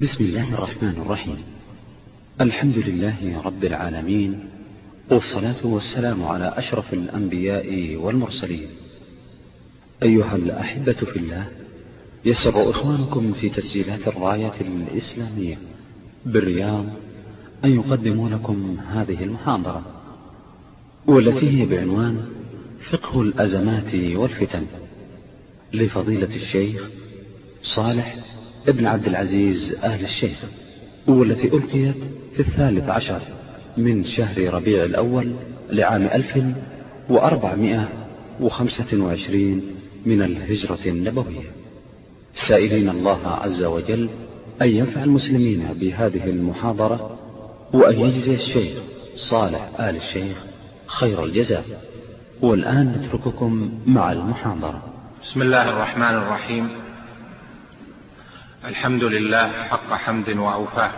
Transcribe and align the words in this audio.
بسم 0.00 0.24
الله 0.24 0.54
الرحمن 0.54 1.02
الرحيم. 1.06 1.36
الحمد 2.40 2.78
لله 2.78 3.42
رب 3.44 3.64
العالمين 3.64 4.44
والصلاة 5.10 5.66
والسلام 5.66 6.24
على 6.24 6.54
أشرف 6.56 6.94
الأنبياء 6.94 7.96
والمرسلين. 7.96 8.68
أيها 10.02 10.36
الأحبة 10.36 10.92
في 10.92 11.16
الله 11.16 11.44
يسر 12.24 12.70
إخوانكم 12.70 13.32
في 13.32 13.48
تسجيلات 13.48 14.08
الراية 14.08 14.60
الإسلامية 14.60 15.58
بالرياض 16.26 16.86
أن 17.64 17.70
يقدموا 17.74 18.28
لكم 18.28 18.76
هذه 18.92 19.24
المحاضرة 19.24 19.82
والتي 21.06 21.60
هي 21.60 21.66
بعنوان 21.66 22.24
فقه 22.90 23.22
الأزمات 23.22 23.94
والفتن 23.94 24.66
لفضيلة 25.72 26.36
الشيخ 26.36 26.88
صالح 27.62 28.16
ابن 28.68 28.86
عبد 28.86 29.06
العزيز 29.06 29.74
أهل 29.82 30.04
الشيخ 30.04 30.38
والتي 31.08 31.48
ألقيت 31.48 31.96
في 32.36 32.40
الثالث 32.40 32.88
عشر 32.88 33.20
من 33.76 34.04
شهر 34.04 34.54
ربيع 34.54 34.84
الأول 34.84 35.32
لعام 35.70 36.02
ألف 36.02 36.44
وأربعمائة 37.08 37.88
وخمسة 38.40 39.04
وعشرين 39.04 39.62
من 40.06 40.22
الهجرة 40.22 40.78
النبوية. 40.86 41.50
سائلين 42.48 42.88
الله 42.88 43.26
عز 43.26 43.62
وجل 43.62 44.08
أن 44.62 44.68
ينفع 44.68 45.04
المسلمين 45.04 45.66
بهذه 45.80 46.30
المحاضرة 46.30 47.18
وأن 47.72 48.00
يجزي 48.00 48.34
الشيخ 48.34 48.78
صالح 49.30 49.80
آل 49.80 49.96
الشيخ 49.96 50.36
خير 50.86 51.24
الجزاء. 51.24 51.64
والآن 52.42 52.92
نترككم 52.92 53.70
مع 53.86 54.12
المحاضرة. 54.12 54.82
بسم 55.22 55.42
الله 55.42 55.68
الرحمن 55.68 56.14
الرحيم. 56.14 56.68
الحمد 58.64 59.04
لله 59.04 59.52
حق 59.70 59.92
حمد 59.92 60.28
وأوفاه 60.30 60.90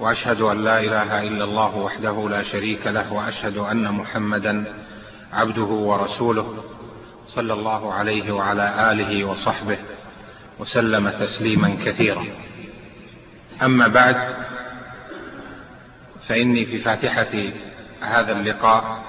وأشهد 0.00 0.40
أن 0.40 0.64
لا 0.64 0.80
إله 0.80 1.22
إلا 1.22 1.44
الله 1.44 1.76
وحده 1.76 2.28
لا 2.28 2.42
شريك 2.42 2.86
له 2.86 3.12
وأشهد 3.12 3.56
أن 3.56 3.92
محمدا 3.92 4.64
عبده 5.32 5.62
ورسوله 5.62 6.64
صلى 7.26 7.52
الله 7.52 7.94
عليه 7.94 8.32
وعلى 8.32 8.92
آله 8.92 9.24
وصحبه 9.24 9.78
وسلم 10.58 11.10
تسليما 11.10 11.76
كثيرا. 11.84 12.24
أما 13.62 13.88
بعد 13.88 14.34
فإني 16.28 16.66
في 16.66 16.78
فاتحة 16.78 17.52
هذا 18.00 18.32
اللقاء 18.32 19.04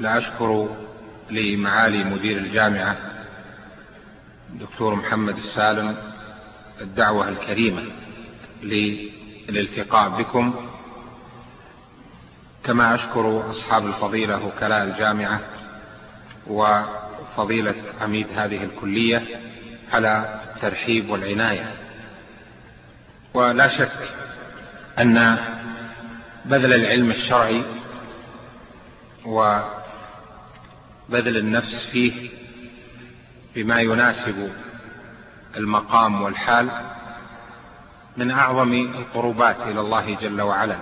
لأشكر 0.00 0.68
لمعالي 1.30 2.04
مدير 2.04 2.38
الجامعة 2.38 2.96
دكتور 4.52 4.94
محمد 4.94 5.36
السالم 5.36 5.96
الدعوة 6.80 7.28
الكريمة 7.28 7.82
للالتقاء 8.62 10.08
بكم. 10.08 10.54
كما 12.64 12.94
أشكر 12.94 13.50
أصحاب 13.50 13.86
الفضيلة 13.86 14.46
وكلاء 14.46 14.84
الجامعة 14.84 15.40
وفضيلة 16.46 17.74
عميد 18.00 18.26
هذه 18.36 18.64
الكلية 18.64 19.22
على 19.92 20.40
الترحيب 20.54 21.10
والعناية. 21.10 21.74
ولا 23.34 23.78
شك 23.78 23.98
أن 24.98 25.38
بذل 26.44 26.72
العلم 26.72 27.10
الشرعي 27.10 27.62
وبذل 29.26 29.66
النفس 31.36 31.86
فيه 31.92 32.41
بما 33.54 33.80
يناسب 33.80 34.52
المقام 35.56 36.22
والحال 36.22 36.70
من 38.16 38.30
أعظم 38.30 38.72
القربات 38.72 39.56
إلى 39.60 39.80
الله 39.80 40.14
جل 40.14 40.40
وعلا. 40.40 40.76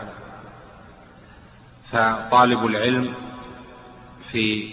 فطالب 1.92 2.66
العلم 2.66 3.14
في 4.32 4.70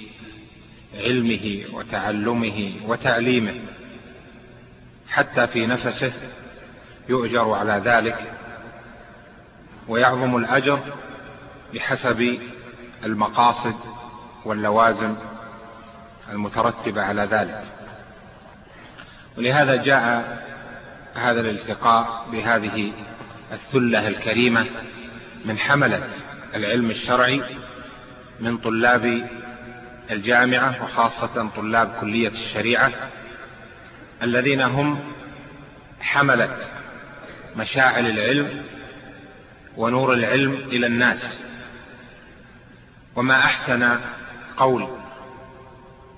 علمه 0.96 1.64
وتعلمه 1.74 2.74
وتعليمه 2.86 3.56
حتى 5.10 5.48
في 5.48 5.68
نفسه 5.68 6.14
يؤجر 7.10 7.54
على 7.54 7.82
ذلك 7.86 8.34
ويعظم 9.88 10.38
الأجر 10.38 10.80
بحسب 11.74 12.40
المقاصد 13.04 13.76
واللوازم 14.46 15.16
المترتبة 16.32 17.04
على 17.04 17.22
ذلك. 17.22 17.77
ولهذا 19.38 19.76
جاء 19.76 20.38
هذا 21.16 21.40
الالتقاء 21.40 22.28
بهذه 22.32 22.94
الثلة 23.52 24.08
الكريمة 24.08 24.66
من 25.46 25.58
حملة 25.58 26.04
العلم 26.56 26.92
الشرعي 26.92 27.44
من 28.40 28.58
طلاب 28.58 29.28
الجامعة 30.12 30.84
وخاصة 30.84 31.50
طلاب 31.56 31.96
كلية 32.02 32.30
الشريعة 32.30 32.92
الذين 34.24 34.62
هم 34.62 35.00
حملة 36.00 36.58
مشاعل 37.56 38.06
العلم 38.08 38.64
ونور 39.78 40.14
العلم 40.14 40.54
إلى 40.54 40.88
الناس. 40.88 41.38
وما 43.16 43.40
أحسن 43.40 44.00
قول 44.58 44.88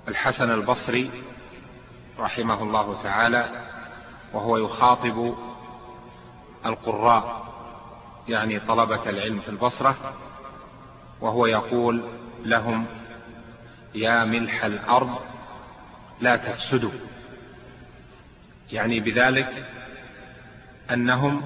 الحسن 0.08 0.52
البصري 0.52 1.12
رحمه 2.20 2.64
الله 2.64 3.04
تعالى 3.04 3.50
وهو 4.34 4.58
يخاطب 4.58 5.36
القراء 6.66 7.50
يعني 8.28 8.60
طلبة 8.60 9.10
العلم 9.10 9.40
في 9.40 9.50
البصرة 9.50 10.14
وهو 11.22 11.46
يقول 11.46 12.04
لهم 12.44 12.86
يا 13.96 14.26
ملح 14.26 14.64
الأرض 14.64 15.20
لا 16.22 16.36
تفسدوا. 16.36 16.92
يعني 18.72 19.00
بذلك 19.00 19.66
أنهم 20.92 21.42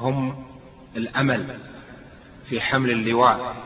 هم 0.00 0.44
الأمل 0.96 1.58
في 2.48 2.60
حمل 2.60 2.90
اللواء 2.90 3.56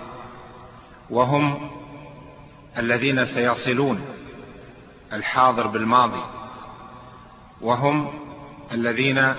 وهم 1.10 1.70
الذين 2.78 3.26
سيصلون 3.26 4.17
الحاضر 5.12 5.66
بالماضي 5.66 6.22
وهم 7.60 8.12
الذين 8.72 9.34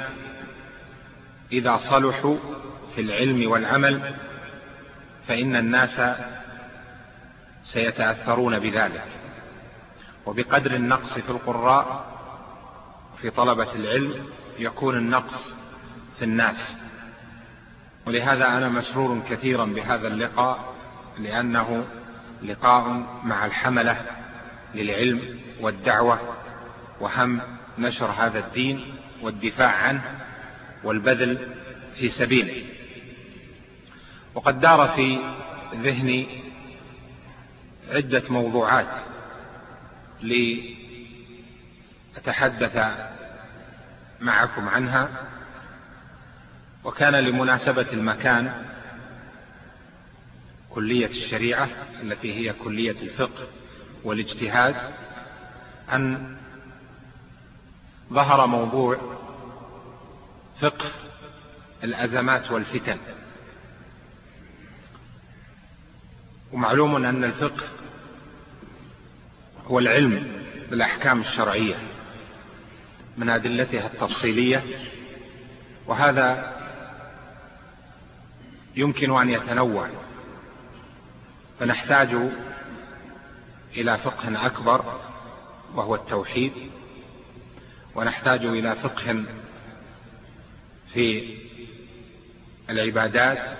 إذا 1.51 1.77
صلحوا 1.89 2.37
في 2.95 3.01
العلم 3.01 3.51
والعمل 3.51 4.15
فإن 5.27 5.55
الناس 5.55 6.17
سيتأثرون 7.63 8.59
بذلك. 8.59 9.05
وبقدر 10.25 10.75
النقص 10.75 11.13
في 11.13 11.29
القراء 11.29 12.05
في 13.21 13.29
طلبة 13.29 13.73
العلم 13.75 14.25
يكون 14.59 14.97
النقص 14.97 15.53
في 16.19 16.25
الناس. 16.25 16.75
ولهذا 18.07 18.47
أنا 18.47 18.69
مسرور 18.69 19.21
كثيرا 19.29 19.65
بهذا 19.65 20.07
اللقاء 20.07 20.73
لأنه 21.19 21.85
لقاء 22.43 23.03
مع 23.23 23.45
الحملة 23.45 24.18
للعلم 24.75 25.39
والدعوة 25.61 26.19
وهم 26.99 27.41
نشر 27.77 28.11
هذا 28.11 28.39
الدين 28.39 28.85
والدفاع 29.21 29.71
عنه 29.71 30.19
والبذل 30.83 31.37
في 31.99 32.09
سبيله. 32.09 32.65
وقد 34.35 34.59
دار 34.59 34.87
في 34.95 35.19
ذهني 35.73 36.27
عدة 37.91 38.23
موضوعات 38.29 39.03
لأتحدث 42.15 42.77
معكم 44.21 44.69
عنها. 44.69 45.09
وكان 46.83 47.15
لمناسبة 47.15 47.85
المكان 47.93 48.65
كلية 50.69 51.07
الشريعة 51.07 51.69
التي 52.01 52.33
هي 52.33 52.53
كلية 52.53 52.91
الفقه 53.01 53.47
والاجتهاد 54.03 54.75
أن 55.93 56.37
ظهر 58.13 58.47
موضوع 58.47 58.97
فقه 60.61 60.91
الأزمات 61.83 62.51
والفتن. 62.51 62.97
ومعلوم 66.51 67.05
أن 67.05 67.23
الفقه 67.23 67.67
هو 69.67 69.79
العلم 69.79 70.27
بالأحكام 70.69 71.21
الشرعية 71.21 71.75
من 73.17 73.29
أدلتها 73.29 73.87
التفصيلية 73.87 74.63
وهذا 75.87 76.55
يمكن 78.75 79.19
أن 79.19 79.29
يتنوع. 79.29 79.89
فنحتاج 81.59 82.09
إلى 83.77 83.97
فقه 83.97 84.45
أكبر 84.45 84.99
وهو 85.75 85.95
التوحيد. 85.95 86.53
ونحتاج 87.95 88.45
إلى 88.45 88.75
فقه 88.75 89.23
في 90.93 91.35
العبادات 92.69 93.57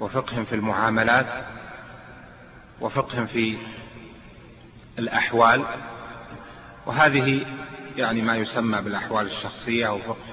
وفقه 0.00 0.42
في 0.44 0.54
المعاملات 0.54 1.44
وفقه 2.80 3.24
في 3.24 3.56
الأحوال. 4.98 5.64
وهذه 6.86 7.46
يعني 7.96 8.22
ما 8.22 8.36
يسمى 8.36 8.82
بالأحوال 8.82 9.26
الشخصية 9.26 9.88
أو 9.88 9.98
فقه 9.98 10.32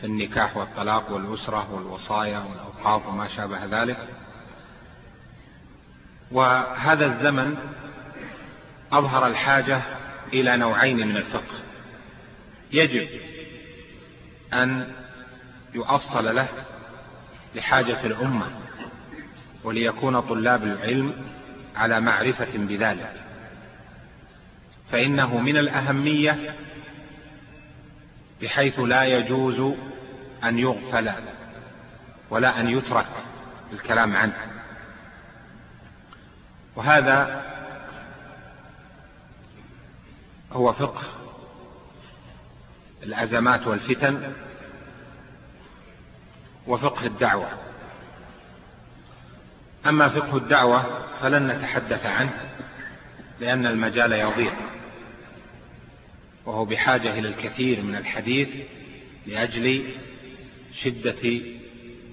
في 0.00 0.06
النكاح 0.06 0.56
والطلاق 0.56 1.12
والأسرة 1.12 1.74
والوصايا 1.74 2.38
والأوقاف 2.38 3.06
وما 3.06 3.28
شابه 3.28 3.64
ذلك. 3.64 4.08
وهذا 6.30 7.06
الزمن 7.06 7.56
أظهر 8.92 9.26
الحاجة 9.26 9.82
إلى 10.32 10.56
نوعين 10.56 11.08
من 11.08 11.16
الفقه. 11.16 11.54
يجب 12.72 13.08
أن 14.52 14.92
يؤصل 15.74 16.34
له 16.34 16.48
لحاجة 17.54 18.06
الأمة 18.06 18.46
وليكون 19.64 20.20
طلاب 20.20 20.64
العلم 20.64 21.12
على 21.76 22.00
معرفة 22.00 22.58
بذلك. 22.58 23.12
فإنه 24.92 25.38
من 25.38 25.56
الأهمية 25.56 26.54
بحيث 28.42 28.78
لا 28.78 29.04
يجوز 29.04 29.76
أن 30.44 30.58
يغفل 30.58 31.10
ولا 32.30 32.60
أن 32.60 32.68
يترك 32.68 33.06
الكلام 33.72 34.16
عنه. 34.16 34.55
وهذا 36.76 37.42
هو 40.52 40.72
فقه 40.72 41.02
الأزمات 43.02 43.66
والفتن 43.66 44.32
وفقه 46.66 47.06
الدعوة. 47.06 47.48
أما 49.86 50.08
فقه 50.08 50.36
الدعوة 50.36 51.06
فلن 51.20 51.48
نتحدث 51.48 52.06
عنه 52.06 52.40
لأن 53.40 53.66
المجال 53.66 54.12
يضيق 54.12 54.54
وهو 56.46 56.64
بحاجة 56.64 57.18
إلى 57.18 57.28
الكثير 57.28 57.82
من 57.82 57.96
الحديث 57.96 58.48
لأجل 59.26 59.84
شدة 60.82 61.40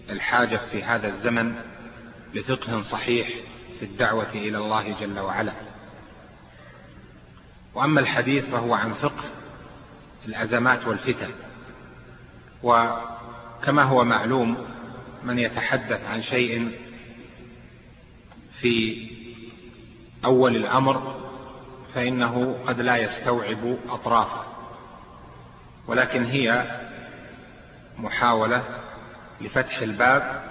الحاجة 0.09 0.59
في 0.71 0.83
هذا 0.83 1.07
الزمن 1.07 1.55
لفقه 2.33 2.81
صحيح 2.81 3.29
في 3.83 3.89
الدعوة 3.89 4.29
إلى 4.33 4.57
الله 4.57 4.99
جل 4.99 5.19
وعلا. 5.19 5.53
وأما 7.73 7.99
الحديث 7.99 8.45
فهو 8.45 8.73
عن 8.73 8.93
فقه 8.93 9.23
الأزمات 10.25 10.87
والفتن. 10.87 11.29
وكما 12.63 13.83
هو 13.83 14.03
معلوم 14.03 14.67
من 15.23 15.39
يتحدث 15.39 16.05
عن 16.05 16.23
شيء 16.23 16.71
في 18.61 19.07
أول 20.25 20.55
الأمر 20.55 21.15
فإنه 21.93 22.59
قد 22.67 22.79
لا 22.79 22.97
يستوعب 22.97 23.77
أطرافه. 23.89 24.43
ولكن 25.87 26.25
هي 26.25 26.77
محاولة 27.97 28.63
لفتح 29.41 29.79
الباب 29.79 30.43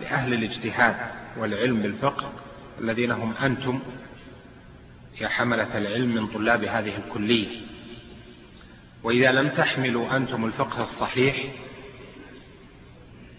لأهل 0.00 0.34
الاجتهاد 0.34 0.96
والعلم 1.36 1.82
بالفقه 1.82 2.32
الذين 2.80 3.10
هم 3.10 3.34
أنتم 3.42 3.80
يا 5.20 5.28
حملة 5.28 5.78
العلم 5.78 6.14
من 6.14 6.26
طلاب 6.26 6.64
هذه 6.64 6.96
الكلية. 6.96 7.60
وإذا 9.02 9.32
لم 9.32 9.48
تحملوا 9.48 10.16
أنتم 10.16 10.44
الفقه 10.44 10.82
الصحيح 10.82 11.36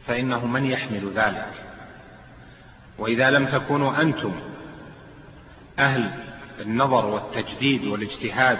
فإنه 0.07 0.45
من 0.45 0.65
يحمل 0.65 1.11
ذلك؟ 1.15 1.53
وإذا 2.97 3.29
لم 3.29 3.45
تكونوا 3.45 4.01
أنتم 4.01 4.33
أهل 5.79 6.11
النظر 6.59 7.05
والتجديد 7.05 7.85
والاجتهاد 7.85 8.59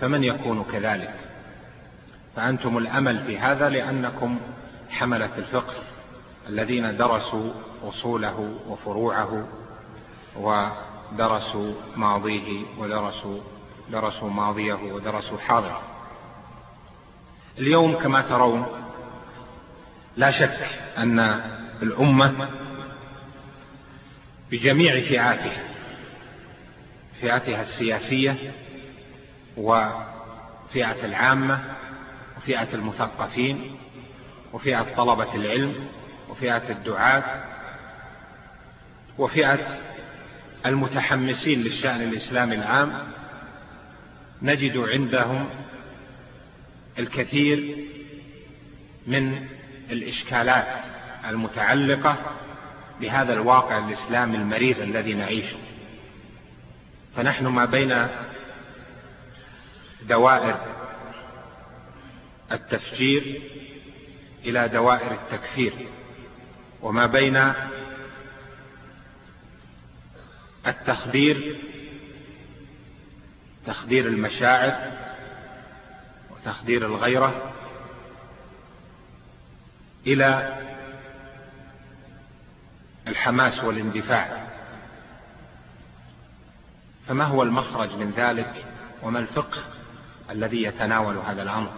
فمن 0.00 0.24
يكون 0.24 0.64
كذلك؟ 0.64 1.14
فأنتم 2.36 2.78
الأمل 2.78 3.24
في 3.26 3.38
هذا 3.38 3.68
لأنكم 3.68 4.40
حملة 4.90 5.38
الفقه. 5.38 5.74
الذين 6.48 6.96
درسوا 6.96 7.52
أصوله 7.82 8.54
وفروعه 8.68 9.48
ودرسوا 10.36 11.72
ماضيه 11.96 12.64
ودرسوا 12.78 13.40
درسوا 13.92 14.30
ماضيه 14.30 14.92
ودرسوا 14.92 15.38
حاضره. 15.38 15.82
اليوم 17.58 17.96
كما 17.96 18.20
ترون 18.20 18.66
لا 20.16 20.30
شك 20.30 20.68
أن 20.98 21.18
الأمة 21.82 22.48
بجميع 24.50 25.00
فئاتها 25.00 25.64
فئاتها 27.20 27.62
السياسية 27.62 28.36
وفئة 29.56 31.04
العامة 31.04 31.60
وفئة 32.36 32.74
المثقفين 32.74 33.76
وفئة 34.52 34.82
طلبة 34.96 35.34
العلم 35.34 35.74
وفئة 36.30 36.70
الدعاة 36.70 37.42
وفئة 39.18 39.78
المتحمسين 40.66 41.62
للشأن 41.62 42.02
الإسلامي 42.02 42.54
العام 42.54 42.92
نجد 44.42 44.76
عندهم 44.76 45.48
الكثير 46.98 47.76
من 49.06 49.46
الإشكالات 49.90 50.84
المتعلقة 51.28 52.16
بهذا 53.00 53.32
الواقع 53.32 53.78
الإسلامي 53.78 54.36
المرير 54.36 54.82
الذي 54.82 55.14
نعيشه. 55.14 55.58
فنحن 57.16 57.46
ما 57.46 57.64
بين 57.64 58.06
دوائر 60.02 60.60
التفجير 62.52 63.42
إلى 64.44 64.68
دوائر 64.68 65.12
التكفير. 65.12 65.72
وما 66.82 67.06
بين 67.06 67.52
التخدير 70.66 71.56
تخدير 73.66 74.06
المشاعر 74.06 74.92
وتخدير 76.30 76.86
الغيرة 76.86 77.52
إلى 80.06 80.58
الحماس 83.06 83.64
والاندفاع. 83.64 84.46
فما 87.08 87.24
هو 87.24 87.42
المخرج 87.42 87.94
من 87.94 88.10
ذلك؟ 88.10 88.64
وما 89.02 89.18
الفقه 89.18 89.64
الذي 90.30 90.62
يتناول 90.62 91.16
هذا 91.16 91.42
الأمر؟ 91.42 91.72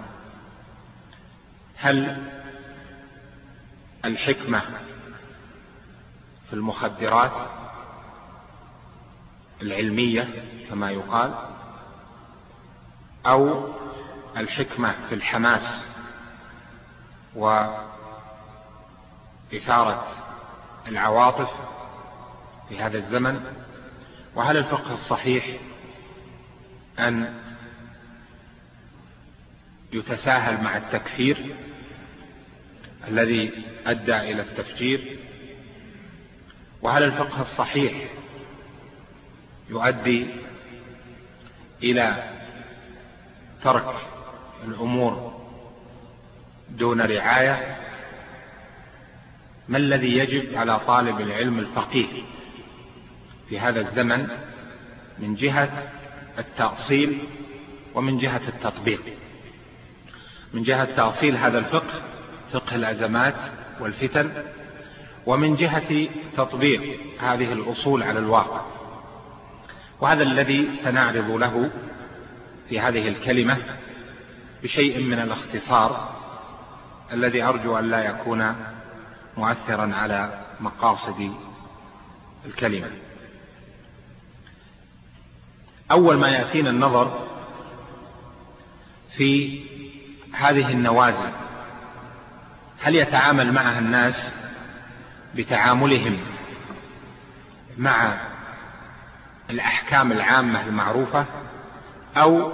هل 1.77 2.23
الحكمة 4.05 4.63
في 6.53 6.59
المخدرات 6.59 7.51
العلمية 9.63 10.29
كما 10.69 10.91
يقال 10.91 11.35
أو 13.27 13.69
الحكمة 14.37 14.95
في 15.09 15.15
الحماس 15.15 15.83
وإثارة 19.53 20.07
العواطف 20.89 21.51
في 22.69 22.79
هذا 22.79 22.99
الزمن. 22.99 23.41
وهل 24.35 24.57
الفقه 24.57 24.93
الصحيح 24.93 25.47
أن 26.99 27.35
يتساهل 29.93 30.65
مع 30.65 30.77
التكفير 30.77 31.57
الذي 33.09 33.53
أدى 33.87 34.17
إلى 34.17 34.43
التفجير؟ 34.43 35.19
وهل 36.83 37.03
الفقه 37.03 37.43
الصحيح 37.43 37.93
يؤدي 39.71 40.27
إلى 41.83 42.31
ترك 43.63 43.95
الأمور 44.65 45.43
دون 46.71 47.01
رعاية؟ 47.01 47.77
ما 49.69 49.79
الذي 49.79 50.19
يجب 50.19 50.59
على 50.59 50.81
طالب 50.81 51.21
العلم 51.21 51.59
الفقيه 51.59 52.23
في 53.49 53.61
هذا 53.61 53.81
الزمن 53.81 54.29
من 55.19 55.35
جهة 55.35 55.91
التأصيل 56.39 57.19
ومن 57.95 58.19
جهة 58.19 58.49
التطبيق؟ 58.49 59.03
من 60.55 60.63
جهة 60.63 60.85
تأصيل 60.85 61.37
هذا 61.37 61.59
الفقه 61.59 62.03
فقه 62.53 62.75
الأزمات 62.75 63.35
والفتن 63.81 64.33
ومن 65.27 65.57
جهة 65.57 66.09
تطبيق 66.37 67.01
هذه 67.21 67.53
الأصول 67.53 68.03
على 68.03 68.19
الواقع. 68.19 68.61
وهذا 70.01 70.23
الذي 70.23 70.69
سنعرض 70.83 71.31
له 71.31 71.71
في 72.69 72.81
هذه 72.81 73.09
الكلمة 73.09 73.59
بشيء 74.63 75.03
من 75.03 75.19
الاختصار 75.19 76.15
الذي 77.13 77.43
أرجو 77.43 77.79
أن 77.79 77.91
لا 77.91 78.05
يكون 78.05 78.55
مؤثرا 79.37 79.95
على 79.95 80.45
مقاصد 80.61 81.33
الكلمة. 82.47 82.91
أول 85.91 86.19
ما 86.19 86.29
يأتينا 86.29 86.71
النظر 86.71 87.29
في 89.17 89.61
هذه 90.33 90.71
النوازل 90.71 91.31
هل 92.81 92.97
يتعامل 92.97 93.53
معها 93.53 93.79
الناس 93.79 94.33
بتعاملهم 95.35 96.19
مع 97.79 98.17
الأحكام 99.51 100.13
العامة 100.13 100.67
المعروفة 100.67 101.27
أو 102.17 102.53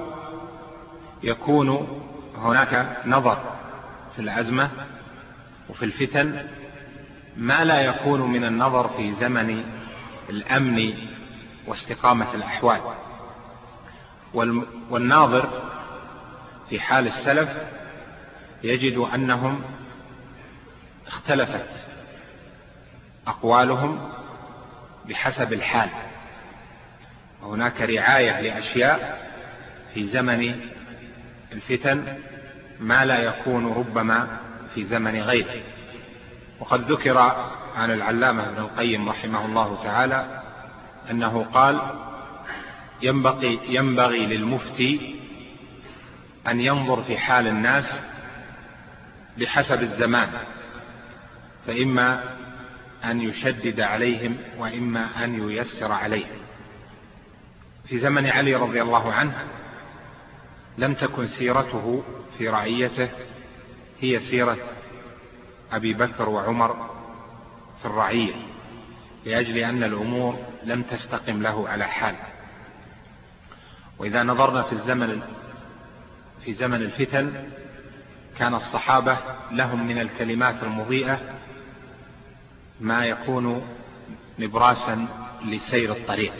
يكون 1.22 1.98
هناك 2.36 2.96
نظر 3.06 3.38
في 4.16 4.22
الأزمة 4.22 4.70
وفي 5.68 5.84
الفتن 5.84 6.46
ما 7.36 7.64
لا 7.64 7.80
يكون 7.80 8.20
من 8.20 8.44
النظر 8.44 8.88
في 8.88 9.14
زمن 9.14 9.64
الأمن 10.30 10.94
واستقامة 11.66 12.34
الأحوال. 12.34 12.80
والناظر 14.90 15.62
في 16.70 16.80
حال 16.80 17.06
السلف 17.06 17.48
يجد 18.62 18.98
أنهم 19.14 19.62
اختلفت 21.06 21.87
أقوالهم 23.28 24.10
بحسب 25.08 25.52
الحال. 25.52 25.90
وهناك 27.42 27.80
رعاية 27.80 28.40
لأشياء 28.40 29.28
في 29.94 30.06
زمن 30.06 30.60
الفتن 31.52 32.18
ما 32.80 33.04
لا 33.04 33.18
يكون 33.18 33.72
ربما 33.72 34.28
في 34.74 34.84
زمن 34.84 35.20
غيره. 35.20 35.62
وقد 36.60 36.92
ذكر 36.92 37.18
عن 37.76 37.90
العلامة 37.90 38.48
ابن 38.48 38.58
القيم 38.58 39.08
رحمه 39.08 39.46
الله 39.46 39.78
تعالى 39.84 40.42
أنه 41.10 41.46
قال 41.52 41.80
ينبغي, 43.02 43.60
ينبغي 43.68 44.26
للمفتي 44.26 45.16
أن 46.48 46.60
ينظر 46.60 47.02
في 47.02 47.18
حال 47.18 47.46
الناس 47.46 47.84
بحسب 49.38 49.82
الزمان 49.82 50.28
فإما 51.66 52.24
أن 53.04 53.20
يشدد 53.20 53.80
عليهم 53.80 54.36
وإما 54.58 55.24
أن 55.24 55.50
ييسر 55.50 55.92
عليهم. 55.92 56.38
في 57.88 57.98
زمن 57.98 58.26
علي 58.26 58.54
رضي 58.54 58.82
الله 58.82 59.12
عنه 59.12 59.46
لم 60.78 60.94
تكن 60.94 61.26
سيرته 61.26 62.02
في 62.38 62.48
رعيته 62.48 63.10
هي 64.00 64.20
سيرة 64.20 64.58
أبي 65.72 65.94
بكر 65.94 66.28
وعمر 66.28 66.90
في 67.80 67.86
الرعية 67.86 68.34
لأجل 69.26 69.58
أن 69.58 69.84
الأمور 69.84 70.36
لم 70.64 70.82
تستقم 70.82 71.42
له 71.42 71.68
على 71.68 71.84
حال. 71.84 72.14
وإذا 73.98 74.22
نظرنا 74.22 74.62
في 74.62 74.72
الزمن 74.72 75.22
في 76.44 76.54
زمن 76.54 76.82
الفتن 76.82 77.50
كان 78.38 78.54
الصحابة 78.54 79.18
لهم 79.52 79.86
من 79.86 79.98
الكلمات 79.98 80.62
المضيئة 80.62 81.20
ما 82.80 83.06
يكون 83.06 83.62
نبراسا 84.38 85.08
لسير 85.44 85.92
الطريق. 85.92 86.32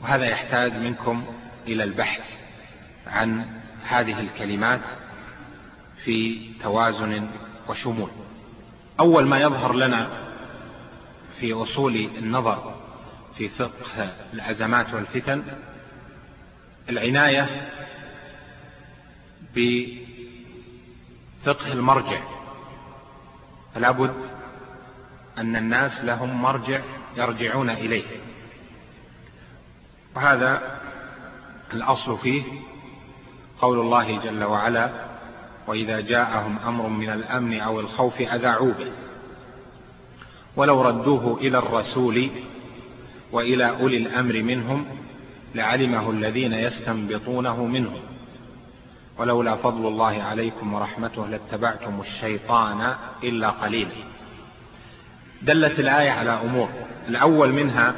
وهذا 0.00 0.24
يحتاج 0.24 0.72
منكم 0.72 1.24
إلى 1.66 1.84
البحث 1.84 2.22
عن 3.06 3.46
هذه 3.88 4.20
الكلمات 4.20 4.80
في 6.04 6.48
توازن 6.62 7.28
وشمول. 7.68 8.10
أول 9.00 9.26
ما 9.26 9.40
يظهر 9.40 9.72
لنا 9.72 10.08
في 11.40 11.52
أصول 11.52 11.96
النظر 11.96 12.74
في 13.36 13.48
فقه 13.48 14.12
الأزمات 14.32 14.94
والفتن 14.94 15.42
العناية 16.88 17.68
بفقه 19.54 20.02
المرجع. 21.72 22.20
فلا 23.74 23.90
بد 23.90 24.37
أن 25.40 25.56
الناس 25.56 26.04
لهم 26.04 26.42
مرجع 26.42 26.80
يرجعون 27.16 27.70
إليه. 27.70 28.04
وهذا 30.16 30.80
الأصل 31.72 32.18
فيه 32.18 32.42
قول 33.60 33.80
الله 33.80 34.18
جل 34.24 34.44
وعلا 34.44 34.90
وإذا 35.66 36.00
جاءهم 36.00 36.58
أمر 36.66 36.88
من 36.88 37.10
الأمن 37.10 37.60
أو 37.60 37.80
الخوف 37.80 38.20
أذاعوا 38.20 38.72
به. 38.72 38.92
ولو 40.56 40.82
ردوه 40.82 41.38
إلى 41.40 41.58
الرسول 41.58 42.30
وإلى 43.32 43.70
أولي 43.70 43.96
الأمر 43.96 44.42
منهم 44.42 44.86
لعلمه 45.54 46.10
الذين 46.10 46.52
يستنبطونه 46.52 47.66
منهم. 47.66 48.00
ولولا 49.18 49.56
فضل 49.56 49.86
الله 49.86 50.22
عليكم 50.22 50.74
ورحمته 50.74 51.26
لاتبعتم 51.26 52.00
الشيطان 52.00 52.94
إلا 53.22 53.50
قليلا. 53.50 54.17
دلت 55.42 55.78
الآية 55.78 56.10
على 56.10 56.30
أمور. 56.30 56.68
الأول 57.08 57.52
منها 57.52 57.94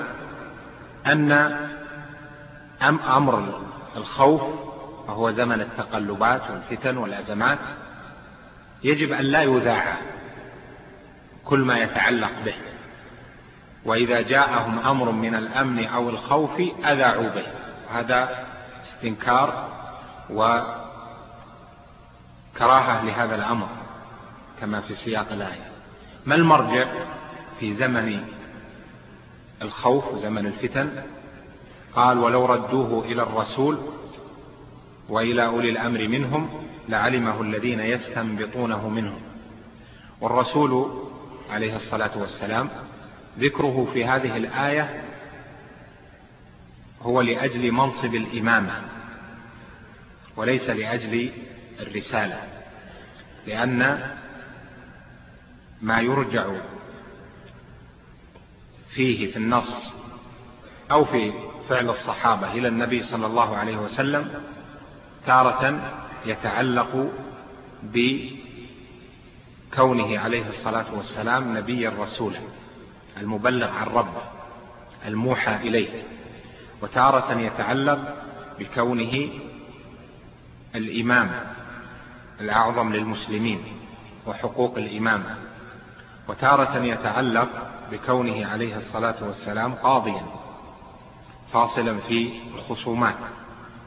أن 1.06 1.32
أمر 2.82 3.60
الخوف 3.96 4.42
وهو 5.08 5.30
زمن 5.30 5.60
التقلبات 5.60 6.42
والفتن 6.50 6.96
والأزمات 6.96 7.58
يجب 8.84 9.12
أن 9.12 9.24
لا 9.24 9.42
يذاع 9.42 9.96
كل 11.44 11.58
ما 11.58 11.78
يتعلق 11.78 12.30
به. 12.44 12.54
وإذا 13.84 14.20
جاءهم 14.20 14.78
أمر 14.78 15.10
من 15.10 15.34
الأمن 15.34 15.84
أو 15.84 16.10
الخوف 16.10 16.60
أذاعوا 16.84 17.28
به. 17.28 17.46
هذا 17.90 18.46
استنكار 18.84 19.68
وكراهة 20.30 20.74
لهذا 23.04 23.34
الأمر 23.34 23.68
كما 24.60 24.80
في 24.80 24.94
سياق 24.94 25.26
الآية. 25.32 25.70
ما 26.26 26.34
المرجع؟ 26.34 26.86
في 27.60 27.74
زمن 27.74 28.24
الخوف 29.62 30.14
وزمن 30.14 30.46
الفتن. 30.46 31.02
قال 31.94 32.18
ولو 32.18 32.46
ردوه 32.46 33.04
إلى 33.04 33.22
الرسول 33.22 33.78
وإلى 35.08 35.46
أولي 35.46 35.70
الأمر 35.70 36.08
منهم 36.08 36.48
لعلمه 36.88 37.42
الذين 37.42 37.80
يستنبطونه 37.80 38.88
منهم. 38.88 39.20
والرسول 40.20 41.02
عليه 41.50 41.76
الصلاة 41.76 42.18
والسلام 42.18 42.68
ذكره 43.38 43.88
في 43.92 44.04
هذه 44.04 44.36
الآية 44.36 45.02
هو 47.02 47.20
لأجل 47.20 47.72
منصب 47.72 48.14
الإمامة 48.14 48.82
وليس 50.36 50.70
لأجل 50.70 51.30
الرسالة 51.80 52.40
لأن 53.46 54.10
ما 55.82 56.00
يرجع 56.00 56.46
فيه 58.94 59.30
في 59.32 59.36
النص 59.36 59.92
أو 60.90 61.04
في 61.04 61.32
فعل 61.68 61.90
الصحابة 61.90 62.52
إلى 62.52 62.68
النبي 62.68 63.02
صلى 63.02 63.26
الله 63.26 63.56
عليه 63.56 63.76
وسلم 63.76 64.42
تارة 65.26 65.80
يتعلق 66.26 67.10
بكونه 67.82 68.38
عليه 70.18 70.48
الصلاة 70.48 70.94
والسلام 70.94 71.58
نبيا 71.58 71.90
رسولا 71.98 72.40
المبلغ 73.16 73.68
عن 73.68 73.86
ربه 73.86 74.22
الموحى 75.06 75.56
إليه 75.56 76.02
وتارة 76.82 77.40
يتعلق 77.40 78.16
بكونه 78.58 79.28
الإمام 80.74 81.30
الأعظم 82.40 82.92
للمسلمين 82.92 83.62
وحقوق 84.26 84.76
الإمامة 84.78 85.36
وتارة 86.28 86.84
يتعلق 86.84 87.48
بكونه 87.90 88.46
عليه 88.46 88.76
الصلاة 88.76 89.24
والسلام 89.24 89.74
قاضيا 89.74 90.22
فاصلا 91.52 91.98
في 91.98 92.40
الخصومات 92.54 93.16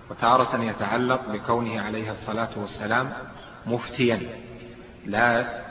وتارة 0.09 0.63
يتعلق 0.63 1.21
بكونه 1.29 1.81
عليه 1.81 2.11
الصلاة 2.11 2.49
والسلام 2.57 3.13
مفتيا 3.65 4.21
لا 5.05 5.61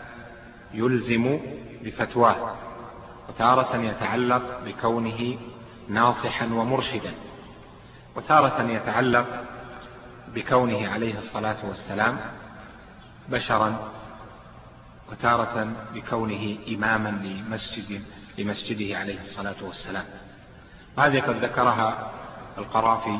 يلزم 0.74 1.40
بفتواه 1.84 2.54
وتارة 3.28 3.76
يتعلق 3.76 4.60
بكونه 4.64 5.38
ناصحا 5.88 6.46
ومرشدا 6.46 7.12
وتارة 8.16 8.62
يتعلق 8.62 9.26
بكونه 10.34 10.88
عليه 10.88 11.18
الصلاة 11.18 11.68
والسلام 11.68 12.16
بشرا 13.28 13.90
وتارة 15.12 15.72
بكونه 15.94 16.56
إماما 16.68 17.08
لمسجد 17.08 18.02
لمسجده 18.38 18.98
عليه 18.98 19.20
الصلاة 19.20 19.56
والسلام. 19.62 20.04
هذه 20.98 21.20
قد 21.20 21.44
ذكرها 21.44 22.10
القرافي 22.58 23.18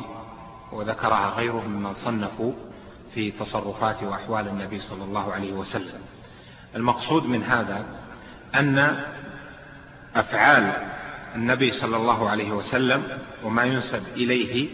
وذكرها 0.71 1.29
غيره 1.29 1.63
ممن 1.67 1.93
صنفوا 1.93 2.53
في 3.13 3.31
تصرفات 3.31 4.03
وأحوال 4.03 4.47
النبي 4.47 4.79
صلى 4.79 5.03
الله 5.03 5.33
عليه 5.33 5.53
وسلم. 5.53 6.01
المقصود 6.75 7.25
من 7.25 7.43
هذا 7.43 7.85
أن 8.55 9.03
أفعال 10.15 10.73
النبي 11.35 11.71
صلى 11.71 11.97
الله 11.97 12.29
عليه 12.29 12.51
وسلم 12.51 13.03
وما 13.43 13.63
ينسب 13.63 14.03
إليه 14.15 14.69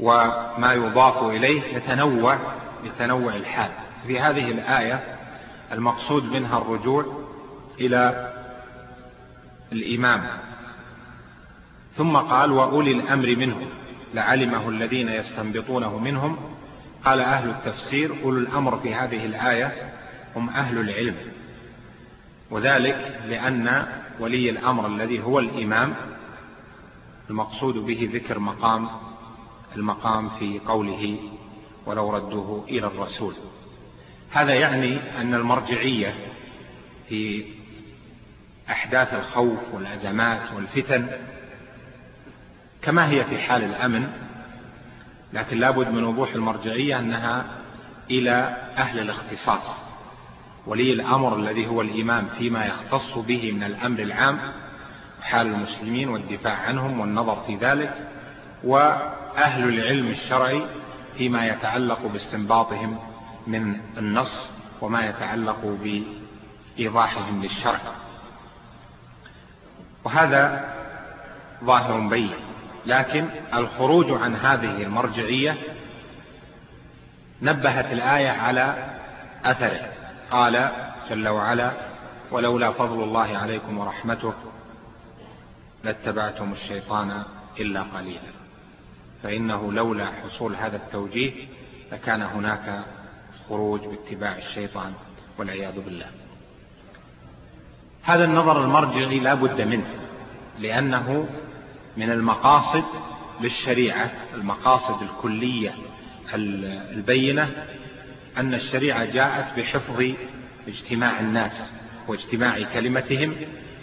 وما 0.00 0.72
يضاف 0.72 1.22
إليه 1.22 1.76
يتنوع 1.76 2.38
بتنوع 2.84 3.34
الحال. 3.34 3.70
في 4.06 4.20
هذه 4.20 4.50
الآية 4.50 5.16
المقصود 5.72 6.24
منها 6.24 6.58
الرجوع 6.58 7.24
إلى 7.80 8.32
الإمام. 9.72 10.26
ثم 11.96 12.16
قال 12.16 12.52
وأولي 12.52 12.92
الأمر 12.92 13.36
منهم 13.36 13.68
لعلمه 14.14 14.68
الذين 14.68 15.08
يستنبطونه 15.08 15.98
منهم. 15.98 16.36
قال 17.04 17.20
أهل 17.20 17.50
التفسير 17.50 18.22
أولو 18.24 18.38
الأمر 18.38 18.78
في 18.78 18.94
هذه 18.94 19.26
الآية 19.26 19.92
هم 20.36 20.48
أهل 20.48 20.78
العلم. 20.78 21.16
وذلك 22.50 23.20
لأن 23.28 23.86
ولي 24.20 24.50
الأمر 24.50 24.86
الذي 24.86 25.22
هو 25.22 25.38
الإمام 25.38 25.94
المقصود 27.30 27.74
به 27.74 28.10
ذكر 28.12 28.38
مقام 28.38 28.88
المقام 29.76 30.28
في 30.28 30.58
قوله 30.58 31.18
ولو 31.86 32.10
ردوه 32.10 32.64
إلى 32.68 32.86
الرسول 32.86 33.34
هذا 34.30 34.54
يعني 34.54 35.20
أن 35.20 35.34
المرجعية 35.34 36.14
في 37.08 37.44
أحداث 38.70 39.14
الخوف 39.14 39.58
والأزمات 39.72 40.40
والفتن 40.56 41.08
كما 42.82 43.08
هي 43.10 43.24
في 43.24 43.38
حال 43.38 43.64
الأمن 43.64 44.08
لكن 45.32 45.58
لابد 45.58 45.88
من 45.88 46.04
وضوح 46.04 46.34
المرجعية 46.34 46.98
أنها 46.98 47.44
إلى 48.10 48.56
أهل 48.76 48.98
الاختصاص 48.98 49.80
ولي 50.66 50.92
الأمر 50.92 51.36
الذي 51.36 51.66
هو 51.66 51.80
الإمام 51.80 52.28
فيما 52.38 52.66
يختص 52.66 53.18
به 53.18 53.52
من 53.52 53.62
الأمر 53.62 54.00
العام 54.00 54.38
حال 55.22 55.46
المسلمين 55.46 56.08
والدفاع 56.08 56.54
عنهم 56.54 57.00
والنظر 57.00 57.42
في 57.46 57.56
ذلك 57.56 57.94
وأهل 58.64 59.68
العلم 59.68 60.06
الشرعي 60.06 60.62
فيما 61.18 61.46
يتعلق 61.46 62.06
باستنباطهم 62.06 62.98
من 63.46 63.80
النص 63.98 64.48
وما 64.80 65.08
يتعلق 65.08 65.78
بإيضاحهم 66.78 67.42
للشرع. 67.42 67.80
وهذا 70.06 70.74
ظاهر 71.64 72.00
بين. 72.00 72.34
لكن 72.86 73.28
الخروج 73.54 74.22
عن 74.22 74.36
هذه 74.36 74.82
المرجعية 74.82 75.56
نبهت 77.42 77.92
الآية 77.92 78.30
على 78.30 78.94
أثره. 79.44 79.92
قال 80.30 80.70
جل 81.10 81.28
وعلا 81.28 81.72
ولولا 82.30 82.72
فضل 82.72 83.02
الله 83.02 83.36
عليكم 83.36 83.78
ورحمته 83.78 84.32
لاتبعتم 85.84 86.52
الشيطان 86.52 87.22
إلا 87.60 87.82
قليلا. 87.82 88.32
فإنه 89.22 89.72
لولا 89.72 90.06
حصول 90.06 90.56
هذا 90.56 90.76
التوجيه 90.76 91.32
لكان 91.92 92.22
هناك 92.22 92.84
خروج 93.48 93.80
باتباع 93.80 94.38
الشيطان 94.38 94.92
والعياذ 95.38 95.80
بالله. 95.80 96.25
هذا 98.06 98.24
النظر 98.24 98.64
المرجعي 98.64 99.18
لا 99.20 99.34
بد 99.34 99.60
منه 99.60 99.86
لأنه 100.58 101.28
من 101.96 102.10
المقاصد 102.10 102.84
للشريعة 103.40 104.10
المقاصد 104.34 105.02
الكلية 105.02 105.74
البينة 106.34 107.50
أن 108.36 108.54
الشريعة 108.54 109.04
جاءت 109.04 109.58
بحفظ 109.58 110.04
اجتماع 110.68 111.20
الناس 111.20 111.70
واجتماع 112.08 112.62
كلمتهم 112.74 113.34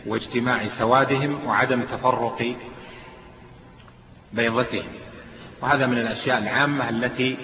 واجتماع 0.05 0.67
سوادهم 0.79 1.45
وعدم 1.45 1.81
تفرق 1.81 2.55
بيضتهم. 4.33 4.87
وهذا 5.61 5.87
من 5.87 5.97
الأشياء 5.97 6.37
العامة 6.37 6.89
التي 6.89 7.37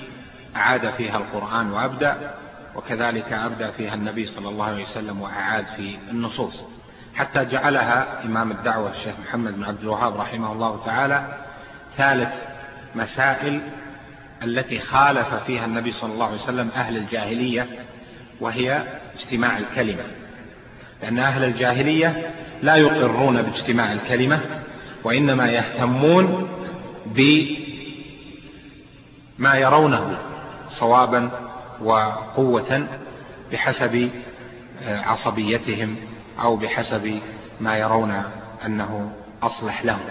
أعاد 0.56 0.90
فيها 0.90 1.18
القرآن 1.18 1.72
وأبدأ 1.72 2.34
وكذلك 2.80 3.34
أبدأ 3.34 3.72
فيها 3.72 3.94
النبي 3.94 4.26
صلى 4.26 4.50
الله 4.50 4.66
عليه 4.66 4.84
وسلم 4.84 5.22
وأعاد 5.22 5.66
في 5.78 5.98
النصوص. 6.12 6.64
حتى 7.16 7.46
جعلها 7.46 8.24
إمام 8.26 8.52
الدعوة 8.52 8.92
الشيخ 8.92 9.14
محمد 9.28 9.56
بن 9.56 9.64
عبد 9.64 9.82
الوهاب 9.82 10.18
رحمه 10.18 10.52
الله 10.52 10.82
تعالى 10.86 11.38
ثالث 11.98 12.30
مسائل 12.96 13.62
التي 14.44 14.80
خالف 14.80 15.34
فيها 15.48 15.66
النبي 15.66 15.92
صلى 15.92 16.14
الله 16.14 16.26
عليه 16.26 16.42
وسلم 16.42 16.70
أهل 16.76 16.98
الجاهلية 16.98 17.68
وهي 18.40 18.84
اجتماع 19.20 19.58
الكلمة. 19.58 20.04
لأن 21.02 21.20
أهل 21.20 21.44
الجاهلية 21.44 22.32
لا 22.62 22.76
يقرون 22.76 23.42
باجتماع 23.42 23.92
الكلمة 23.92 24.40
وإنما 25.04 25.52
يهتمون 25.52 26.50
بما 27.06 27.60
يرونه 29.56 30.18
صوابا 30.70 31.49
وقوة 31.82 32.88
بحسب 33.52 34.10
عصبيتهم 34.86 35.96
أو 36.42 36.56
بحسب 36.56 37.20
ما 37.60 37.78
يرون 37.78 38.24
أنه 38.66 39.12
أصلح 39.44 39.86
لهم. 39.86 40.06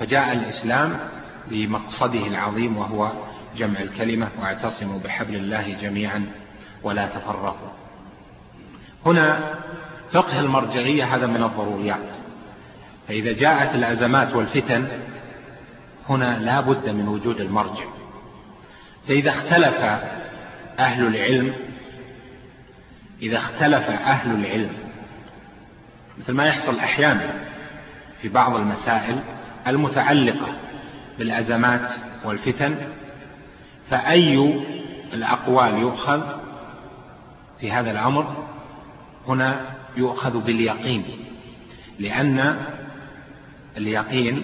فجاء 0.00 0.32
الإسلام 0.32 0.98
بمقصده 1.46 2.26
العظيم 2.26 2.76
وهو 2.76 3.12
جمع 3.56 3.80
الكلمة 3.80 4.28
واعتصموا 4.40 4.98
بحبل 4.98 5.34
الله 5.34 5.76
جميعا 5.82 6.26
ولا 6.82 7.06
تفرقوا. 7.06 7.68
هنا 9.06 9.54
فقه 10.12 10.40
المرجعية 10.40 11.14
هذا 11.14 11.26
من 11.26 11.42
الضروريات. 11.42 12.08
فإذا 13.08 13.32
جاءت 13.32 13.74
الأزمات 13.74 14.36
والفتن 14.36 14.88
هنا 16.08 16.38
لا 16.38 16.60
بد 16.60 16.88
من 16.88 17.08
وجود 17.08 17.40
المرجع. 17.40 17.84
فإذا 19.08 19.30
اختلف 19.30 20.00
أهل 20.78 21.06
العلم 21.06 21.54
إذا 23.22 23.38
اختلف 23.38 23.90
أهل 23.90 24.30
العلم 24.30 24.70
مثل 26.18 26.32
ما 26.32 26.46
يحصل 26.46 26.78
أحيانا 26.78 27.32
في 28.22 28.28
بعض 28.28 28.56
المسائل 28.56 29.20
المتعلقة 29.66 30.48
بالأزمات 31.18 31.90
والفتن 32.24 32.76
فأي 33.90 34.60
الأقوال 35.12 35.78
يؤخذ 35.78 36.22
في 37.60 37.72
هذا 37.72 37.90
الأمر؟ 37.90 38.46
هنا 39.28 39.60
يؤخذ 39.96 40.44
باليقين 40.44 41.04
لأن 41.98 42.56
اليقين 43.76 44.42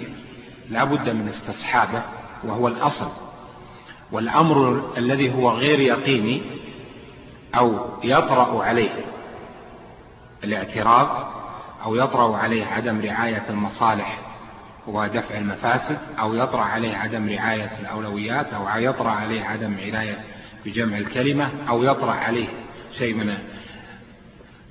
لا 0.70 0.84
بد 0.84 1.08
من 1.08 1.28
استصحابه 1.28 2.02
وهو 2.44 2.68
الأصل. 2.68 3.10
والأمر 4.12 4.82
الذي 4.96 5.34
هو 5.34 5.50
غير 5.50 5.80
يقيني 5.80 6.42
أو 7.54 7.78
يطرأ 8.04 8.64
عليه 8.64 8.90
الاعتراض 10.44 11.34
أو 11.84 11.94
يطرأ 11.94 12.36
عليه 12.36 12.64
عدم 12.66 13.00
رعاية 13.00 13.44
المصالح 13.50 14.18
ودفع 14.86 15.38
المفاسد 15.38 15.98
أو 16.18 16.34
يطرأ 16.34 16.62
عليه 16.62 16.96
عدم 16.96 17.28
رعاية 17.28 17.70
الأولويات 17.80 18.46
أو 18.46 18.78
يطرأ 18.78 19.10
عليه 19.10 19.44
عدم 19.44 19.76
عناية 19.86 20.18
بجمع 20.64 20.98
الكلمة 20.98 21.50
أو 21.68 21.82
يطرأ 21.82 22.12
عليه 22.12 22.48
شيء 22.98 23.14
من 23.14 23.34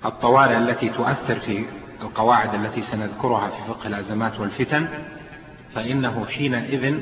الطوارئ 0.05 0.57
التي 0.57 0.89
تؤثر 0.89 1.39
في 1.39 1.65
القواعد 2.01 2.53
التي 2.53 2.81
سنذكرها 2.81 3.47
في 3.47 3.73
فقه 3.73 3.87
الأزمات 3.87 4.39
والفتن 4.39 4.87
فإنه 5.75 6.25
حينئذ 6.25 6.99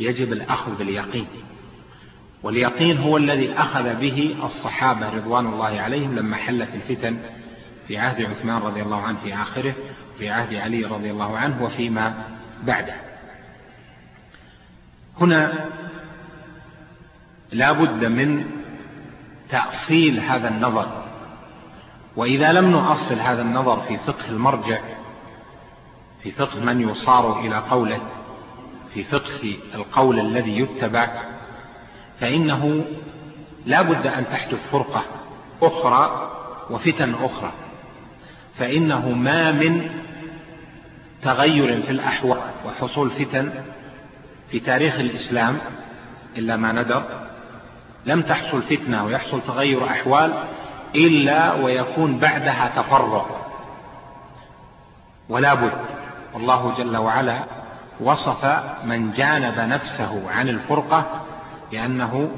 يجب 0.00 0.32
الأخذ 0.32 0.78
باليقين. 0.78 1.26
واليقين 2.42 2.98
هو 2.98 3.16
الذي 3.16 3.52
أخذ 3.52 3.94
به 3.94 4.36
الصحابة 4.42 5.10
رضوان 5.10 5.46
الله 5.46 5.80
عليهم 5.80 6.16
لما 6.16 6.36
حلت 6.36 6.68
الفتن 6.74 7.18
في 7.88 7.98
عهد 7.98 8.22
عثمان 8.22 8.62
رضي 8.62 8.82
الله 8.82 9.02
عنه 9.02 9.18
في 9.24 9.34
آخره 9.34 9.74
في 10.18 10.30
عهد 10.30 10.54
علي 10.54 10.84
رضي 10.84 11.10
الله 11.10 11.38
عنه 11.38 11.64
وفيما 11.64 12.14
بعده. 12.62 12.94
هنا 15.20 15.68
لا 17.52 17.72
بد 17.72 18.04
من 18.04 18.44
تأصيل 19.50 20.20
هذا 20.20 20.48
النظر. 20.48 21.04
وإذا 22.16 22.52
لم 22.52 22.70
نؤصل 22.70 23.14
هذا 23.14 23.42
النظر 23.42 23.80
في 23.80 23.98
فقه 23.98 24.28
المرجع 24.28 24.80
في 26.22 26.30
فقه 26.30 26.60
من 26.60 26.80
يصار 26.90 27.40
إلى 27.40 27.56
قوله 27.58 28.00
في 28.94 29.04
فقه 29.04 29.56
القول 29.74 30.20
الذي 30.20 30.58
يتبع 30.58 31.08
فإنه 32.20 32.84
لا 33.66 33.82
بد 33.82 34.06
أن 34.06 34.26
تحدث 34.26 34.70
فرقة 34.72 35.04
أخرى 35.62 36.30
وفتن 36.70 37.14
أخرى 37.14 37.52
فإنه 38.58 39.08
ما 39.08 39.52
من 39.52 39.90
تغير 41.22 41.82
في 41.82 41.90
الأحوال 41.90 42.40
وحصول 42.66 43.10
فتن 43.10 43.52
في 44.50 44.60
تاريخ 44.60 44.94
الإسلام 44.94 45.58
إلا 46.36 46.56
ما 46.56 46.72
ندر 46.72 47.02
لم 48.06 48.22
تحصل 48.22 48.62
فتنة 48.62 49.04
ويحصل 49.04 49.40
تغير 49.46 49.86
أحوال 49.86 50.44
إلا 50.94 51.52
ويكون 51.52 52.18
بعدها 52.18 52.72
تفرق. 52.76 53.36
ولا 55.28 55.54
بد 55.54 55.72
والله 56.34 56.74
جل 56.78 56.96
وعلا 56.96 57.59
وصف 58.02 58.44
من 58.84 59.12
جانب 59.12 59.58
نفسه 59.58 60.30
عن 60.30 60.48
الفرقة 60.48 61.24
بأنه 61.70 62.30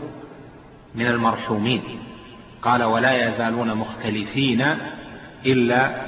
من 0.95 1.07
المرحومين. 1.07 1.83
قال 2.63 2.83
ولا 2.83 3.29
يزالون 3.29 3.75
مختلفين 3.75 4.77
إلا 5.47 6.03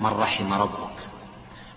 من 0.00 0.06
رحم 0.06 0.52
ربك. 0.52 0.92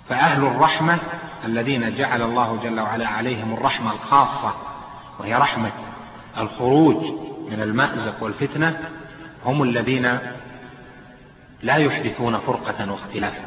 فأهل 0.10 0.43
الرحمة 0.43 0.99
الذين 1.45 1.95
جعل 1.95 2.21
الله 2.21 2.60
جل 2.63 2.80
وعلا 2.80 3.08
عليهم 3.08 3.54
الرحمة 3.54 3.91
الخاصة 3.91 4.54
وهي 5.19 5.36
رحمة 5.36 5.71
الخروج 6.38 7.06
من 7.51 7.62
المأزق 7.62 8.23
والفتنة 8.23 8.80
هم 9.45 9.63
الذين 9.63 10.17
لا 11.63 11.75
يحدثون 11.75 12.38
فرقة 12.38 12.91
واختلافا. 12.91 13.45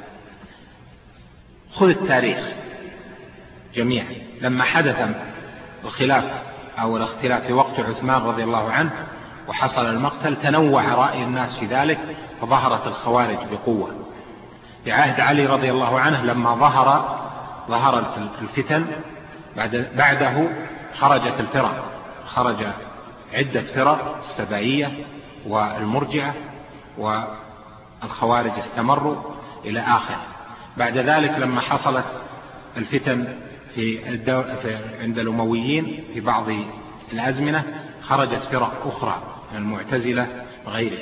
خذ 1.72 1.88
التاريخ. 1.88 2.38
جميعا. 3.78 4.06
لما 4.40 4.64
حدث 4.64 5.08
الخلاف 5.84 6.24
أو 6.78 6.96
الاختلاف 6.96 7.46
في 7.46 7.52
وقت 7.52 7.80
عثمان 7.80 8.22
رضي 8.22 8.44
الله 8.44 8.70
عنه 8.70 8.90
وحصل 9.48 9.86
المقتل 9.86 10.36
تنوع 10.42 10.94
رأي 10.94 11.22
الناس 11.22 11.58
في 11.58 11.66
ذلك 11.66 11.98
فظهرت 12.40 12.86
الخوارج 12.86 13.38
بقوة. 13.50 13.90
في 14.84 14.92
عهد 14.92 15.20
علي 15.20 15.46
رضي 15.46 15.70
الله 15.70 16.00
عنه 16.00 16.24
لما 16.24 16.54
ظهر 16.54 17.18
ظهرت 17.68 18.18
الفتن 18.42 18.86
بعد 19.56 19.90
بعده 19.96 20.48
خرجت 20.98 21.40
الفرق. 21.40 21.84
خرج 22.26 22.66
عدة 23.34 23.62
فرق 23.62 24.18
السبائية 24.24 24.92
والمرجعة 25.46 26.34
والخوارج 26.98 28.52
استمروا 28.58 29.16
إلى 29.64 29.80
آخر 29.80 30.16
بعد 30.76 30.96
ذلك 30.96 31.30
لما 31.30 31.60
حصلت 31.60 32.04
الفتن 32.76 33.28
في, 33.78 34.78
عند 35.00 35.18
الأمويين 35.18 36.04
في 36.14 36.20
بعض 36.20 36.44
الأزمنة 37.12 37.64
خرجت 38.02 38.42
فرق 38.52 38.86
أخرى 38.86 39.22
من 39.52 39.58
المعتزلة 39.58 40.28
وغيره 40.66 40.98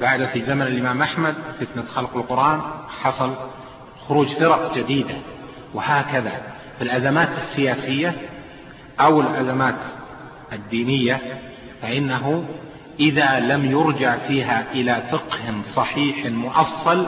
بعد 0.00 0.26
في 0.26 0.44
زمن 0.44 0.62
الإمام 0.62 1.02
أحمد 1.02 1.34
فتنة 1.60 1.84
خلق 1.84 2.16
القرآن 2.16 2.60
حصل 3.02 3.34
خروج 4.08 4.28
فرق 4.28 4.78
جديدة. 4.78 5.14
وهكذا 5.74 6.42
في 6.78 6.84
الأزمات 6.84 7.28
السياسية 7.28 8.14
أو 9.00 9.20
الأزمات 9.20 9.78
الدينية 10.52 11.20
فإنه 11.82 12.44
إذا 13.00 13.40
لم 13.40 13.70
يرجع 13.70 14.18
فيها 14.18 14.72
إلى 14.72 15.02
فقه 15.10 15.62
صحيح 15.74 16.26
مؤصل 16.26 17.06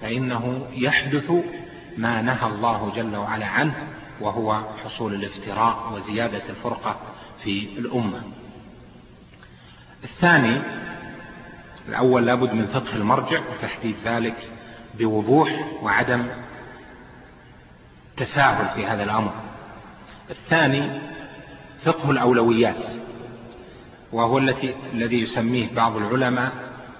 فإنه 0.00 0.66
يحدث 0.72 1.32
ما 1.96 2.22
نهى 2.22 2.46
الله 2.46 2.92
جل 2.96 3.16
وعلا 3.16 3.46
عنه 3.46 3.74
وهو 4.20 4.62
حصول 4.84 5.14
الافتراء 5.14 5.92
وزيادة 5.94 6.42
الفرقة 6.48 6.96
في 7.42 7.68
الأمة. 7.78 8.22
الثاني 10.04 10.62
الأول 11.88 12.26
لابد 12.26 12.52
من 12.52 12.66
فقه 12.66 12.96
المرجع 12.96 13.40
وتحديد 13.52 13.96
ذلك 14.04 14.48
بوضوح 14.98 15.64
وعدم 15.82 16.26
تساهل 18.16 18.74
في 18.74 18.86
هذا 18.86 19.02
الأمر. 19.04 19.32
الثاني 20.30 21.00
فقه 21.84 22.10
الأولويات 22.10 22.86
وهو 24.12 24.38
التي 24.38 24.74
الذي 24.92 25.22
يسميه 25.22 25.74
بعض 25.74 25.96
العلماء 25.96 26.52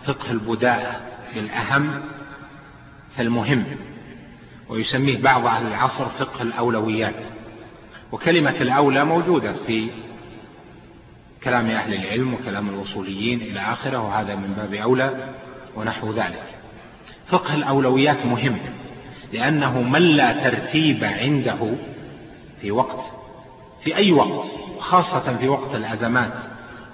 فقه 0.07 0.31
البداءة 0.31 1.01
بالأهم 1.35 2.03
فالمهم. 3.17 3.65
ويسميه 4.73 5.19
بعض 5.23 5.47
أهل 5.47 5.67
العصر 5.67 6.09
فقه 6.09 6.43
الأولويات. 6.43 7.25
وكلمة 8.13 8.57
الأولى 8.61 9.05
موجودة 9.05 9.55
في 9.67 9.89
كلام 11.45 11.71
أهل 11.71 11.95
العلم 11.95 12.35
وكلام 12.35 12.69
الوصوليين 12.69 13.41
إلى 13.41 13.61
آخره 13.61 13.99
وهذا 13.99 14.35
من 14.35 14.55
باب 14.57 14.75
أولى 14.75 15.29
ونحو 15.77 16.13
ذلك. 16.13 16.45
فقه 17.29 17.55
الأولويات 17.55 18.27
مهم 18.27 18.59
لأنه 19.33 19.83
من 19.83 20.03
لا 20.03 20.51
ترتيب 20.51 21.05
عنده 21.05 21.75
في 22.61 22.71
وقت 22.71 23.01
في 23.85 23.97
أي 23.97 24.13
وقت 24.13 24.47
خاصة 24.79 25.37
في 25.37 25.49
وقت 25.49 25.75
الأزمات 25.75 26.33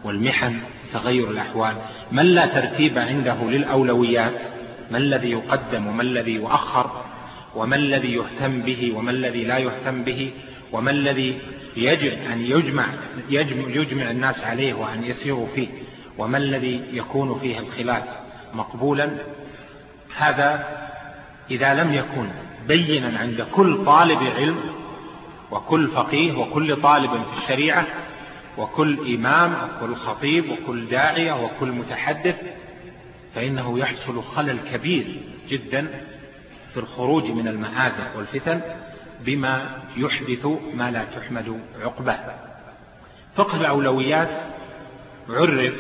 والمحن 0.05 0.61
تغير 0.93 1.31
الأحوال 1.31 1.77
من 2.12 2.27
لا 2.27 2.47
ترتيب 2.47 2.99
عنده 2.99 3.51
للأولويات 3.51 4.41
ما 4.91 4.99
الذي 4.99 5.31
يقدم 5.31 5.87
وما 5.87 6.03
الذي 6.03 6.33
يؤخر 6.33 7.05
وما 7.59 7.77
الذي 7.77 8.12
يهتم 8.12 8.61
به 8.62 8.92
وما 8.97 9.11
الذي 9.11 9.44
لا 9.44 9.59
يهتم 9.59 10.03
به 10.03 10.31
وما 10.73 10.90
الذي 10.90 11.38
يجب 11.77 12.12
أن 12.33 12.40
يجمع, 12.40 12.87
يجمع, 13.31 13.68
يجمع 13.68 14.11
الناس 14.11 14.44
عليه 14.44 14.75
وأن 14.75 15.05
يسيروا 15.05 15.47
فيه 15.55 15.68
وما 16.18 16.38
الذي 16.38 16.85
يكون 16.92 17.38
فيه 17.40 17.59
الخلاف 17.59 18.05
مقبولا. 18.55 19.11
هذا 20.16 20.66
إذا 21.51 21.75
لم 21.75 21.94
يكن 21.94 22.29
بينا 22.68 23.18
عند 23.18 23.47
كل 23.53 23.85
طالب 23.85 24.18
علم 24.18 24.57
وكل 25.51 25.88
فقيه 25.88 26.33
وكل 26.33 26.77
طالب 26.83 27.11
في 27.11 27.42
الشريعة 27.42 27.87
وكل 28.59 29.14
إمام 29.14 29.55
وكل 29.55 29.94
خطيب 29.94 30.44
وكل 30.51 30.87
داعية 30.88 31.44
وكل 31.44 31.68
متحدث 31.73 32.37
فإنه 33.35 33.79
يحصل 33.79 34.23
خلل 34.23 34.61
كبير 34.73 35.07
جدا 35.49 35.88
في 36.74 36.81
الخروج 36.81 37.24
من 37.24 37.48
المآزق 37.48 38.16
والفتن 38.16 38.61
بما 39.20 39.83
يحدث 39.96 40.46
ما 40.74 40.90
لا 40.90 41.04
تحمد 41.04 41.61
عقباه 41.83 42.35
فقه 43.35 43.57
الأولويات 43.57 44.42
عرف 45.28 45.74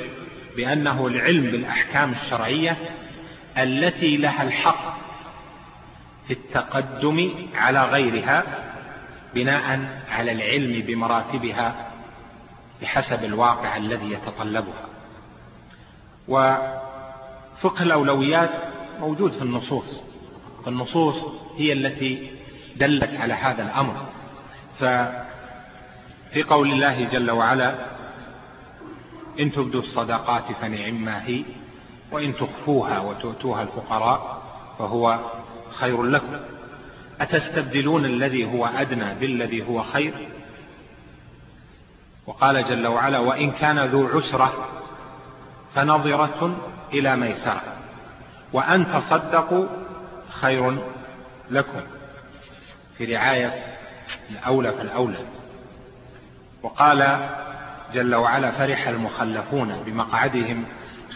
بأنه 0.56 1.06
العلم 1.06 1.50
بالأحكام 1.50 2.12
الشرعية 2.12 2.76
التي 3.58 4.16
لها 4.16 4.42
الحق 4.42 4.98
في 6.26 6.32
التقدم 6.34 7.30
على 7.54 7.82
غيرها 7.84 8.44
بناء 9.34 9.88
على 10.10 10.32
العلم 10.32 10.86
بمراتبها 10.86 11.90
بحسب 12.82 13.24
الواقع 13.24 13.76
الذي 13.76 14.12
يتطلبها. 14.12 14.88
وفقه 16.28 17.82
الأولويات 17.82 18.50
موجود 19.00 19.32
في 19.32 19.42
النصوص. 19.42 20.07
فالنصوص 20.64 21.16
هي 21.56 21.72
التي 21.72 22.30
دلت 22.76 23.14
على 23.14 23.34
هذا 23.34 23.62
الأمر. 23.62 23.94
ففي 24.78 26.42
قول 26.42 26.72
الله 26.72 27.04
جل 27.04 27.30
وعلا 27.30 27.74
إن 29.40 29.52
تبدوا 29.52 29.80
الصدقات 29.80 30.44
فنعما 30.60 31.26
هي 31.26 31.42
وإن 32.12 32.34
تخفوها 32.34 33.00
وتؤتوها 33.00 33.62
الفقراء 33.62 34.42
فهو 34.78 35.18
خير 35.74 36.02
لكم. 36.02 36.36
أتستبدلون 37.20 38.04
الذي 38.04 38.44
هو 38.44 38.66
أدنى 38.66 39.14
بالذي 39.14 39.68
هو 39.68 39.82
خير؟ 39.82 40.12
وقال 42.26 42.64
جل 42.68 42.86
وعلا 42.86 43.18
وإن 43.18 43.50
كان 43.50 43.78
ذو 43.78 44.06
عسرة 44.06 44.68
فنظرة 45.74 46.56
إلى 46.92 47.16
ميسرة. 47.16 47.62
وأن 48.52 48.86
تصدقوا 48.92 49.66
خير 50.30 50.76
لكم 51.50 51.80
في 52.98 53.16
رعاية 53.16 53.54
الأولى 54.30 54.72
فالأولى. 54.72 55.18
وقال 56.62 57.28
جل 57.94 58.14
وعلا 58.14 58.50
فرح 58.50 58.88
المخلفون 58.88 59.82
بمقعدهم 59.86 60.64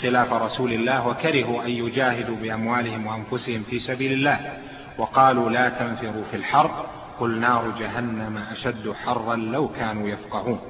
خلاف 0.00 0.32
رسول 0.32 0.72
الله 0.72 1.08
وكرهوا 1.08 1.64
أن 1.64 1.70
يجاهدوا 1.70 2.36
بأموالهم 2.36 3.06
وأنفسهم 3.06 3.62
في 3.62 3.80
سبيل 3.80 4.12
الله. 4.12 4.58
وقالوا 4.98 5.50
لا 5.50 5.68
تنفروا 5.68 6.24
في 6.30 6.36
الحر 6.36 6.86
قل 7.20 7.38
نار 7.40 7.72
جهنم 7.78 8.44
أشد 8.52 8.92
حرا 9.04 9.36
لو 9.36 9.68
كانوا 9.68 10.08
يفقهون. 10.08 10.60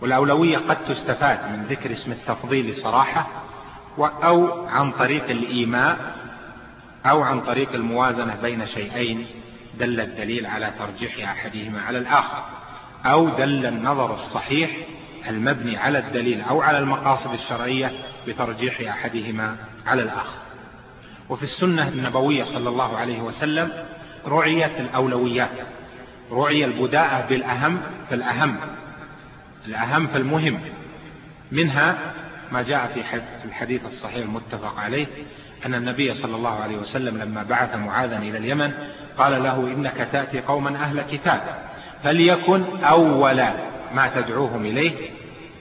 والأولوية 0.00 0.58
قد 0.58 0.84
تستفاد 0.84 1.38
من 1.52 1.66
ذكر 1.70 1.92
اسم 1.92 2.12
التفضيل 2.12 2.76
صراحة 2.76 3.26
أو 3.98 4.66
عن 4.66 4.92
طريق 4.92 5.24
الإيماء 5.24 5.96
أو 7.06 7.22
عن 7.22 7.40
طريق 7.40 7.72
الموازنة 7.74 8.36
بين 8.42 8.66
شيئين 8.66 9.26
دل 9.78 10.00
الدليل 10.00 10.46
على 10.46 10.72
ترجيح 10.78 11.30
أحدهما 11.30 11.82
على 11.82 11.98
الآخر 11.98 12.44
أو 13.04 13.28
دل 13.28 13.66
النظر 13.66 14.14
الصحيح 14.14 14.70
المبني 15.28 15.76
على 15.76 15.98
الدليل 15.98 16.40
أو 16.40 16.62
على 16.62 16.78
المقاصد 16.78 17.32
الشرعية 17.32 17.92
بترجيح 18.26 18.80
أحدهما 18.80 19.56
على 19.86 20.02
الآخر. 20.02 20.38
وفي 21.28 21.42
السنة 21.42 21.88
النبوية 21.88 22.44
صلى 22.44 22.68
الله 22.68 22.96
عليه 22.96 23.20
وسلم 23.20 23.72
رعيت 24.26 24.80
الأولويات 24.80 25.50
رعي 26.32 26.64
البداءة 26.64 27.28
بالأهم 27.28 27.80
فالأهم 28.10 28.56
الأهم 29.66 30.06
فالمهم 30.06 30.60
منها 31.52 31.98
ما 32.52 32.62
جاء 32.62 32.86
في 32.86 33.48
الحديث 33.48 33.86
الصحيح 33.86 34.16
المتفق 34.16 34.78
عليه 34.78 35.06
أن 35.66 35.74
النبي 35.74 36.14
صلى 36.14 36.36
الله 36.36 36.62
عليه 36.62 36.76
وسلم 36.76 37.18
لما 37.18 37.42
بعث 37.42 37.76
معاذا 37.76 38.18
إلى 38.18 38.38
اليمن 38.38 38.72
قال 39.18 39.42
له 39.42 39.56
إنك 39.56 40.08
تأتي 40.12 40.40
قوما 40.40 40.76
أهل 40.76 41.02
كتاب 41.02 41.40
فليكن 42.04 42.84
أول 42.84 43.36
ما 43.94 44.10
تدعوهم 44.14 44.66
إليه 44.66 45.10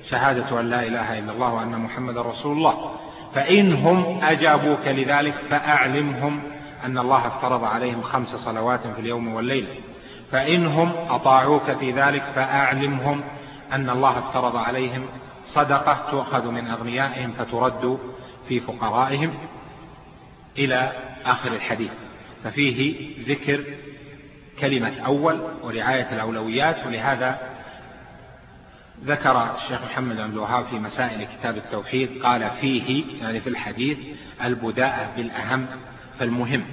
شهادة 0.09 0.59
أن 0.59 0.69
لا 0.69 0.83
إله 0.83 1.19
إلا 1.19 1.31
الله 1.31 1.53
وأن 1.53 1.79
محمد 1.79 2.17
رسول 2.17 2.57
الله 2.57 2.91
فإنهم 3.35 4.23
أجابوك 4.23 4.87
لذلك 4.87 5.33
فأعلمهم 5.49 6.43
أن 6.85 6.97
الله 6.97 7.27
افترض 7.27 7.63
عليهم 7.63 8.01
خمس 8.01 8.27
صلوات 8.27 8.79
في 8.95 8.99
اليوم 8.99 9.33
والليلة 9.33 9.67
فإنهم 10.31 10.91
أطاعوك 11.09 11.71
في 11.71 11.91
ذلك 11.91 12.23
فأعلمهم 12.35 13.21
أن 13.73 13.89
الله 13.89 14.19
افترض 14.19 14.55
عليهم 14.55 15.05
صدقة 15.45 16.11
تؤخذ 16.11 16.47
من 16.51 16.67
أغنيائهم 16.67 17.31
فترد 17.31 17.99
في 18.47 18.59
فقرائهم 18.59 19.33
إلى 20.57 20.91
آخر 21.25 21.53
الحديث. 21.53 21.91
ففيه 22.43 23.09
ذكر 23.27 23.63
كلمة 24.59 24.99
أول 25.05 25.41
ورعاية 25.63 26.11
الأولويات 26.11 26.85
ولهذا 26.87 27.39
ذكر 29.03 29.55
الشيخ 29.55 29.81
محمد 29.83 30.15
بن 30.15 30.23
الوهاب 30.23 30.65
في 30.65 30.75
مسائل 30.75 31.27
كتاب 31.37 31.57
التوحيد 31.57 32.23
قال 32.23 32.49
فيه 32.61 33.03
يعني 33.21 33.39
في 33.39 33.49
الحديث 33.49 33.97
البداءة 34.43 35.11
بالأهم 35.17 35.65
فالمهم. 36.19 36.63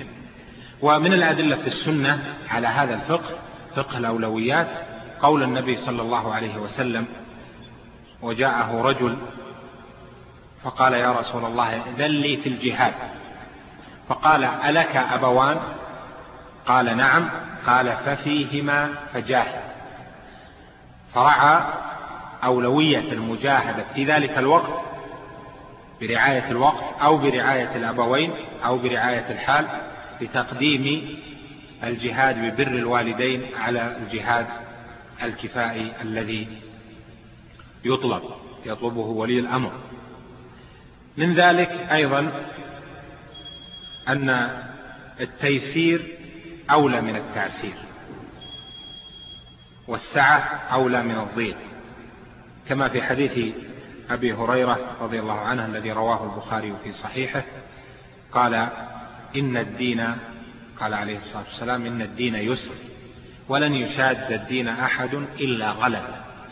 ومن 0.83 1.13
الأدلة 1.13 1.57
في 1.57 1.67
السنة 1.67 2.35
على 2.51 2.67
هذا 2.67 2.95
الفقه 2.95 3.39
فقه 3.77 3.99
الأولويات 3.99 4.69
قول 5.21 5.43
النبي 5.43 5.77
صلى 5.77 6.03
الله 6.03 6.35
عليه 6.35 6.57
وسلم 6.57 7.07
وجاءه 8.23 8.83
رجل 8.83 9.19
فقال 10.63 10.93
يا 10.93 11.13
رسول 11.13 11.45
الله 11.45 11.83
ائذن 11.83 12.11
لي 12.11 12.37
في 12.37 12.49
الجهاد. 12.49 12.95
فقال 14.09 14.45
ألك 14.45 14.97
أبوان؟ 14.97 15.57
قال 16.67 16.97
نعم. 16.97 17.31
قال 17.67 17.97
ففيهما 18.07 18.95
فجاهد. 19.13 19.63
فرعى 21.15 21.61
أولوية 22.45 23.13
المجاهدة 23.13 23.85
في 23.95 24.05
ذلك 24.05 24.39
الوقت 24.39 24.85
برعاية 26.01 26.51
الوقت 26.51 26.85
أو 27.03 27.19
برعاية 27.19 27.77
الأبوين 27.77 28.31
أو 28.65 28.79
برعاية 28.79 29.31
الحال 29.31 29.67
بتقديم 30.21 31.17
الجهاد 31.85 32.39
ببر 32.39 32.67
الوالدين 32.67 33.43
على 33.59 33.97
الجهاد 33.97 34.47
الكفائي 35.23 35.93
الذي 36.03 36.49
يطلب 37.85 38.23
يطلبه 38.67 39.01
ولي 39.01 39.39
الأمر. 39.39 39.73
من 41.17 41.35
ذلك 41.35 41.71
أيضا 41.71 42.33
أن 44.09 44.51
التيسير 45.21 46.17
أولى 46.71 47.01
من 47.01 47.17
التعسير 47.17 47.75
والسعة 49.89 50.39
أولى 50.73 51.03
من 51.03 51.19
الضيق 51.19 51.57
كما 52.69 52.89
في 52.89 53.03
حديث 53.03 53.55
أبي 54.11 54.33
هريرة 54.33 54.97
رضي 55.01 55.21
الله 55.21 55.39
عنه 55.39 55.67
الذي 55.67 55.93
رواه 55.93 56.25
البخاري 56.25 56.75
في 56.85 56.93
صحيحه 56.93 57.43
قال 58.33 58.55
إن 59.37 59.57
الدين 59.57 60.15
قال 60.81 60.95
عليه 60.95 61.19
الصلاة 61.19 61.45
والسلام 61.45 61.87
إن 61.87 62.03
الدين 62.03 62.35
يسر 62.35 62.75
ولن 63.49 63.75
يشاد 63.75 64.33
الدين 64.33 64.69
أحد 64.69 65.15
إلا 65.15 65.71
غلب 65.71 66.05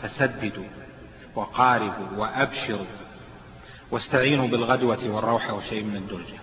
فسددوا. 0.03 0.80
وقاربوا 1.35 2.17
وأبشروا 2.17 2.85
واستعينوا 3.91 4.47
بالغدوة 4.47 5.09
والروحة 5.09 5.53
وشيء 5.53 5.83
من 5.83 5.95
الدرجة. 5.95 6.39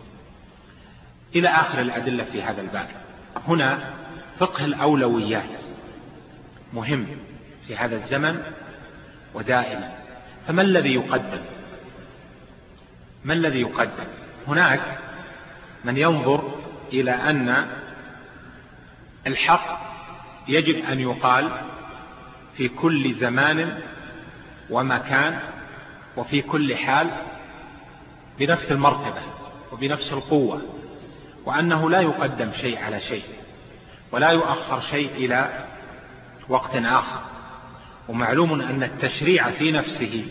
إلى 1.37 1.48
آخر 1.48 1.81
الأدلة 1.81 2.24
في 2.24 2.42
هذا 2.42 2.61
الباب. 2.61 2.88
هنا 3.48 3.94
فقه 4.38 4.64
الأولويات 4.64 5.61
مهم 6.72 7.07
في 7.66 7.77
هذا 7.77 7.96
الزمن 7.96 8.42
ودائما. 9.35 9.92
فما 10.46 10.62
الذي 10.62 10.94
يقدم؟ 10.94 11.40
ما 13.24 13.33
الذي 13.33 13.61
يقدم؟ 13.61 14.07
هناك 14.48 14.98
من 15.85 15.96
ينظر 15.96 16.61
إلى 16.92 17.11
أن 17.11 17.66
الحق 19.27 19.88
يجب 20.48 20.85
أن 20.85 21.01
يقال 21.01 21.51
في 22.57 22.68
كل 22.68 23.14
زمان 23.14 23.79
ومكان 24.71 25.39
وفي 26.17 26.43
كل 26.43 26.77
حال 26.77 27.11
بنفس 28.39 28.71
المرتبة 28.73 29.23
وبنفس 29.73 30.13
القوة 30.13 30.63
وأنه 31.45 31.91
لا 31.91 32.01
يقدم 32.01 32.53
شيء 32.53 32.79
على 32.79 33.01
شيء 33.01 33.25
ولا 34.13 34.31
يؤخر 34.31 34.81
شيء 34.81 35.11
إلى 35.15 35.65
وقت 36.49 36.77
آخر. 36.77 37.21
ومعلوم 38.09 38.61
أن 38.61 38.83
التشريع 38.83 39.51
في 39.51 39.73
نفسه 39.73 40.27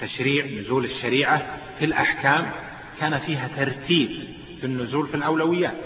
تشريع 0.00 0.60
نزول 0.60 0.84
الشريعة 0.84 1.42
في 1.78 1.84
الأحكام 1.84 2.50
كان 3.00 3.18
فيها 3.18 3.48
ترتيب 3.48 4.10
في 4.60 4.66
النزول 4.66 5.08
في 5.08 5.14
الأولويات. 5.14 5.76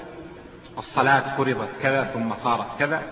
الصلاة 0.79 1.37
فرضت 1.37 1.71
كذا 1.83 2.05
ثم 2.05 2.35
صارت 2.35 2.79
كذا 2.79 3.03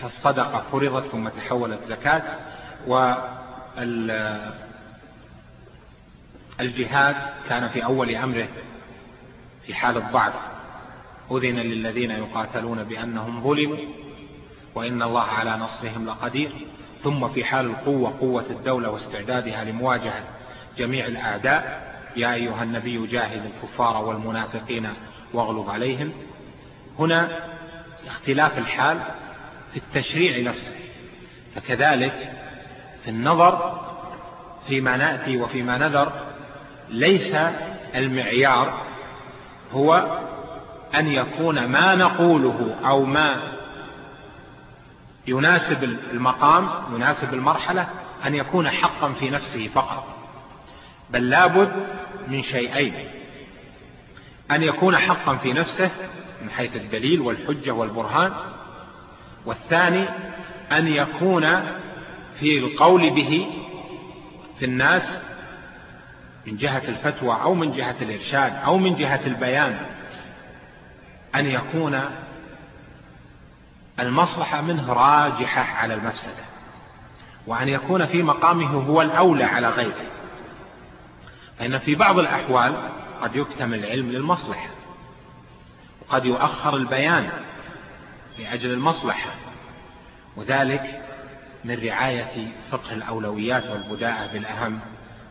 فالصدقة 0.00 0.64
فرضت 0.72 1.06
ثم 1.06 1.28
تحولت 1.28 1.80
زكاة 1.88 2.22
والجهاد 6.58 7.16
كان 7.48 7.68
في 7.68 7.84
أول 7.84 8.14
أمره 8.14 8.48
في 9.66 9.74
حال 9.74 9.96
الضعف. 9.96 10.34
أذن 11.30 11.56
للذين 11.56 12.10
يقاتلون 12.10 12.84
بأنهم 12.84 13.42
ظلموا 13.42 13.76
وإن 14.74 15.02
الله 15.02 15.22
على 15.22 15.56
نصرهم 15.56 16.06
لقدير. 16.06 16.50
ثم 17.04 17.28
في 17.28 17.44
حال 17.44 17.66
القوة 17.66 18.18
قوة 18.20 18.44
الدولة 18.50 18.90
واستعدادها 18.90 19.64
لمواجهة 19.64 20.24
جميع 20.78 21.06
الأعداء 21.06 21.86
يا 22.16 22.34
أيها 22.34 22.62
النبي 22.62 23.06
جاهد 23.06 23.42
الكفار 23.46 24.04
والمنافقين 24.04 24.88
واغلظ 25.32 25.70
عليهم. 25.70 26.12
هنا 26.98 27.30
اختلاف 28.06 28.58
الحال 28.58 28.98
في 29.72 29.76
التشريع 29.76 30.50
نفسه. 30.50 30.74
فكذلك 31.54 32.32
في 33.06 33.12
النظر 33.12 33.80
فيما 34.68 34.96
نأتي 34.96 35.36
وفيما 35.36 35.78
نذر 35.78 36.12
ليس 36.88 37.36
المعيار 37.94 38.80
هو 39.72 40.20
أن 40.94 41.06
يكون 41.08 41.66
ما 41.66 41.94
نقوله 41.94 42.76
أو 42.84 43.04
ما 43.04 43.36
يناسب 45.26 45.84
المقام 46.12 46.68
يناسب 46.94 47.34
المرحلة 47.34 47.88
أن 48.26 48.34
يكون 48.34 48.70
حقا 48.70 49.12
في 49.12 49.30
نفسه 49.30 49.68
فقط. 49.68 50.04
بل 51.10 51.30
لابد 51.30 51.72
من 52.28 52.42
شيئين. 52.42 52.94
أن 54.50 54.62
يكون 54.62 54.96
حقا 54.96 55.36
في 55.36 55.52
نفسه 55.52 55.90
من 56.42 56.50
حيث 56.50 56.76
الدليل 56.76 57.20
والحجة 57.20 57.70
والبرهان 57.70 58.32
والثاني 59.46 60.08
أن 60.72 60.86
يكون 60.86 61.44
في 62.40 62.58
القول 62.58 63.10
به 63.10 63.46
في 64.58 64.64
الناس 64.64 65.18
من 66.46 66.56
جهة 66.56 66.82
الفتوى 66.88 67.42
أو 67.42 67.54
من 67.54 67.72
جهة 67.72 67.96
الإرشاد 68.02 68.52
أو 68.64 68.78
من 68.78 68.96
جهة 68.96 69.20
البيان 69.26 69.78
أن 71.34 71.46
يكون 71.46 72.00
المصلحة 74.00 74.60
منه 74.60 74.92
راجحة 74.92 75.62
على 75.62 75.94
المفسدة 75.94 76.44
وأن 77.46 77.68
يكون 77.68 78.06
في 78.06 78.22
مقامه 78.22 78.70
هو 78.70 79.02
الأولى 79.02 79.44
على 79.44 79.68
غيره. 79.68 80.06
فإن 81.58 81.78
في 81.78 81.94
بعض 81.94 82.18
الأحوال 82.18 82.90
قد 83.22 83.36
يكتم 83.36 83.74
العلم 83.74 84.10
للمصلحة 84.10 84.68
وقد 86.02 86.24
يؤخر 86.24 86.76
البيان 86.76 87.30
لأجل 88.38 88.70
المصلحة 88.70 89.30
وذلك 90.36 91.05
من 91.66 91.80
رعاية 91.84 92.48
فقه 92.70 92.92
الأولويات 92.92 93.64
والبداءة 93.66 94.32
بالأهم 94.32 94.80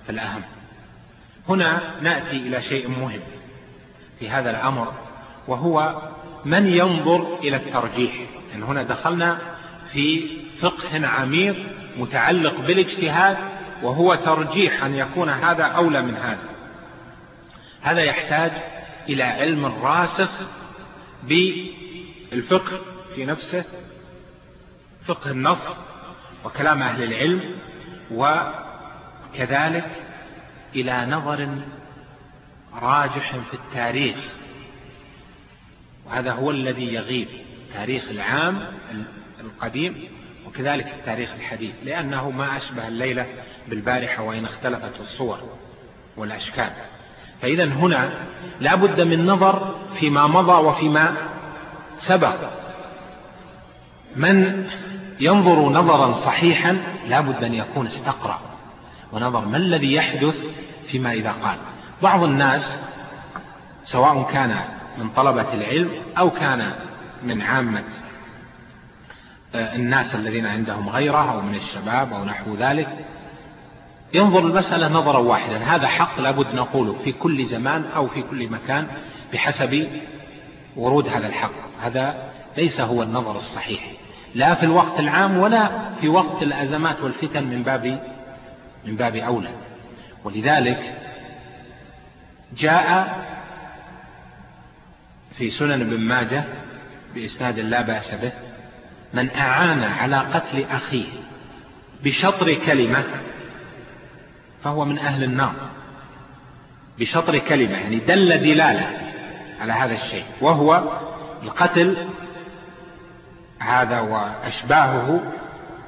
فالأهم. 0.07 0.41
هنا 1.49 1.81
نأتي 2.01 2.35
إلى 2.35 2.61
شيء 2.61 2.87
مهم 2.87 3.19
في 4.19 4.29
هذا 4.29 4.49
الأمر 4.49 4.93
وهو 5.47 6.01
من 6.45 6.67
ينظر 6.67 7.39
إلى 7.39 7.55
الترجيح. 7.55 8.13
إن 8.55 8.63
هنا 8.63 8.83
دخلنا 8.83 9.37
في 9.91 10.27
فقه 10.61 11.07
عميق 11.07 11.55
متعلق 11.97 12.59
بالاجتهاد 12.59 13.37
وهو 13.83 14.15
ترجيح 14.15 14.83
أن 14.83 14.95
يكون 14.95 15.29
هذا 15.29 15.63
أولى 15.63 16.01
من 16.01 16.15
هذا. 16.15 16.49
هذا 17.81 18.01
يحتاج 18.01 18.51
إلى 19.09 19.23
علم 19.23 19.65
راسخ 19.65 20.31
بالفقه 21.23 22.81
في 23.15 23.25
نفسه 23.25 23.63
فقه 25.07 25.31
النص 25.31 25.77
وكلام 26.45 26.81
أهل 26.81 27.03
العلم 27.03 27.41
وكذلك 28.11 29.91
إلى 30.75 31.05
نظر 31.05 31.49
راجح 32.81 33.31
في 33.31 33.53
التاريخ. 33.53 34.15
وهذا 36.05 36.31
هو 36.31 36.51
الذي 36.51 36.93
يغيب 36.93 37.27
تاريخ 37.73 38.03
العام 38.09 38.67
القديم 39.39 40.03
وكذلك 40.47 40.87
التاريخ 40.87 41.29
الحديث 41.33 41.75
لأنه 41.83 42.29
ما 42.29 42.57
أشبه 42.57 42.87
الليلة 42.87 43.25
بالبارحة 43.67 44.23
وإن 44.23 44.45
اختلفت 44.45 44.99
الصور 45.01 45.39
والأشكال. 46.17 46.71
فإذا 47.41 47.65
هنا 47.65 48.13
لا 48.59 48.75
بد 48.75 49.01
من 49.01 49.25
نظر 49.25 49.75
فيما 49.99 50.27
مضى 50.27 50.67
وفيما 50.67 51.15
سبق. 52.07 52.37
من 54.15 54.67
ينظر 55.19 55.69
نظرا 55.69 56.13
صحيحا 56.13 56.77
لا 57.07 57.21
بد 57.21 57.43
أن 57.43 57.53
يكون 57.53 57.87
استقرأ. 57.87 58.39
ونظر 59.13 59.45
ما 59.45 59.57
الذي 59.57 59.93
يحدث 59.93 60.35
فيما 60.91 61.11
إذا 61.11 61.31
قال. 61.31 61.57
بعض 62.01 62.23
الناس 62.23 62.77
سواء 63.85 64.31
كان 64.31 64.55
من 64.97 65.09
طلبة 65.09 65.53
العلم 65.53 65.89
أو 66.17 66.29
كان 66.29 66.73
من 67.23 67.41
عامة 67.41 67.83
آه، 69.55 69.75
الناس 69.75 70.15
الذين 70.15 70.45
عندهم 70.45 70.89
غيرة 70.89 71.31
أو 71.31 71.41
من 71.41 71.55
الشباب 71.55 72.13
أو 72.13 72.25
نحو 72.25 72.55
ذلك 72.55 72.87
ينظر 74.13 74.39
المسألة 74.39 74.87
نظرا 74.87 75.17
واحدا. 75.17 75.57
هذا 75.57 75.87
حق 75.87 76.19
لابد 76.19 76.55
نقوله 76.55 76.95
في 77.03 77.11
كل 77.11 77.45
زمان 77.45 77.85
أو 77.95 78.07
في 78.07 78.21
كل 78.21 78.49
مكان 78.49 78.87
بحسب 79.33 79.87
ورود 80.75 81.07
هذا 81.07 81.27
الحق. 81.27 81.51
هذا 81.81 82.31
ليس 82.57 82.79
هو 82.79 83.03
النظر 83.03 83.35
الصحيح. 83.35 83.81
لا 84.35 84.55
في 84.55 84.63
الوقت 84.63 84.99
العام 84.99 85.37
ولا 85.37 85.69
في 86.01 86.07
وقت 86.07 86.43
الأزمات 86.43 87.01
والفتن 87.01 87.43
من 87.43 87.63
باب 87.63 87.99
من 88.85 88.95
باب 88.95 89.15
أولى. 89.15 89.49
ولذلك 90.23 90.95
جاء 92.57 93.17
في 95.37 95.51
سنن 95.51 95.81
ابن 95.81 95.99
ماجه 95.99 96.43
بإسناد 97.15 97.59
لا 97.59 97.81
بأس 97.81 98.15
به 98.15 98.31
من 99.13 99.29
أعان 99.35 99.83
على 99.83 100.17
قتل 100.17 100.65
أخيه 100.71 101.07
بشطر 102.03 102.53
كلمة 102.53 103.03
فهو 104.63 104.85
من 104.85 104.97
أهل 104.99 105.23
النار. 105.23 105.53
بشطر 106.99 107.37
كلمة 107.37 107.73
يعني 107.73 107.99
دل 107.99 108.37
دلالة 108.37 108.89
على 109.61 109.73
هذا 109.73 109.93
الشيء 109.93 110.23
وهو 110.41 110.83
القتل 111.43 111.97
هذا 113.65 113.99
وأشباهه 113.99 115.33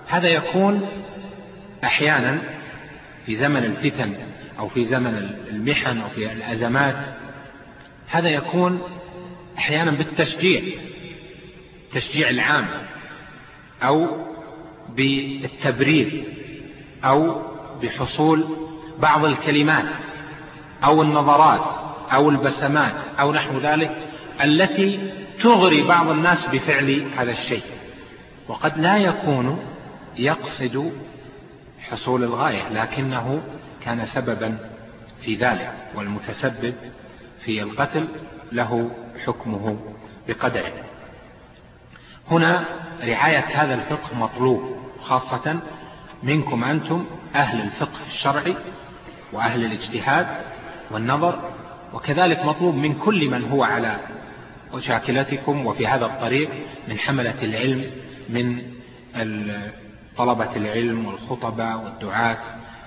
هذا 0.07 0.27
يكون 0.27 0.89
أحيانا 1.83 2.39
في 3.25 3.35
زمن 3.35 3.63
الفتن 3.63 4.13
أو 4.59 4.69
في 4.69 4.85
زمن 4.85 5.31
المحن 5.49 5.97
أو 5.97 6.09
في 6.09 6.31
الأزمات. 6.31 6.95
هذا 8.07 8.29
يكون 8.29 8.81
أحيانا 9.57 9.91
بالتشجيع 9.91 10.61
تشجيع 11.93 12.29
العام 12.29 12.67
أو 13.83 14.07
بالتبرير 14.95 16.23
أو 17.03 17.41
بحصول 17.83 18.45
بعض 18.99 19.25
الكلمات 19.25 19.85
أو 20.83 21.01
النظرات 21.01 21.75
أو 22.13 22.29
البسمات 22.29 22.93
أو 23.19 23.33
نحو 23.33 23.59
ذلك 23.59 23.91
التي 24.43 24.99
تغري 25.43 25.83
بعض 25.83 26.09
الناس 26.09 26.45
بفعل 26.51 27.07
هذا 27.17 27.31
الشيء 27.31 27.63
وقد 28.47 28.77
لا 28.77 28.97
يكون 28.97 29.59
يقصد 30.17 30.91
حصول 31.89 32.23
الغاية 32.23 32.69
لكنه 32.69 33.41
كان 33.85 34.05
سببا 34.05 34.57
في 35.21 35.35
ذلك 35.35 35.73
والمتسبب 35.95 36.73
في 37.45 37.61
القتل 37.61 38.07
له 38.51 38.91
حكمه 39.25 39.79
بقدره. 40.27 40.71
هنا 42.31 42.65
رعاية 43.03 43.45
هذا 43.53 43.73
الفقه 43.73 44.15
مطلوب 44.15 44.77
خاصة 45.01 45.59
منكم 46.23 46.63
أنتم 46.63 47.05
أهل 47.35 47.61
الفقه 47.61 47.99
الشرعي 48.07 48.55
وأهل 49.33 49.65
الاجتهاد 49.65 50.27
والنظر 50.91 51.51
وكذلك 51.93 52.45
مطلوب 52.45 52.75
من 52.75 52.93
كل 52.93 53.29
من 53.29 53.51
هو 53.51 53.63
على 53.63 53.99
وشاكلتكم 54.73 55.65
وفي 55.65 55.87
هذا 55.87 56.05
الطريق 56.05 56.49
من 56.87 56.99
حملة 56.99 57.43
العلم 57.43 57.85
من 58.29 58.61
طلبة 60.17 60.55
العلم 60.55 61.05
والخطباء 61.05 61.83
والدعاة 61.83 62.37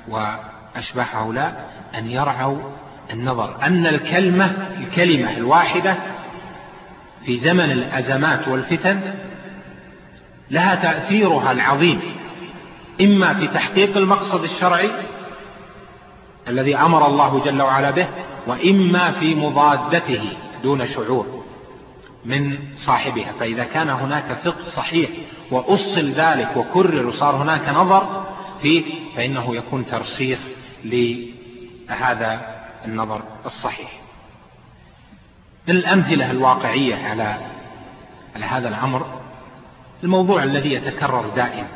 وأشباه 0.08 1.04
هؤلاء 1.04 1.70
أن 1.94 2.10
يرعوا 2.10 2.58
النظر. 3.10 3.62
أن 3.62 3.86
الكلمة 3.86 4.52
الكلمة 4.78 5.36
الواحدة 5.36 5.96
في 7.26 7.38
زمن 7.38 7.70
الأزمات 7.70 8.48
والفتن 8.48 9.00
لها 10.50 10.74
تأثيرها 10.74 11.52
العظيم 11.52 12.00
إما 13.00 13.34
في 13.34 13.46
تحقيق 13.46 13.96
المقصد 13.96 14.44
الشرعي 14.44 14.90
الذي 16.48 16.76
أمر 16.76 17.06
الله 17.06 17.44
جل 17.44 17.62
وعلا 17.62 17.90
به 17.90 18.06
وإما 18.46 19.10
في 19.12 19.34
مضادته 19.34 20.22
دون 20.62 20.88
شعور. 20.88 21.39
من 22.24 22.58
صاحبها 22.76 23.32
فإذا 23.40 23.64
كان 23.64 23.88
هناك 23.88 24.38
فقه 24.44 24.64
صحيح 24.76 25.10
وأصل 25.50 26.10
ذلك 26.10 26.56
وكرر 26.56 27.06
وصار 27.06 27.36
هناك 27.36 27.68
نظر 27.68 28.26
فيه 28.62 28.84
فإنه 29.16 29.56
يكون 29.56 29.86
ترسيخ 29.86 30.38
لهذا 30.84 32.60
النظر 32.84 33.22
الصحيح. 33.46 34.00
من 35.68 35.76
الأمثلة 35.76 36.30
الواقعية 36.30 36.96
على 37.08 37.38
على 38.34 38.44
هذا 38.44 38.68
الأمر 38.68 39.20
الموضوع 40.02 40.42
الذي 40.42 40.72
يتكرر 40.72 41.28
دائما 41.28 41.68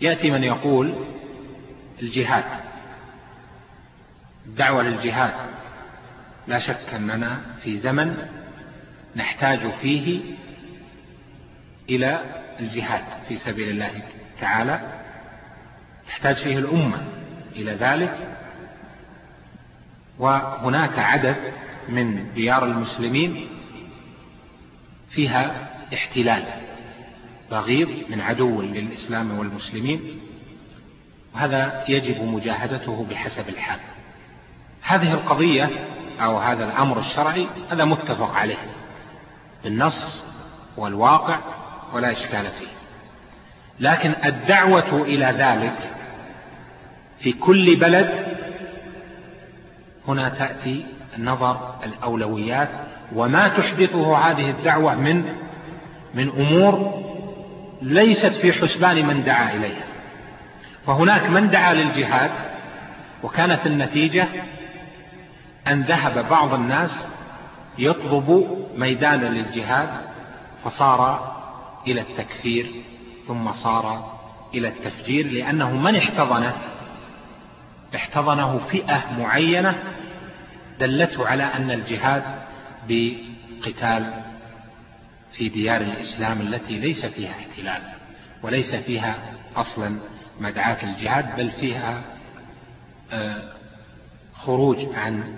يأتي 0.00 0.30
من 0.30 0.44
يقول 0.44 0.94
الجهاد 2.02 2.44
الدعوة 4.46 4.82
للجهاد. 4.82 5.34
لا 6.46 6.58
شك 6.58 6.94
أننا 6.94 7.40
في 7.62 7.78
زمن 7.78 8.28
نحتاج 9.16 9.70
فيه 9.80 10.20
إلى 11.90 12.20
الجهاد 12.60 13.04
في 13.28 13.38
سبيل 13.38 13.68
الله 13.68 14.02
تعالى. 14.40 14.80
تحتاج 16.08 16.36
فيه 16.36 16.58
الأمة 16.58 17.02
إلى 17.56 17.72
ذلك. 17.72 18.28
وهناك 20.18 20.98
عدد 20.98 21.36
من 21.88 22.32
ديار 22.34 22.64
المسلمين 22.64 23.48
فيها 25.10 25.68
احتلال 25.94 26.44
بغيض 27.50 27.88
من 28.08 28.20
عدو 28.20 28.62
للإسلام 28.62 29.38
والمسلمين 29.38 30.20
وهذا 31.34 31.84
يجب 31.88 32.22
مجاهدته 32.22 33.06
بحسب 33.10 33.48
الحال. 33.48 33.80
هذه 34.82 35.12
القضية 35.12 35.70
أو 36.20 36.38
هذا 36.38 36.64
الأمر 36.64 37.00
الشرعي 37.00 37.46
هذا 37.70 37.84
متفق 37.84 38.34
عليه. 38.34 38.56
بالنص 39.64 40.22
والواقع 40.76 41.38
ولا 41.92 42.12
إشكال 42.12 42.46
فيه. 42.58 42.72
لكن 43.80 44.14
الدعوة 44.24 45.02
إلى 45.02 45.26
ذلك 45.26 45.90
في 47.20 47.32
كل 47.32 47.76
بلد 47.76 48.26
هنا 50.08 50.28
تأتي 50.28 50.86
نظر 51.18 51.74
الأولويات 51.84 52.68
وما 53.14 53.48
تحدثه 53.48 54.16
هذه 54.16 54.50
الدعوة 54.50 54.94
من 54.94 55.24
من 56.14 56.28
أمور 56.28 57.02
ليست 57.82 58.32
في 58.32 58.52
حسبان 58.52 59.06
من 59.06 59.24
دعا 59.24 59.52
إليها. 59.54 59.84
فهناك 60.86 61.30
من 61.30 61.50
دعا 61.50 61.74
للجهاد 61.74 62.30
وكانت 63.22 63.66
النتيجة 63.66 64.28
أن 65.68 65.82
ذهب 65.82 66.28
بعض 66.28 66.54
الناس 66.54 67.06
يطلب 67.78 68.58
ميدانا 68.76 69.26
للجهاد 69.26 69.88
فصار 70.64 71.32
إلى 71.86 72.00
التكفير 72.00 72.70
ثم 73.28 73.52
صار 73.52 74.12
إلى 74.54 74.68
التفجير 74.68 75.26
لأنه 75.26 75.76
من 75.76 75.96
احتضنه؟ 75.96 76.54
احتضنه 77.94 78.58
فئة 78.70 79.02
معينة 79.18 79.74
دلته 80.80 81.26
على 81.26 81.42
أن 81.42 81.70
الجهاد 81.70 82.22
بقتال 82.88 84.22
في 85.32 85.48
ديار 85.48 85.80
الإسلام 85.80 86.40
التي 86.40 86.78
ليس 86.78 87.06
فيها 87.06 87.30
احتلال 87.30 87.82
وليس 88.42 88.74
فيها 88.74 89.16
أصلا 89.56 89.98
مدعاة 90.40 90.78
الجهاد 90.82 91.36
بل 91.36 91.50
فيها 91.50 92.02
آه، 93.12 93.42
خروج 94.34 94.78
عن 94.94 95.36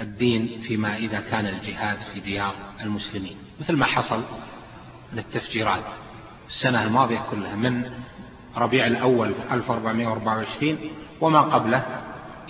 الدين 0.00 0.62
فيما 0.66 0.96
إذا 0.96 1.20
كان 1.20 1.46
الجهاد 1.46 1.98
في 2.14 2.20
ديار 2.20 2.54
المسلمين 2.80 3.36
مثل 3.60 3.76
ما 3.76 3.86
حصل 3.86 4.22
من 5.12 5.18
التفجيرات 5.18 5.84
السنة 6.48 6.82
الماضية 6.82 7.18
كلها 7.30 7.56
من 7.56 7.90
ربيع 8.56 8.86
الأول 8.86 9.34
1424 9.52 10.78
وما 11.20 11.40
قبله 11.40 11.84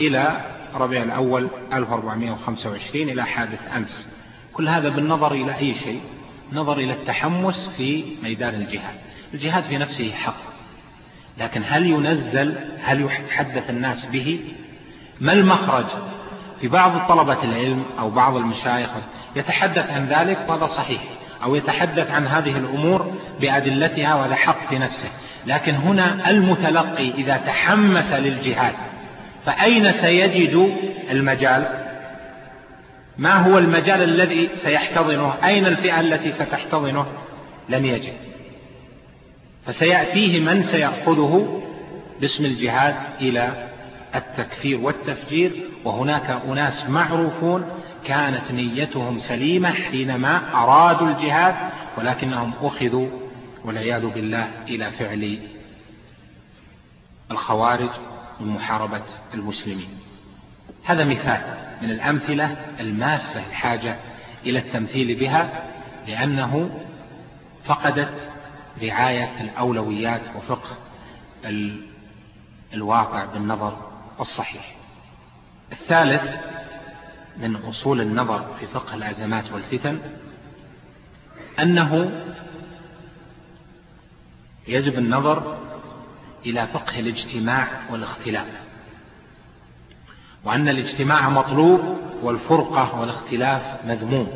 إلى 0.00 0.50
ربيع 0.74 1.02
الأول 1.02 1.48
1425 1.72 3.08
إلى 3.08 3.26
حادث 3.26 3.60
أمس. 3.76 4.08
كل 4.52 4.68
هذا 4.68 4.88
بالنظر 4.88 5.32
إلى 5.32 5.58
أي 5.58 5.74
شيء؟ 5.74 6.00
نظر 6.52 6.78
إلى 6.78 6.92
التحمس 6.92 7.70
في 7.76 8.04
ميدان 8.22 8.54
الجهاد. 8.54 8.94
الجهاد 9.34 9.64
في 9.64 9.78
نفسه 9.78 10.12
حق 10.12 10.54
لكن 11.38 11.62
هل 11.66 11.86
ينزل 11.86 12.54
هل 12.82 13.00
يتحدث 13.00 13.70
الناس 13.70 14.06
به؟ 14.06 14.40
ما 15.20 15.32
المخرج؟ 15.32 15.86
في 16.60 16.68
بعض 16.68 17.08
طلبة 17.08 17.44
العلم 17.44 17.84
أو 17.98 18.10
بعض 18.10 18.36
المشايخ 18.36 18.90
يتحدث 19.36 19.90
عن 19.90 20.06
ذلك 20.06 20.38
وهذا 20.48 20.66
صحيح 20.66 21.00
أو 21.44 21.54
يتحدث 21.54 22.10
عن 22.10 22.26
هذه 22.26 22.56
الأمور 22.56 23.14
بأدلتها 23.40 24.14
وهذا 24.14 24.34
حق 24.34 24.68
في 24.68 24.78
نفسه. 24.78 25.08
لكن 25.46 25.74
هنا 25.74 26.30
المتلقي 26.30 27.10
إذا 27.10 27.36
تحمس 27.36 28.12
للجهاد 28.12 28.74
فأين 29.46 29.92
سيجد 29.92 30.76
المجال؟ 31.10 31.66
ما 33.18 33.34
هو 33.34 33.58
المجال 33.58 34.02
الذي 34.02 34.48
سيحتضنه؟ 34.62 35.34
أين 35.44 35.66
الفئة 35.66 36.00
التي 36.00 36.32
ستحتضنه؟ 36.32 37.06
لن 37.68 37.84
يجد. 37.84 38.12
فسيأتيه 39.66 40.40
من 40.40 40.62
سيأخذه 40.62 41.62
باسم 42.20 42.44
الجهاد 42.44 42.94
إلى 43.20 43.63
التكفير 44.14 44.80
والتفجير 44.80 45.70
وهناك 45.84 46.30
أناس 46.48 46.84
معروفون 46.88 47.64
كانت 48.04 48.50
نيتهم 48.50 49.18
سليمة 49.18 49.72
حينما 49.72 50.62
أرادوا 50.62 51.08
الجهاد 51.08 51.54
ولكنهم 51.98 52.52
أخذوا 52.62 53.08
والعياذ 53.64 54.06
بالله 54.06 54.48
إلى 54.68 54.90
فعل 54.90 55.38
الخوارج 57.30 57.90
ومحاربة 58.40 59.02
المسلمين. 59.34 59.88
هذا 60.84 61.04
مثال 61.04 61.40
من 61.82 61.90
الأمثلة 61.90 62.56
الماسة 62.80 63.46
الحاجة 63.48 63.96
إلى 64.46 64.58
التمثيل 64.58 65.14
بها 65.20 65.70
لأنه 66.08 66.80
فقدت 67.64 68.30
رعاية 68.82 69.40
الأولويات 69.40 70.20
وفقه 70.36 70.76
الواقع 72.74 73.24
بالنظر 73.24 73.93
الصحيح. 74.20 74.74
الثالث 75.72 76.22
من 77.36 77.56
أصول 77.56 78.00
النظر 78.00 78.54
في 78.60 78.66
فقه 78.66 78.94
الأزمات 78.94 79.52
والفتن 79.52 79.98
أنه 81.58 82.10
يجب 84.68 84.98
النظر 84.98 85.58
إلى 86.46 86.66
فقه 86.66 86.98
الاجتماع 87.00 87.68
والاختلاف 87.90 88.46
وأن 90.44 90.68
الاجتماع 90.68 91.28
مطلوب 91.28 91.98
والفرقة 92.22 93.00
والاختلاف 93.00 93.86
مذموم. 93.86 94.28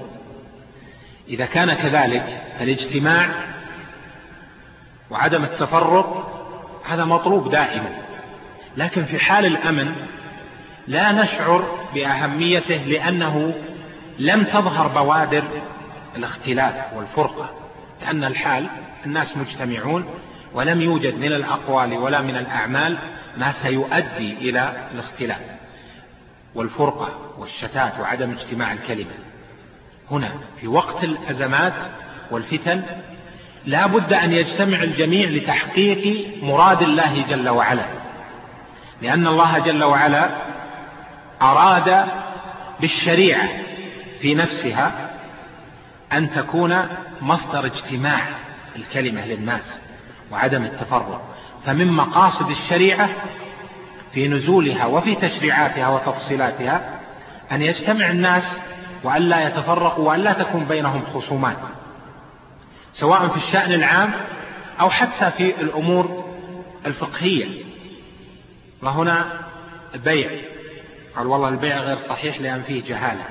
إذا 1.28 1.46
كان 1.46 1.74
كذلك 1.74 2.42
فالاجتماع 2.58 3.28
وعدم 5.10 5.44
التفرق 5.44 6.28
هذا 6.84 7.04
مطلوب 7.04 7.50
دائما. 7.50 8.07
لكن 8.76 9.04
في 9.04 9.18
حال 9.18 9.46
الأمن 9.46 9.92
لا 10.88 11.12
نشعر 11.12 11.78
بأهميته 11.94 12.76
لأنه 12.76 13.54
لم 14.18 14.44
تظهر 14.44 14.88
بوادر 14.88 15.44
الاختلاف 16.16 16.74
والفرقة 16.96 17.50
لأن 18.02 18.24
الحال 18.24 18.66
الناس 19.06 19.36
مجتمعون 19.36 20.04
ولم 20.54 20.80
يوجد 20.80 21.14
من 21.14 21.32
الأقوال 21.32 21.92
ولا 21.92 22.20
من 22.20 22.36
الأعمال 22.36 22.98
ما 23.36 23.52
سيؤدي 23.62 24.32
إلى 24.32 24.88
الاختلاف 24.94 25.40
والفرقة 26.54 27.08
والشتات 27.38 27.92
وعدم 28.00 28.30
اجتماع 28.30 28.72
الكلمة. 28.72 29.10
هنا 30.10 30.30
في 30.60 30.68
وقت 30.68 31.04
الأزمات 31.04 31.74
والفتن 32.30 32.82
لا 33.66 33.86
بد 33.86 34.12
أن 34.12 34.32
يجتمع 34.32 34.82
الجميع 34.82 35.28
لتحقيق 35.28 36.28
مراد 36.42 36.82
الله 36.82 37.24
جل 37.30 37.48
وعلا. 37.48 37.97
لأن 39.02 39.26
الله 39.26 39.58
جل 39.58 39.84
وعلا 39.84 40.30
أراد 41.42 42.06
بالشريعة 42.80 43.48
في 44.20 44.34
نفسها 44.34 45.10
أن 46.12 46.30
تكون 46.30 46.88
مصدر 47.20 47.66
اجتماع 47.66 48.20
الكلمة 48.76 49.26
للناس 49.26 49.80
وعدم 50.32 50.62
التفرق. 50.64 51.34
فمن 51.66 51.92
مقاصد 51.92 52.50
الشريعة 52.50 53.08
في 54.12 54.28
نزولها 54.28 54.86
وفي 54.86 55.14
تشريعاتها 55.14 55.88
وتفصيلاتها 55.88 57.00
أن 57.52 57.62
يجتمع 57.62 58.10
الناس 58.10 58.44
وأن 59.04 59.22
لا 59.22 59.46
يتفرقوا 59.46 60.08
وأن 60.08 60.20
لا 60.20 60.32
تكون 60.32 60.64
بينهم 60.64 61.02
خصومات 61.14 61.58
سواء 62.92 63.28
في 63.28 63.36
الشأن 63.36 63.72
العام 63.72 64.10
أو 64.80 64.90
حتى 64.90 65.30
في 65.30 65.60
الأمور 65.60 66.24
الفقهية. 66.86 67.67
وهنا 68.82 69.40
بيع. 69.94 70.30
قال 71.16 71.26
والله 71.26 71.48
البيع 71.48 71.78
غير 71.78 71.98
صحيح 71.98 72.40
لأن 72.40 72.62
فيه 72.62 72.84
جهالة. 72.84 73.24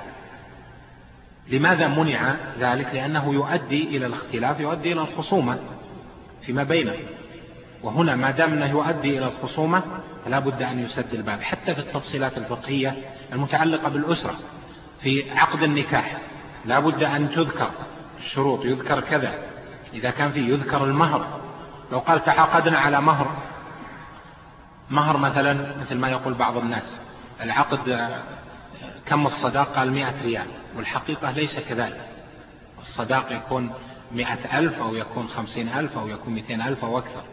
لماذا 1.48 1.88
منع 1.88 2.36
ذلك؟ 2.60 2.88
لأنه 2.94 3.34
يؤدي 3.34 3.98
إلى 3.98 4.06
الاختلاف 4.06 4.60
يؤدي 4.60 4.94
إلى 4.94 5.02
الخصومة 5.02 5.60
فيما 6.46 6.64
بينه 6.64 6.94
وهنا 7.84 8.16
ما 8.16 8.32
دام 8.32 8.54
أنه 8.54 8.70
يؤدي 8.70 9.18
إلى 9.18 9.26
الخصومة 9.28 9.84
فلا 10.26 10.40
بد 10.40 10.62
أن 10.62 10.86
يسد 10.86 11.14
الباب. 11.14 11.42
حتى 11.42 11.76
في 11.76 11.82
التفصيلات 11.82 12.38
الفقهية 12.38 12.96
المتعلقة 13.34 13.90
بالأسرة 13.90 14.36
في 15.02 15.32
عقد 15.32 15.64
النكاح 15.64 16.18
لا 16.66 16.80
بد 16.80 17.04
أن 17.04 17.32
تذكر 17.32 17.70
الشروط 18.20 18.66
يذكر 18.66 19.00
كذا. 19.00 19.34
إذا 19.94 20.10
كان 20.10 20.32
فيه 20.32 20.54
يذكر 20.54 20.84
المهر. 20.84 21.42
لو 21.92 22.00
قال 22.00 22.26
تعاقدنا 22.26 22.80
على 22.80 23.02
مهر 23.02 23.32
مهر 24.90 25.18
مثلا 25.18 25.76
مثل 25.82 25.96
ما 25.96 26.10
يقول 26.10 26.34
بعض 26.34 26.58
الناس. 26.58 27.00
العقد 27.42 28.10
كم 29.06 29.28
الصداق؟ 29.28 29.76
قال 29.76 29.92
مئة 29.92 30.22
ريال. 30.24 30.48
والحقيقة 30.78 31.32
ليس 31.32 31.60
كذلك. 31.60 32.02
الصداق 32.80 33.32
يكون 33.32 33.72
مئة 34.12 34.60
ألف 34.60 34.80
أو 34.80 34.96
يكون 34.96 35.28
خمسين 35.28 35.70
ألف 35.70 35.98
أو 35.98 36.08
يكون 36.08 36.34
مئتين 36.34 36.62
ألف 36.62 36.86
أو 36.86 36.98
أكثر. 36.98 37.24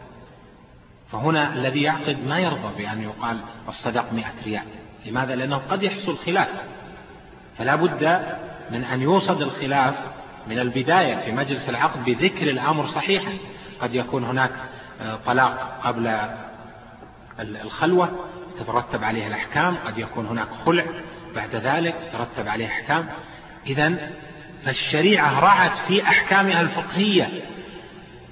فهنا 1.11 1.53
الذي 1.53 1.81
يعقد 1.81 2.17
ما 2.27 2.39
يرضى 2.39 2.83
بأن 2.83 3.01
يقال 3.01 3.37
الصداق 3.67 4.13
مئة 4.13 4.43
ريال. 4.45 4.65
لماذا؟ 5.05 5.35
لأنه 5.35 5.57
قد 5.57 5.83
يحصل 5.83 6.17
خلاف. 6.17 6.49
فلا 7.57 7.75
بد 7.75 8.25
من 8.71 8.83
أن 8.83 9.01
يوصد 9.01 9.41
الخلاف 9.41 9.95
من 10.47 10.59
البداية 10.59 11.15
في 11.15 11.31
مجلس 11.31 11.69
العقد 11.69 12.05
بذكر 12.05 12.49
الأمر 12.49 12.87
صحيحا. 12.87 13.31
قد 13.81 13.95
يكون 13.95 14.23
هناك 14.23 14.51
آه، 15.01 15.19
طلاق 15.25 15.81
قبل 15.83 16.19
الخلوة 17.39 18.09
تترتب 18.59 19.03
عليها 19.03 19.27
الأحكام 19.27 19.75
قد 19.85 19.97
يكون 19.97 20.25
هناك 20.25 20.47
خلع 20.65 20.85
بعد 21.35 21.55
ذلك 21.55 21.95
ترتب 22.13 22.47
عليه 22.47 22.67
أحكام. 22.67 23.05
إذا 23.67 24.11
فالشريعة 24.65 25.39
رعت 25.39 25.77
في 25.87 26.03
أحكامها 26.03 26.61
الفقهية 26.61 27.29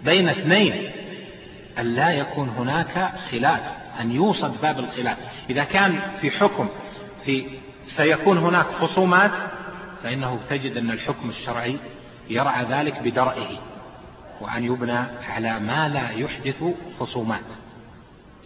بين 0.04 0.30
اثنين 0.30 0.91
أن 1.80 1.86
لا 1.86 2.10
يكون 2.10 2.49
هناك 2.49 3.12
خلاف 3.32 3.62
أن 3.99 4.12
يوصد 4.12 4.62
باب 4.62 4.80
الخلاف. 4.80 5.18
إذا 5.49 5.64
كان 5.64 5.99
في 6.22 6.32
حكم 6.32 6.70
في 7.26 7.45
سيكون 7.88 8.38
هناك 8.38 8.66
خصومات 8.66 9.32
فإنه 10.04 10.39
تجد 10.49 10.78
أن 10.78 10.91
الحكم 10.91 11.30
الشرعي 11.30 11.78
يرعى 12.30 12.66
ذلك 12.66 12.99
بدرئه 12.99 13.60
وأن 14.41 14.64
يبنى 14.64 14.99
على 15.30 15.60
ما 15.60 15.89
لا 15.89 16.10
يحدث 16.10 16.64
خصومات. 16.99 17.62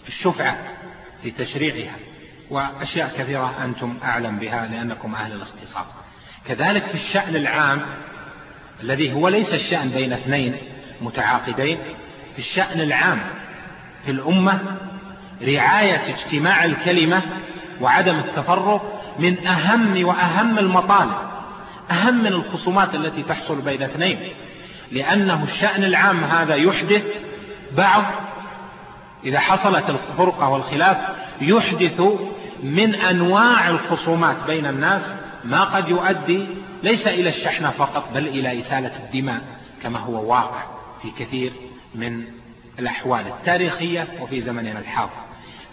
الشفعة 0.07 0.57
في 1.23 1.31
تشريعها 1.31 1.95
وأشياء 2.49 3.15
كثيرة 3.17 3.63
أنتم 3.63 3.97
أعلم 4.03 4.39
بها 4.39 4.67
لأنكم 4.67 5.15
أهل 5.15 5.31
الاختصاص. 5.31 5.95
كذلك 6.47 6.83
في 6.83 6.95
الشأن 6.95 7.35
العام 7.35 7.81
الذي 8.83 9.13
هو 9.13 9.27
ليس 9.27 9.53
الشأن 9.53 9.89
بين 9.89 10.13
اثنين 10.13 10.57
متعاقدين 11.01 11.77
في 12.35 12.39
الشأن 12.39 12.81
العام 12.81 13.19
في 14.05 14.11
الأمة 14.11 14.59
رعاية 15.41 16.15
اجتماع 16.15 16.65
الكلمة 16.65 17.21
وعدم 17.81 18.19
التفرق 18.19 19.01
من 19.19 19.47
أهم 19.47 20.05
وأهم 20.05 20.59
المطالب 20.59 21.27
أهم 21.91 22.19
من 22.19 22.27
الخصومات 22.27 22.95
التي 22.95 23.23
تحصل 23.23 23.61
بين 23.61 23.81
اثنين 23.83 24.19
لأنه 24.91 25.43
الشأن 25.43 25.83
العام 25.83 26.23
هذا 26.23 26.55
يحدث 26.55 27.03
بعض 27.77 28.03
إذا 29.23 29.39
حصلت 29.39 29.89
الفرقة 29.89 30.49
والخلاف 30.49 30.97
يحدث 31.41 32.01
من 32.63 32.95
أنواع 32.95 33.69
الخصومات 33.69 34.37
بين 34.47 34.65
الناس 34.65 35.01
ما 35.43 35.63
قد 35.63 35.87
يؤدي 35.87 36.47
ليس 36.83 37.07
إلى 37.07 37.29
الشحنة 37.29 37.69
فقط 37.69 38.03
بل 38.13 38.27
إلى 38.27 38.61
إسالة 38.61 38.91
الدماء 39.05 39.41
كما 39.83 39.99
هو 39.99 40.29
واقع 40.29 40.63
في 41.01 41.11
كثير 41.19 41.51
من 41.95 42.23
الأحوال 42.79 43.27
التاريخية 43.27 44.07
وفي 44.21 44.41
زمننا 44.41 44.79
الحاضر. 44.79 45.11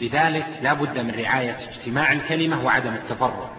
لذلك 0.01 0.47
لا 0.63 0.73
بد 0.73 0.99
من 0.99 1.11
رعاية 1.11 1.59
اجتماع 1.71 2.13
الكلمة 2.13 2.65
وعدم 2.65 2.95
التفرق. 2.95 3.51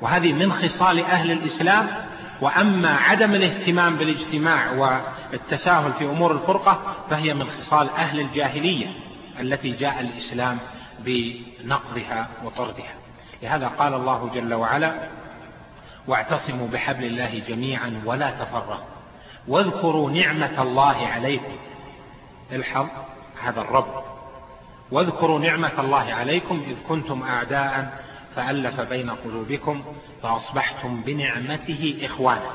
وهذه 0.00 0.32
من 0.32 0.52
خصال 0.52 1.04
أهل 1.04 1.30
الإسلام 1.30 1.86
وأما 2.40 2.96
عدم 2.96 3.34
الاهتمام 3.34 3.96
بالاجتماع 3.96 4.70
والتساهل 4.72 5.92
في 5.92 6.04
أمور 6.04 6.32
الفرقة 6.32 6.96
فهي 7.10 7.34
من 7.34 7.46
خصال 7.46 7.90
أهل 7.90 8.20
الجاهلية. 8.20 8.86
التي 9.42 9.72
جاء 9.72 10.00
الإسلام 10.00 10.58
بنقضها 10.98 12.28
وطردها. 12.44 12.94
لهذا 13.42 13.68
قال 13.68 13.94
الله 13.94 14.30
جل 14.34 14.54
وعلا 14.54 15.08
واعتصموا 16.06 16.68
بحبل 16.68 17.04
الله 17.04 17.42
جميعا 17.48 18.02
ولا 18.04 18.30
تفرقوا. 18.30 18.84
واذكروا 19.48 20.10
نعمة 20.10 20.62
الله 20.62 21.06
عليكم. 21.06 21.56
الحظ 22.52 22.86
هذا 23.42 23.60
الرب. 23.60 24.04
واذكروا 24.90 25.38
نعمة 25.38 25.80
الله 25.80 26.14
عليكم 26.14 26.64
إذ 26.66 26.76
كنتم 26.88 27.22
أعداء 27.22 28.02
فألف 28.36 28.80
بين 28.80 29.10
قلوبكم 29.10 29.84
فأصبحتم 30.22 31.00
بنعمته 31.00 32.00
إخوانا. 32.04 32.50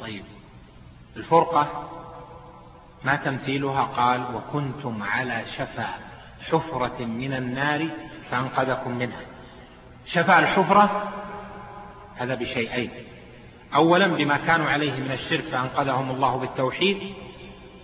طيب 0.00 0.24
الفرقة 1.16 1.90
ما 3.04 3.16
تمثيلها؟ 3.16 3.82
قال 3.82 4.24
وكنتم 4.34 5.02
على 5.02 5.44
شفا 5.56 5.88
حفرة 6.50 7.04
من 7.04 7.32
النار 7.32 7.88
فأنقذكم 8.30 8.90
منها. 8.90 9.20
شفا 10.06 10.38
الحفرة؟ 10.38 11.12
هذا 12.16 12.34
بشيئين. 12.34 12.90
أولا 13.74 14.06
بما 14.06 14.36
كانوا 14.36 14.70
عليه 14.70 15.00
من 15.00 15.12
الشرك 15.12 15.44
فأنقذهم 15.44 16.10
الله 16.10 16.36
بالتوحيد. 16.36 17.14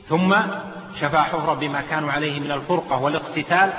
ثم 0.09 0.37
شفا 1.01 1.23
حفرة 1.23 1.55
بما 1.55 1.81
كانوا 1.81 2.13
عليه 2.13 2.41
من 2.41 2.53
الفرقة 2.53 3.01
والاقتتال. 3.03 3.73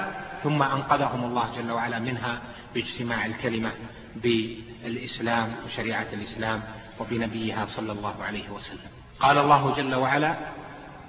ثم 0.44 0.64
أنقذهم 0.64 1.24
الله 1.24 1.50
جل 1.58 1.72
وعلا 1.72 2.00
منها 2.00 2.42
باجتماع 2.74 3.26
الكلمة 3.26 3.72
بالإسلام 4.16 5.56
وشريعة 5.66 6.08
الإسلام 6.14 6.62
وبنبيها 7.00 7.66
صلى 7.66 7.92
الله 7.92 8.24
عليه 8.24 8.50
وسلم. 8.50 8.90
قال 9.20 9.38
الله 9.38 9.76
جل 9.76 9.96
وعلا 9.96 10.36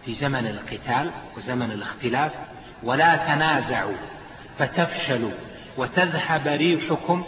في 0.05 0.15
زمن 0.15 0.47
القتال 0.47 1.11
وزمن 1.37 1.71
الاختلاف 1.71 2.33
ولا 2.83 3.17
تنازعوا 3.17 3.97
فتفشلوا 4.59 5.33
وتذهب 5.77 6.47
ريحكم 6.47 7.25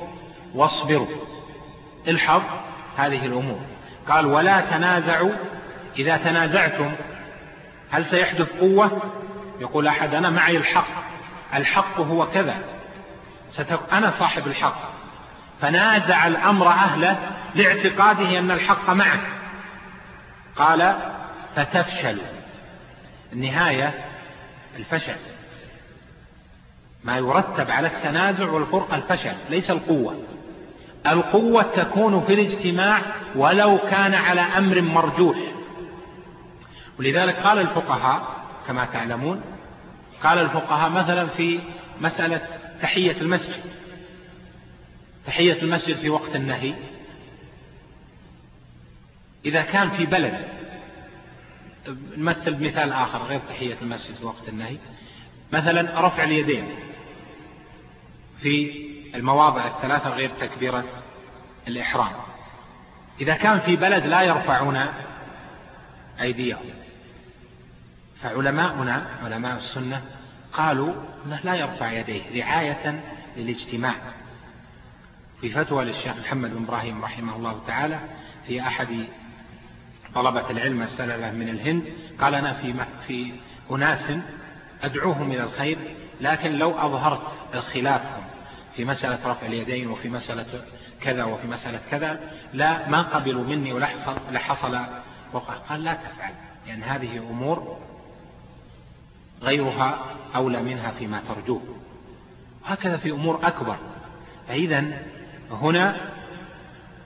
واصبروا. 0.55 1.09
الحظ 2.09 2.43
هذه 2.97 3.27
الأمور. 3.27 3.61
قال 4.09 4.27
ولا 4.27 4.61
تنازعوا 4.61 5.33
إذا 5.99 6.17
تنازعتم. 6.17 6.93
هل 7.91 8.07
سيحدث 8.07 8.53
قوة؟ 8.61 9.03
يقول 9.61 9.87
أحد 9.87 10.15
أنا 10.15 10.31
معي 10.31 10.57
الحق. 10.57 10.89
الحق 11.55 12.01
هو 12.01 12.27
كذا. 12.27 12.57
أنا 13.93 14.11
صاحب 14.19 14.47
الحق. 14.47 14.91
فنازع 15.61 16.27
الأمر 16.27 16.69
أهله 16.69 17.19
لاعتقاده 17.55 18.39
أن 18.39 18.51
الحق 18.51 18.91
معه. 18.91 19.21
قال 20.57 20.95
فتفشلوا. 21.57 22.40
النهاية 23.33 23.95
الفشل. 24.77 25.17
ما 27.05 27.17
يرتب 27.17 27.71
على 27.71 27.89
التنازع 27.89 28.51
والفرقة 28.51 28.97
الفشل 28.97 29.35
ليس 29.51 29.71
القوة. 29.71 30.17
القوة 31.07 31.63
تكون 31.63 32.25
في 32.25 32.35
الاجتماع 32.35 33.03
ولو 33.37 33.79
كان 33.79 34.15
على 34.15 34.41
أمر 34.41 34.81
مرجوح. 34.81 35.37
ولذلك 36.99 37.37
قال 37.37 37.59
الفقهاء 37.59 38.41
كما 38.67 38.85
تعلمون 38.85 39.43
قال 40.23 40.39
الفقهاء 40.39 40.91
مثلا 40.91 41.27
في 41.27 41.61
مسألة 42.01 42.41
تحية 42.83 43.21
المسجد. 43.21 43.61
تحية 45.27 45.63
المسجد 45.63 45.97
في 45.97 46.11
وقت 46.11 46.37
النهي. 46.37 46.75
إذا 49.45 49.63
كان 49.63 49.91
في 49.91 50.07
بلد 50.07 50.60
نمثل 52.17 52.55
بمثال 52.55 52.93
آخر 52.93 53.19
غير 53.23 53.41
تحية 53.49 53.77
المسجد 53.83 54.15
في 54.15 54.25
وقت 54.25 54.49
النهي. 54.49 54.77
مثلا 55.53 56.07
رفع 56.07 56.25
اليدين 56.25 56.69
في 58.41 58.85
المواضع 59.15 59.67
الثلاثة 59.67 60.11
غير 60.11 60.31
تكبيرة 60.41 60.85
الإحرام. 61.69 62.13
إذا 63.21 63.35
كان 63.35 63.61
في 63.61 63.77
بلد 63.77 64.07
لا 64.07 64.23
يرفعون 64.23 64.87
أيديهم 66.21 66.71
فعلماؤنا 68.23 69.07
علماء 69.23 69.57
السنة 69.57 70.03
قالوا 70.53 70.95
إنه 71.27 71.41
لا 71.45 71.55
يرفع 71.55 71.93
يديه 71.93 72.43
رعاية 72.43 73.01
للاجتماع. 73.37 73.95
في 75.41 75.51
فتوى 75.51 75.85
للشيخ 75.85 76.17
محمد 76.17 76.51
بن 76.51 76.65
إبراهيم 76.65 77.05
رحمه 77.05 77.37
الله 77.37 77.61
تعالى 77.67 78.01
في 78.47 78.61
أحد 78.61 79.07
طلبة 80.15 80.51
العلم 80.51 80.83
السلفة 80.83 81.31
من 81.31 81.49
الهند 81.49 81.85
قال 82.21 82.35
أنا 82.35 82.53
في 82.53 82.75
في 83.07 83.33
أناس 83.71 84.13
أدعوهم 84.83 85.33
إلى 85.33 85.43
الخير 85.43 85.79
لكن 86.21 86.53
لو 86.53 86.71
أظهرت 86.71 87.21
خلافهم 87.73 88.25
في 88.77 88.85
مسألة 88.85 89.19
رفع 89.27 89.47
اليدين 89.47 89.91
وفي 89.91 90.09
مسألة 90.09 90.47
كذا 91.01 91.25
وفي 91.25 91.47
مسألة 91.47 91.81
كذا 91.91 92.21
لا 92.53 92.89
ما 92.89 93.03
قبلوا 93.03 93.45
مني 93.45 93.73
ولحصل 93.73 94.17
لحصل 94.31 94.79
وقع. 95.33 95.55
قال 95.55 95.85
لا 95.85 95.95
تفعل 95.95 96.33
لأن 96.67 96.81
يعني 96.81 96.85
هذه 96.85 97.19
أمور 97.19 97.79
غيرها 99.43 99.99
أولى 100.35 100.63
منها 100.63 100.91
فيما 100.91 101.23
ترجوه. 101.29 101.63
هكذا 102.67 102.97
في 102.97 103.11
أمور 103.11 103.41
أكبر. 103.43 103.77
فإذا 104.49 104.85
هنا 105.51 105.97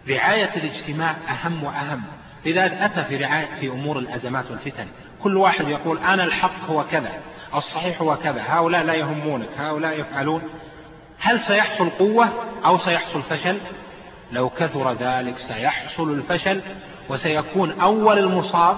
رعاية 0.09 0.57
الاجتماع 0.57 1.11
أهم 1.11 1.65
وأهم. 1.65 2.03
لذلك 2.47 2.73
أتى 2.73 3.05
في 3.05 3.17
رعاية 3.17 3.49
في 3.61 3.69
أمور 3.69 3.99
الأزمات 3.99 4.51
والفتن. 4.51 4.87
كل 5.23 5.37
واحد 5.37 5.69
يقول 5.69 5.99
أنا 5.99 6.25
الحق 6.25 6.71
هو 6.71 6.85
كذا 6.85 7.11
الصحيح 7.55 8.03
هو 8.03 8.17
كذا 8.17 8.43
هؤلاء 8.49 8.85
لا 8.85 8.95
يهمونك 8.95 9.49
هؤلاء 9.57 10.01
يفعلون. 10.01 10.43
هل 11.21 11.41
سيحصل 11.41 11.91
قوة 11.91 12.29
أو 12.65 12.79
سيحصل 12.79 13.23
فشل؟ 13.23 13.59
لو 14.33 14.49
كثر 14.49 14.93
ذلك 14.93 15.39
سيحصل 15.39 16.13
الفشل 16.13 16.61
وسيكون 17.09 17.81
أول 17.81 18.19
المصاب 18.19 18.77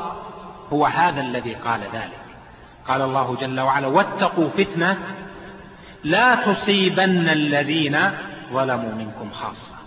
هو 0.72 0.86
هذا 0.86 1.20
الذي 1.20 1.54
قال 1.54 1.80
ذلك. 1.80 2.20
قال 2.88 3.02
الله 3.02 3.36
جل 3.40 3.60
وعلا 3.60 3.86
واتقوا 3.86 4.48
فتنة 4.48 4.98
لا 6.04 6.34
تصيبن 6.34 7.28
الذين 7.28 8.10
ظلموا 8.52 8.92
منكم 8.92 9.30
خاصة. 9.30 9.85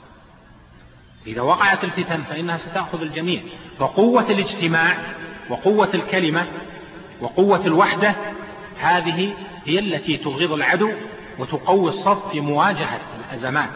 إذا 1.28 1.42
وقعت 1.42 1.84
الفتن 1.84 2.22
فإنها 2.24 2.58
ستأخذ 2.58 3.02
الجميع. 3.02 3.42
وقوة 3.80 4.30
الاجتماع 4.30 4.98
وقوة 5.50 5.90
الكلمة 5.94 6.48
وقوة 7.22 7.66
الوحدة 7.66 8.16
هذه 8.80 9.34
هي 9.66 9.80
التي 9.80 10.18
تغيظ 10.18 10.52
العدو 10.52 10.92
وتقوي 11.40 11.90
الصف 11.90 12.32
في 12.32 12.40
مواجهة 12.40 13.00
الأزمات 13.20 13.70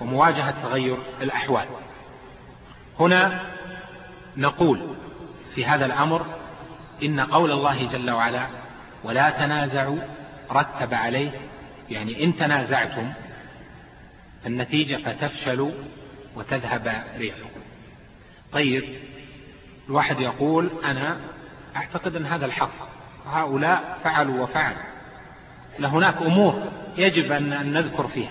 ومواجهة 0.00 0.62
تغير 0.62 0.96
الأحوال. 1.22 1.66
هنا 3.00 3.40
نقول 4.36 4.80
في 5.54 5.64
هذا 5.66 5.86
الأمر 5.86 6.26
إن 7.02 7.20
قول 7.20 7.52
الله 7.52 7.88
جل 7.92 8.10
وعلا 8.10 8.46
ولا 9.04 9.30
تنازعوا 9.30 9.98
رتب 10.52 10.94
عليه 10.94 11.30
يعني 11.90 12.24
إن 12.24 12.36
تنازعتم 12.36 13.12
النتيجة 14.46 14.96
فتفشلوا 14.96 15.70
وتذهب 16.36 17.04
ريحكم. 17.16 17.60
طيب 18.52 18.84
الواحد 19.88 20.20
يقول 20.20 20.70
أنا 20.84 21.20
أعتقد 21.76 22.16
أن 22.16 22.26
هذا 22.26 22.46
الحق. 22.46 22.88
هؤلاء 23.26 23.98
فعلوا 24.04 24.42
وفعلوا. 24.42 24.82
لهناك 25.78 26.16
أمور 26.16 26.72
يجب 26.96 27.32
أن 27.32 27.72
نذكر 27.72 28.08
فيها. 28.08 28.30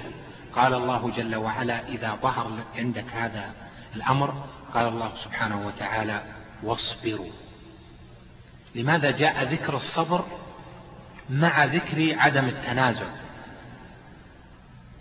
قال 0.56 0.74
الله 0.74 1.12
جل 1.18 1.36
وعلا 1.36 1.88
إذا 1.88 2.18
ظهر 2.22 2.52
عندك 2.76 3.06
هذا 3.14 3.52
الأمر 3.96 4.48
قال 4.74 4.88
الله 4.88 5.12
سبحانه 5.24 5.68
وتعالى 5.68 6.22
واصبروا. 6.64 7.30
لماذا 8.76 9.12
جاء 9.12 9.44
ذكر 9.44 9.76
الصبر 9.76 10.26
مع 11.30 11.66
ذكر 11.66 12.16
عدم 12.20 12.46
التنازع؟ 12.46 13.08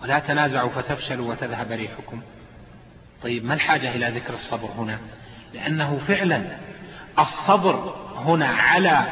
ولا 0.03 0.19
تنازعوا 0.19 0.71
فتفشلوا 0.71 1.31
وتذهب 1.31 1.73
ريحكم. 1.73 2.23
طيب 3.25 3.45
ما 3.45 3.55
الحاجة 3.55 3.95
إلى 3.95 4.09
ذكر 4.09 4.35
الصبر 4.35 4.69
هنا؟ 4.79 4.99
لأنه 5.55 6.01
فعلا 6.09 6.45
الصبر 7.19 7.95
هنا 8.17 8.47
على 8.47 9.07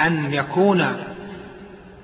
أن 0.00 0.34
يكون 0.34 1.04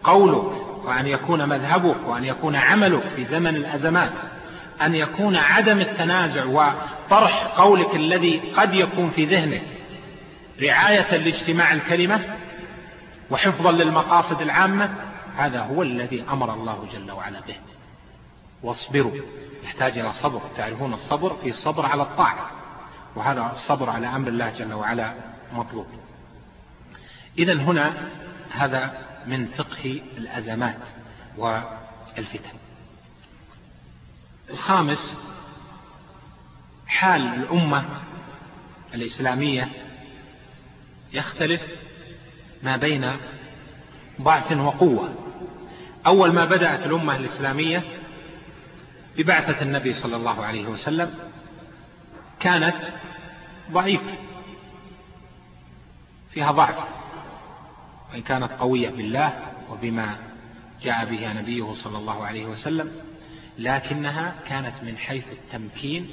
قولك 0.05 0.53
وأن 0.85 1.07
يكون 1.07 1.49
مذهبك 1.49 2.09
وأن 2.09 2.25
يكون 2.25 2.57
عملك 2.57 3.03
في 3.17 3.25
زمن 3.25 3.57
الأزمات 3.57 4.13
أن 4.83 4.95
يكون 4.95 5.37
عدم 5.37 5.81
التنازع 5.81 6.45
وطرح 6.45 7.47
قولك 7.57 7.95
الذي 7.95 8.41
قد 8.57 8.75
يكون 8.75 9.11
في 9.11 9.25
ذهنك 9.25 9.63
رعاية 10.63 11.17
لاجتماع 11.17 11.73
الكلمة 11.73 12.21
وحفظا 13.31 13.73
للمقاصد 13.73 14.41
العامة 14.41 14.91
هذا 15.37 15.61
هو 15.61 15.83
الذي 15.83 16.25
أمر 16.31 16.55
الله 16.55 16.89
جل 16.93 17.13
وعلا 17.13 17.41
به. 17.41 17.55
واصبروا. 18.63 19.13
يحتاج 19.65 19.99
إلى 19.99 20.13
صبر. 20.13 20.41
تعرفون 20.57 20.95
الصبر 20.95 21.37
في 21.37 21.51
الصبر 21.51 21.87
على 21.87 22.03
الطاعة. 22.03 22.51
وهذا 23.15 23.53
الصبر 23.53 23.91
على 23.91 24.07
أمر 24.07 24.29
الله 24.29 24.51
جل 24.51 24.73
وعلا 24.73 25.15
مطلوب. 25.53 25.87
إذا 27.39 27.55
هنا 27.55 28.09
هذا 28.51 29.07
من 29.27 29.47
فقه 29.47 30.03
الأزمات 30.19 30.79
والفتن. 31.37 32.59
الخامس 34.51 35.15
حال 36.87 37.21
الأمة 37.21 37.85
الإسلامية 38.95 39.69
يختلف 41.13 41.63
ما 42.63 42.77
بين 42.77 43.13
ضعف 44.21 44.53
وقوة. 44.53 45.15
أول 46.07 46.33
ما 46.33 46.45
بدأت 46.45 46.87
الأمة 46.87 47.17
الإسلامية 47.17 47.85
ببعثة 49.19 49.63
النبي 49.63 49.95
صلى 49.95 50.17
الله 50.17 50.45
عليه 50.45 50.67
وسلم 50.67 51.15
كانت 52.41 52.77
ضعيفة. 53.71 54.15
فيها 56.31 56.53
ضعف. 56.53 56.77
وإن 58.13 58.23
كانت 58.23 58.53
قوية 58.53 58.91
بالله 58.91 59.33
وبما 59.71 60.17
جاء 60.83 61.05
به 61.05 61.33
نبيه 61.33 61.75
صلى 61.75 61.99
الله 61.99 62.27
عليه 62.27 62.47
وسلم 62.47 62.93
لكنها 63.59 64.35
كانت 64.49 64.75
من 64.83 64.99
حيث 64.99 65.25
التمكين 65.33 66.09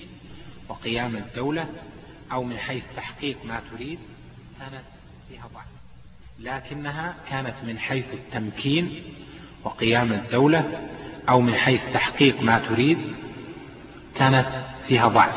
وقيام 0.70 1.16
الدولة 1.16 1.68
أو 2.32 2.44
من 2.44 2.58
حيث 2.58 2.84
تحقيق 2.96 3.46
ما 3.46 3.62
تريد 3.72 4.00
كانت 4.60 4.84
فيها 5.30 5.48
ضعف. 5.54 5.66
لكنها 6.40 7.16
كانت 7.30 7.56
من 7.64 7.80
حيث 7.80 8.06
التمكين 8.14 9.04
وقيام 9.64 10.14
الدولة 10.14 10.90
أو 11.30 11.42
من 11.42 11.56
حيث 11.56 11.82
تحقيق 11.94 12.42
ما 12.42 12.60
تريد 12.70 12.98
كانت 14.16 14.48
فيها 14.88 15.08
ضعف. 15.08 15.36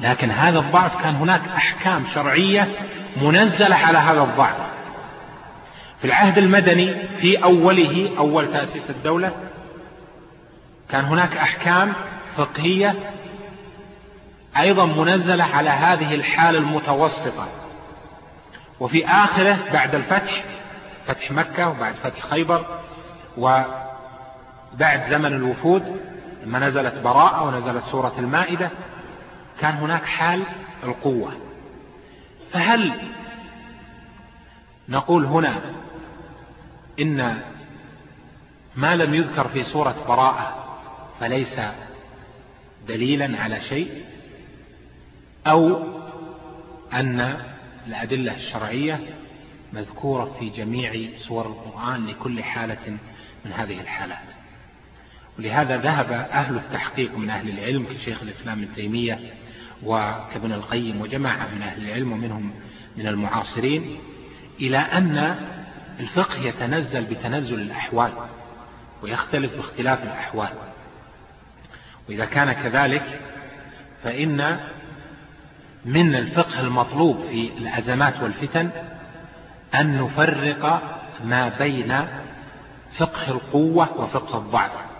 لكن 0.00 0.30
هذا 0.30 0.58
الضعف 0.58 1.02
كان 1.02 1.14
هناك 1.14 1.40
أحكام 1.56 2.04
شرعية 2.14 2.68
منزلة 3.16 3.76
على 3.76 3.98
هذا 3.98 4.22
الضعف. 4.22 4.56
في 6.00 6.04
العهد 6.04 6.38
المدني 6.38 6.94
في 7.20 7.44
أوله 7.44 8.10
أول 8.18 8.52
تأسيس 8.52 8.90
الدولة 8.90 9.32
كان 10.90 11.04
هناك 11.04 11.36
أحكام 11.36 11.92
فقهية 12.36 12.94
أيضا 14.56 14.86
منزلة 14.86 15.44
على 15.44 15.70
هذه 15.70 16.14
الحالة 16.14 16.58
المتوسطة. 16.58 17.48
وفي 18.80 19.06
آخره 19.06 19.58
بعد 19.72 19.94
الفتح 19.94 20.44
فتح 21.06 21.30
مكة 21.30 21.68
وبعد 21.68 21.94
فتح 21.94 22.26
خيبر 22.26 22.66
وبعد 24.74 25.10
زمن 25.10 25.32
الوفود 25.32 26.00
لما 26.44 26.68
نزلت 26.68 26.94
براءة 26.94 27.42
ونزلت 27.42 27.84
سورة 27.90 28.14
المائدة 28.18 28.70
كان 29.60 29.74
هناك 29.74 30.04
حال 30.04 30.42
القوة. 30.84 31.32
فهل 32.52 32.92
نقول 34.88 35.24
هنا 35.24 35.60
إن 37.00 37.42
ما 38.76 38.96
لم 38.96 39.14
يذكر 39.14 39.48
في 39.48 39.64
سورة 39.64 40.04
براءة 40.08 40.78
فليس 41.20 41.60
دليلا 42.88 43.42
على 43.42 43.60
شيء؟ 43.60 44.04
أو 45.46 45.82
أن 46.92 47.36
الأدلة 47.86 48.36
الشرعية 48.36 49.00
مذكورة 49.72 50.36
في 50.38 50.48
جميع 50.50 51.18
سور 51.18 51.46
القرآن 51.46 52.06
لكل 52.06 52.42
حالة 52.42 52.98
من 53.44 53.52
هذه 53.52 53.80
الحالات؟ 53.80 54.31
ولهذا 55.38 55.76
ذهب 55.76 56.12
أهل 56.12 56.56
التحقيق 56.56 57.18
من 57.18 57.30
أهل 57.30 57.48
العلم 57.48 57.86
كشيخ 57.86 58.22
الإسلام 58.22 58.62
ابن 58.62 58.74
تيمية 58.74 59.18
وكابن 59.82 60.52
القيم 60.52 61.00
وجماعة 61.00 61.48
من 61.54 61.62
أهل 61.62 61.88
العلم 61.88 62.12
ومنهم 62.12 62.50
من 62.96 63.06
المعاصرين 63.06 63.98
إلى 64.60 64.78
أن 64.78 65.36
الفقه 66.00 66.38
يتنزل 66.38 67.04
بتنزل 67.04 67.54
الأحوال 67.54 68.12
ويختلف 69.02 69.56
باختلاف 69.56 70.02
الأحوال. 70.02 70.48
وإذا 72.08 72.24
كان 72.24 72.52
كذلك 72.52 73.20
فإن 74.04 74.60
من 75.84 76.14
الفقه 76.14 76.60
المطلوب 76.60 77.24
في 77.30 77.50
الأزمات 77.58 78.22
والفتن 78.22 78.70
أن 79.74 80.02
نفرق 80.02 80.82
ما 81.24 81.48
بين 81.58 82.06
فقه 82.98 83.28
القوة 83.28 84.00
وفقه 84.00 84.38
الضعف. 84.38 84.91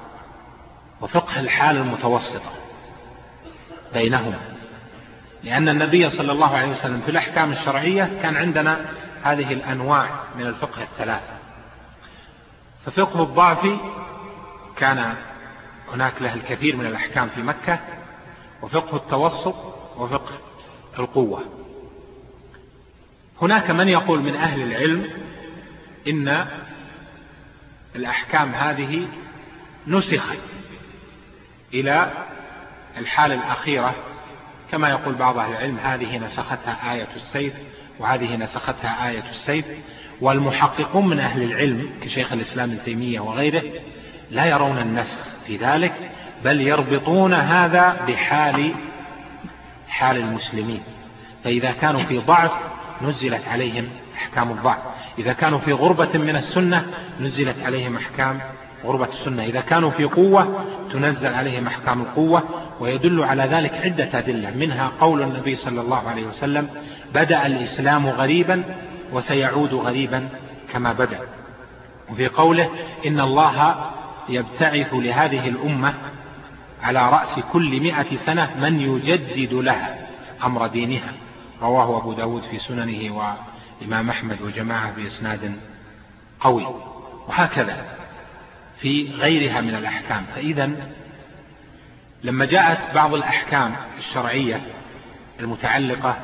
وفقه 1.02 1.40
الحال 1.40 1.76
المتوسطة 1.76 2.50
بينهما 3.92 4.38
لأن 5.42 5.68
النبي 5.68 6.10
صلى 6.10 6.32
الله 6.32 6.56
عليه 6.56 6.70
وسلم 6.72 7.00
في 7.00 7.10
الأحكام 7.10 7.52
الشرعية 7.52 8.10
كان 8.22 8.36
عندنا 8.36 8.86
هذه 9.22 9.52
الأنواع 9.52 10.10
من 10.38 10.46
الفقه 10.46 10.82
الثلاثة 10.82 11.32
ففقه 12.86 13.22
الضعف 13.22 13.66
كان 14.76 15.14
هناك 15.92 16.22
له 16.22 16.34
الكثير 16.34 16.76
من 16.76 16.86
الأحكام 16.86 17.28
في 17.28 17.42
مكة 17.42 17.78
وفقه 18.62 18.96
التوسط 18.96 19.54
وفقه 19.96 20.32
القوة. 20.98 21.42
هناك 23.42 23.70
من 23.70 23.88
يقول 23.88 24.22
من 24.22 24.36
أهل 24.36 24.62
العلم 24.62 25.10
إن 26.08 26.46
الأحكام 27.96 28.54
هذه 28.54 29.08
نسخت 29.86 30.38
إلى 31.74 32.10
الحالة 32.98 33.34
الأخيرة. 33.34 33.94
كما 34.70 34.88
يقول 34.88 35.14
بعض 35.14 35.38
أهل 35.38 35.52
العلم 35.52 35.78
هذه 35.78 36.18
نسختها 36.18 36.92
آية 36.92 37.08
السيف 37.16 37.52
وهذه 37.98 38.36
نسختها 38.36 39.08
آية 39.08 39.24
السيف. 39.30 39.64
والمحققون 40.20 41.08
من 41.08 41.20
أهل 41.20 41.42
العلم 41.42 41.90
كشيخ 42.02 42.32
الإسلام 42.32 42.70
ابن 42.70 42.84
تيمية 42.84 43.20
وغيره 43.20 43.62
لا 44.30 44.44
يرون 44.44 44.78
النسخ 44.78 45.26
في 45.46 45.56
ذلك 45.56 45.92
بل 46.44 46.60
يربطون 46.60 47.34
هذا 47.34 48.04
بحال 48.08 48.74
حال 49.88 50.16
المسلمين. 50.16 50.82
فإذا 51.44 51.72
كانوا 51.72 52.02
في 52.02 52.18
ضعف 52.18 52.52
نزلت 53.02 53.48
عليهم 53.48 53.88
أحكام 54.16 54.50
الضعف. 54.50 54.78
إذا 55.18 55.32
كانوا 55.32 55.58
في 55.58 55.72
غربة 55.72 56.18
من 56.18 56.36
السنة 56.36 56.86
نزلت 57.20 57.56
عليهم 57.62 57.96
أحكام 57.96 58.40
غربة 58.84 59.08
السنة. 59.12 59.44
إذا 59.44 59.60
كانوا 59.60 59.90
في 59.90 60.04
قوة 60.04 60.64
تنزل 60.92 61.34
عليهم 61.34 61.66
أحكام 61.66 62.00
القوة 62.00 62.42
ويدل 62.80 63.24
على 63.24 63.42
ذلك 63.42 63.72
عدة 63.74 64.18
أدلة. 64.18 64.50
منها 64.50 64.92
قول 65.00 65.22
النبي 65.22 65.56
صلى 65.56 65.80
الله 65.80 66.08
عليه 66.08 66.26
وسلم 66.26 66.68
بدأ 67.14 67.46
الإسلام 67.46 68.06
غريبا 68.06 68.62
وسيعود 69.12 69.74
غريبا 69.74 70.28
كما 70.72 70.92
بدأ. 70.92 71.20
وفي 72.10 72.28
قوله 72.28 72.70
إن 73.06 73.20
الله 73.20 73.74
يبتعث 74.28 74.94
لهذه 74.94 75.48
الأمة 75.48 75.94
على 76.82 77.10
رأس 77.10 77.40
كل 77.52 77.80
مئة 77.80 78.16
سنة 78.26 78.50
من 78.60 78.80
يجدد 78.80 79.52
لها 79.52 79.98
أمر 80.44 80.66
دينها. 80.66 81.12
رواه 81.62 81.98
أبو 81.98 82.12
داود 82.12 82.42
في 82.42 82.58
سننه 82.58 83.14
وإمام 83.82 84.10
أحمد 84.10 84.42
وجماعة 84.42 84.92
بإسناد 84.96 85.52
قوي. 86.40 86.66
وهكذا. 87.28 88.01
في 88.82 89.10
غيرها 89.12 89.60
من 89.60 89.74
الأحكام. 89.74 90.24
فإذا 90.34 90.70
لما 92.24 92.44
جاءت 92.44 92.94
بعض 92.94 93.14
الأحكام 93.14 93.74
الشرعية 93.98 94.60
المتعلقة 95.40 96.16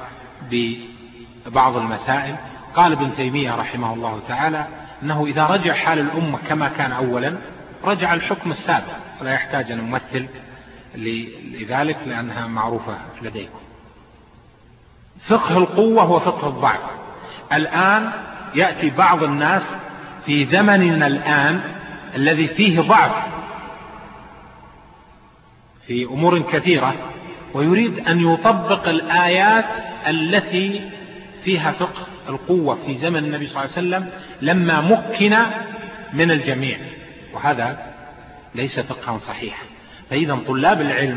ببعض 0.50 1.76
المسائل 1.76 2.36
قال 2.74 2.92
ابن 2.92 3.16
تيمية 3.16 3.54
رحمه 3.54 3.94
الله 3.94 4.20
تعالى 4.28 4.66
أنه 5.02 5.26
إذا 5.26 5.46
رجع 5.46 5.74
حال 5.74 5.98
الأمة 5.98 6.38
كما 6.48 6.68
كان 6.68 6.92
أولا 6.92 7.36
رجع 7.84 8.14
الحكم 8.14 8.50
السابق. 8.50 8.92
فلا 9.20 9.32
يحتاج 9.32 9.72
أن 9.72 9.78
نمثل 9.78 10.26
لذلك 11.52 11.96
لأنها 12.06 12.46
معروفة 12.46 12.98
لديكم. 13.22 13.58
فقه 15.28 15.58
القوة 15.58 16.02
هو 16.02 16.20
فقه 16.20 16.48
الضعف. 16.48 16.80
الآن 17.52 18.12
يأتي 18.54 18.90
بعض 18.90 19.22
الناس 19.22 19.62
في 20.26 20.44
زمننا 20.44 21.06
الآن 21.06 21.77
الذي 22.14 22.48
فيه 22.48 22.80
ضعف 22.80 23.12
في 25.86 26.04
أمور 26.04 26.42
كثيرة 26.42 26.94
ويريد 27.54 28.08
أن 28.08 28.32
يطبق 28.32 28.88
الآيات 28.88 29.64
التي 30.08 30.90
فيها 31.44 31.72
فقه 31.72 32.06
القوة 32.28 32.78
في 32.86 32.94
زمن 32.98 33.24
النبي 33.24 33.46
صلى 33.46 33.64
الله 33.64 33.72
عليه 33.76 33.88
وسلم 33.88 34.10
لما 34.42 34.80
مكن 34.80 35.36
من 36.12 36.30
الجميع. 36.30 36.78
وهذا 37.34 37.78
ليس 38.54 38.80
فقها 38.80 39.18
صحيحا. 39.18 39.64
فإذا 40.10 40.38
طلاب 40.46 40.80
العلم 40.80 41.16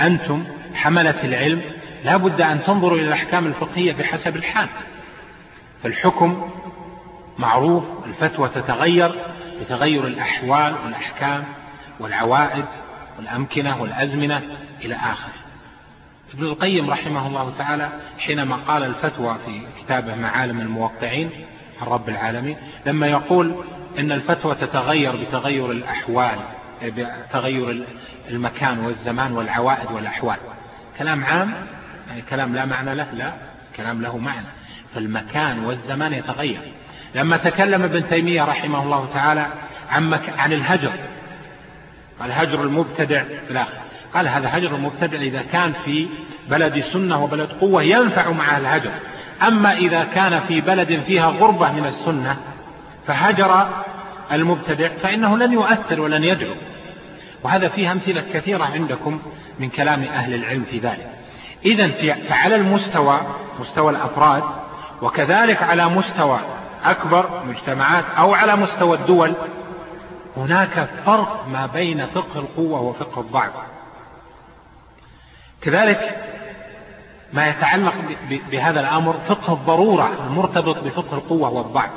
أنتم 0.00 0.44
حملة 0.74 1.24
العلم 1.24 1.62
لا 2.04 2.16
بد 2.16 2.40
أن 2.40 2.64
تنظروا 2.64 2.98
إلى 2.98 3.06
الأحكام 3.08 3.46
الفقهية 3.46 3.92
بحسب 3.92 4.36
الحال. 4.36 4.68
فالحكم 5.82 6.50
معروف 7.38 7.84
الفتوى 8.06 8.48
تتغير 8.48 9.14
بتغير 9.60 10.06
الأحوال 10.06 10.74
والأحكام 10.84 11.44
والعوائد 12.00 12.64
والأمكنة 13.18 13.82
والأزمنة 13.82 14.42
إلى 14.84 14.94
آخره. 14.94 15.32
ابن 16.34 16.44
القيم 16.44 16.90
رحمه 16.90 17.26
الله 17.26 17.52
تعالى 17.58 17.88
حينما 18.18 18.56
قال 18.56 18.82
الفتوى 18.82 19.36
في 19.46 19.60
كتابه 19.82 20.14
معالم 20.14 20.60
الموقعين 20.60 21.30
عن 21.80 21.86
رب 21.86 22.08
العالمين 22.08 22.56
لما 22.86 23.06
يقول 23.06 23.64
إن 23.98 24.12
الفتوى 24.12 24.54
تتغير 24.54 25.16
بتغير 25.16 25.70
الأحوال 25.70 26.38
بتغير 26.82 27.84
المكان 28.30 28.78
والزمان 28.78 29.32
والعوائد 29.32 29.92
والأحوال. 29.92 30.36
كلام 30.98 31.24
عام؟ 31.24 31.54
يعني 32.08 32.22
كلام 32.22 32.54
لا 32.54 32.64
معنى 32.64 32.94
له؟ 32.94 33.06
لا. 33.12 33.32
كلام 33.76 34.02
له 34.02 34.18
معنى. 34.18 34.46
فالمكان 34.94 35.64
والزمان 35.64 36.12
يتغير. 36.12 36.60
لما 37.14 37.36
تكلم 37.36 37.82
ابن 37.82 38.08
تيمية 38.08 38.44
رحمه 38.44 38.82
الله 38.82 39.08
تعالى 39.14 39.46
عن. 39.90 40.14
عن 40.38 40.52
الهجر. 40.52 40.92
قال 42.20 42.32
هجر 42.32 42.62
المبتدع 42.62 43.22
الآخر 43.50 43.72
قال 44.14 44.28
هذا 44.28 44.48
هجر 44.52 44.74
المبتدع 44.74 45.18
إذا 45.18 45.42
كان 45.52 45.72
في 45.84 46.06
بلد 46.50 46.84
سنة 46.92 47.24
وبلد 47.24 47.48
قوة 47.60 47.82
ينفع 47.82 48.30
مع 48.30 48.58
الهجر. 48.58 48.90
أما 49.42 49.72
إذا 49.72 50.04
كان 50.14 50.40
في 50.40 50.60
بلد 50.60 51.02
فيها 51.06 51.26
غربة 51.26 51.72
من 51.72 51.86
السنة 51.86 52.36
فهجر 53.06 53.68
المبتدع 54.32 54.88
فإنه 55.02 55.38
لن 55.38 55.52
يؤثر 55.52 56.00
ولن 56.00 56.24
يدعو. 56.24 56.54
وهذا 57.42 57.68
فيه 57.68 57.92
أمثلة 57.92 58.24
كثيرة 58.32 58.64
عندكم 58.64 59.20
من 59.58 59.68
كلام 59.68 60.02
أهل 60.02 60.34
العلم 60.34 60.64
في 60.70 60.78
ذلك. 60.78 61.06
إذا 61.64 61.88
فعلى 62.28 62.54
المستوى 62.54 63.20
مستوى 63.60 63.90
الأفراد 63.90 64.42
وكذلك 65.02 65.62
على 65.62 65.88
مستوى 65.88 66.40
أكبر 66.84 67.44
مجتمعات 67.48 68.04
أو 68.18 68.34
على 68.34 68.56
مستوى 68.56 68.96
الدول 68.96 69.34
هناك 70.36 70.88
فرق 71.06 71.46
ما 71.48 71.66
بين 71.66 72.06
فقه 72.06 72.40
القوة 72.40 72.80
وفقه 72.80 73.20
الضعف. 73.20 73.52
كذلك 75.62 76.16
ما 77.32 77.48
يتعلق 77.48 77.94
بهذا 78.50 78.80
الأمر 78.80 79.14
فقه 79.28 79.52
الضرورة 79.52 80.10
المرتبط 80.26 80.78
بفقه 80.78 81.14
القوة 81.14 81.50
والضعف. 81.50 81.90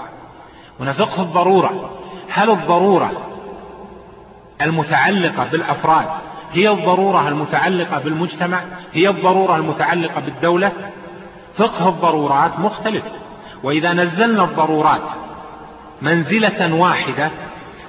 هنا 0.80 0.94
فقه 0.94 1.22
الضرورة 1.22 1.90
هل 2.30 2.50
الضرورة 2.52 3.12
المتعلقة 4.62 5.48
بالأفراد 5.48 6.08
هي 6.54 6.70
الضرورة 6.70 7.28
المتعلقة 7.28 8.00
بالمجتمع؟ 8.00 8.62
هي 8.94 9.10
الضرورة 9.10 9.56
المتعلقة 9.56 10.22
بالدولة؟ 10.22 10.72
فقه 11.58 11.90
الضرورات 11.90 12.60
مختلف. 12.60 13.04
وإذا 13.64 13.94
نزلنا 13.94 14.44
الضرورات 14.44 15.02
منزلة 16.02 16.74
واحدة 16.74 17.32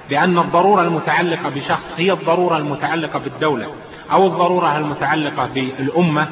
بأن 0.09 0.37
الضرورة 0.37 0.81
المتعلقة 0.81 1.49
بشخص 1.49 1.93
هي 1.97 2.11
الضرورة 2.11 2.57
المتعلقة 2.57 3.19
بالدولة 3.19 3.67
أو 4.11 4.27
الضرورة 4.27 4.77
المتعلقة 4.77 5.47
بالأمة 5.47 6.27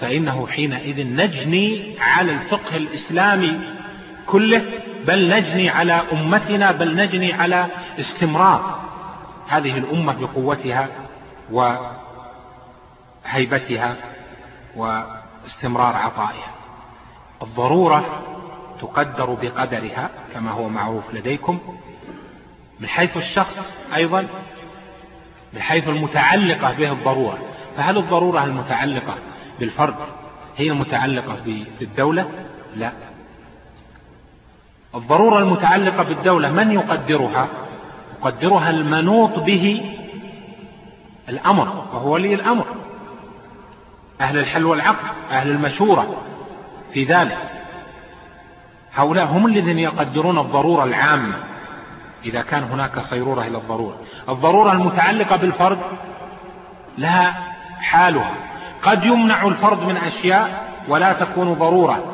فإنه 0.00 0.46
حينئذ 0.46 1.06
نجني 1.06 1.96
على 2.00 2.32
الفقه 2.32 2.76
الإسلامي 2.76 3.60
كله 4.26 4.62
بل 5.06 5.28
نجني 5.28 5.70
على 5.70 5.92
أمتنا 6.12 6.72
بل 6.72 6.96
نجني 6.96 7.32
على 7.32 7.66
استمرار 8.00 8.80
هذه 9.48 9.78
الأمة 9.78 10.12
بقوتها 10.20 10.88
وهيبتها 13.24 13.96
واستمرار 14.76 15.96
عطائها. 15.96 16.50
الضرورة 17.42 18.29
تقدر 18.80 19.34
بقدرها 19.42 20.10
كما 20.34 20.50
هو 20.50 20.68
معروف 20.68 21.14
لديكم 21.14 21.58
من 22.80 22.88
حيث 22.88 23.16
الشخص 23.16 23.74
أيضا 23.94 24.26
من 25.52 25.62
حيث 25.62 25.88
المتعلقة 25.88 26.72
به 26.72 26.92
الضرورة. 26.92 27.38
فهل 27.76 27.98
الضرورة 27.98 28.44
المتعلقة 28.44 29.14
بالفرد 29.60 29.94
هي 30.56 30.70
المتعلقة 30.70 31.36
بالدولة؟ 31.80 32.26
لا. 32.76 32.92
الضرورة 34.94 35.38
المتعلقة 35.38 36.02
بالدولة 36.02 36.52
من 36.52 36.70
يقدرها؟ 36.70 37.48
يقدرها 38.18 38.70
المنوط 38.70 39.38
به 39.38 39.94
الأمر 41.28 41.84
وهو 41.92 42.12
ولي 42.12 42.34
الأمر. 42.34 42.66
أهل 44.20 44.38
الحل 44.38 44.64
والعقد 44.64 45.06
أهل 45.30 45.50
المشورة 45.50 46.22
في 46.92 47.04
ذلك. 47.04 47.59
هؤلاء 48.94 49.24
هم 49.24 49.46
الذين 49.46 49.78
يقدرون 49.78 50.38
الضرورة 50.38 50.84
العامة 50.84 51.34
إذا 52.24 52.42
كان 52.42 52.62
هناك 52.62 52.98
صيرورة 52.98 53.42
إلى 53.42 53.58
الضرورة. 53.58 53.96
الضرورة 54.28 54.72
المتعلقة 54.72 55.36
بالفرد 55.36 55.78
لها 56.98 57.34
حالها. 57.80 58.32
قد 58.82 59.04
يمنع 59.04 59.46
الفرد 59.46 59.82
من 59.82 59.96
أشياء 59.96 60.70
ولا 60.88 61.12
تكون 61.12 61.54
ضرورة 61.54 62.04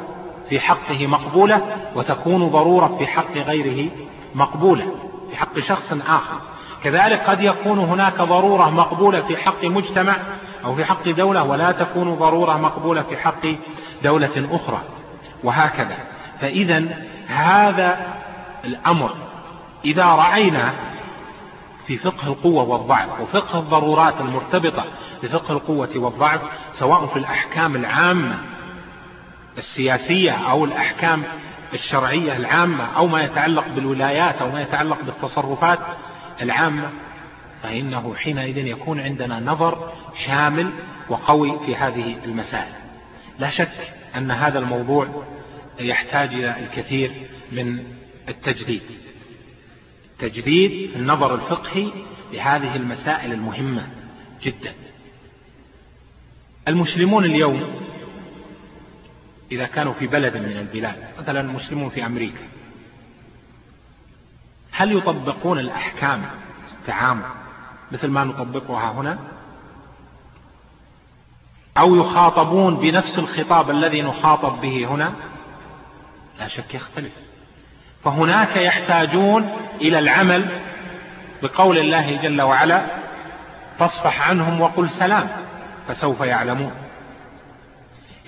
في 0.48 0.60
حقه 0.60 1.06
مقبولة 1.06 1.60
وتكون 1.94 2.48
ضرورة 2.48 2.96
في 2.98 3.06
حق 3.06 3.32
غيره 3.36 3.90
مقبولة 4.34 4.94
في 5.30 5.36
حق 5.36 5.58
شخص 5.58 5.92
آخر. 5.92 6.36
كذلك 6.84 7.20
قد 7.20 7.40
يكون 7.40 7.78
هناك 7.78 8.16
ضرورة 8.16 8.70
مقبولة 8.70 9.20
في 9.20 9.36
حق 9.36 9.64
مجتمع 9.64 10.16
أو 10.64 10.74
في 10.74 10.84
حق 10.84 11.08
دولة 11.08 11.42
ولا 11.42 11.72
تكون 11.72 12.14
ضرورة 12.14 12.56
مقبولة 12.56 13.02
في 13.02 13.16
حق 13.16 13.46
دولة 14.04 14.48
أخرى. 14.52 14.80
وهكذا. 15.44 15.96
فإذا 16.40 16.84
هذا 17.26 18.16
الأمر 18.64 19.14
إذا 19.84 20.04
رأينا 20.04 20.72
في 21.86 21.96
فقه 21.96 22.26
القوة 22.26 22.62
والضعف 22.62 23.20
وفقه 23.20 23.58
الضرورات 23.58 24.20
المرتبطة 24.20 24.84
بفقه 25.22 25.52
القوة 25.52 25.90
والضعف 25.96 26.40
سواء 26.72 27.06
في 27.06 27.18
الأحكام 27.18 27.76
العامة 27.76 28.38
السياسية 29.58 30.32
أو 30.32 30.64
الأحكام 30.64 31.22
الشرعية 31.74 32.36
العامة 32.36 32.84
أو 32.96 33.06
ما 33.06 33.22
يتعلق 33.22 33.68
بالولايات 33.68 34.34
أو 34.42 34.50
ما 34.50 34.62
يتعلق 34.62 34.98
بالتصرفات 35.02 35.78
العامة 36.42 36.90
فإنه 37.62 38.14
حينئذ 38.14 38.56
يكون 38.56 39.00
عندنا 39.00 39.40
نظر 39.40 39.92
شامل 40.26 40.70
وقوي 41.08 41.58
في 41.66 41.76
هذه 41.76 42.16
المسائل. 42.24 42.72
لا 43.38 43.50
شك 43.50 43.92
أن 44.16 44.30
هذا 44.30 44.58
الموضوع 44.58 45.08
يحتاج 45.80 46.34
إلى 46.34 46.60
الكثير 46.60 47.12
من 47.52 47.84
التجديد. 48.28 48.82
تجديد 50.18 50.96
النظر 50.96 51.34
الفقهي 51.34 51.90
لهذه 52.32 52.76
المسائل 52.76 53.32
المهمة 53.32 53.88
جدا. 54.42 54.74
المسلمون 56.68 57.24
اليوم 57.24 57.86
إذا 59.52 59.66
كانوا 59.66 59.92
في 59.92 60.06
بلد 60.06 60.36
من 60.36 60.56
البلاد 60.56 60.96
مثلا 61.18 61.40
المسلمون 61.40 61.88
في 61.88 62.06
أمريكا 62.06 62.42
هل 64.72 64.96
يطبقون 64.96 65.58
الأحكام 65.58 66.22
التعامل 66.80 67.24
مثل 67.92 68.08
ما 68.08 68.24
نطبقها 68.24 68.92
هنا؟ 68.92 69.18
أو 71.78 71.96
يخاطبون 71.96 72.76
بنفس 72.76 73.18
الخطاب 73.18 73.70
الذي 73.70 74.02
نخاطب 74.02 74.60
به 74.60 74.86
هنا؟ 74.86 75.14
لا 76.40 76.48
شك 76.48 76.74
يختلف. 76.74 77.12
فهناك 78.04 78.56
يحتاجون 78.56 79.56
إلى 79.80 79.98
العمل 79.98 80.48
بقول 81.42 81.78
الله 81.78 82.16
جل 82.22 82.42
وعلا 82.42 82.86
فاصفح 83.78 84.28
عنهم 84.28 84.60
وقل 84.60 84.90
سلام 84.90 85.28
فسوف 85.88 86.20
يعلمون. 86.20 86.72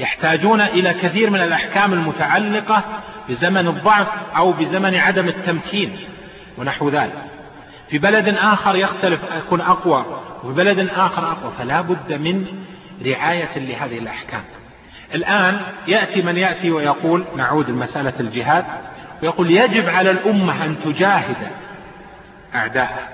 يحتاجون 0.01 0.61
إلى 0.61 0.95
كثير 0.95 1.31
من 1.31 1.41
الأحكام 1.41 1.93
المتعلقة 1.93 2.83
بزمن 3.29 3.69
الضعف 3.69 4.09
أو 4.37 4.53
بزمن 4.53 4.95
عدم 4.95 5.29
التمكين 5.29 5.97
ونحو 6.59 6.89
ذلك. 6.89 7.23
في 7.91 7.99
بلد 7.99 8.29
آخر 8.29 8.77
يختلف 8.77 9.21
يكون 9.39 9.61
أقوى 9.61 10.05
وفي 10.45 10.55
بلد 10.55 10.89
آخر 10.89 11.33
أقوى 11.33 11.53
فلا 11.59 11.81
بد 11.81 12.13
من 12.13 12.47
رعاية 13.07 13.59
لهذه 13.59 13.99
الأحكام. 13.99 14.45
الآن 15.15 15.61
يأتي 15.87 16.23
من 16.23 16.37
يأتي 16.37 16.71
ويقول 16.71 17.25
نعود 17.37 17.71
لمسألة 17.71 18.13
الجهاد 18.21 18.65
ويقول 19.23 19.51
يجب 19.51 19.89
على 19.89 20.11
الأمة 20.11 20.65
أن 20.65 20.77
تجاهد 20.85 21.51
أعداءها. 22.55 23.09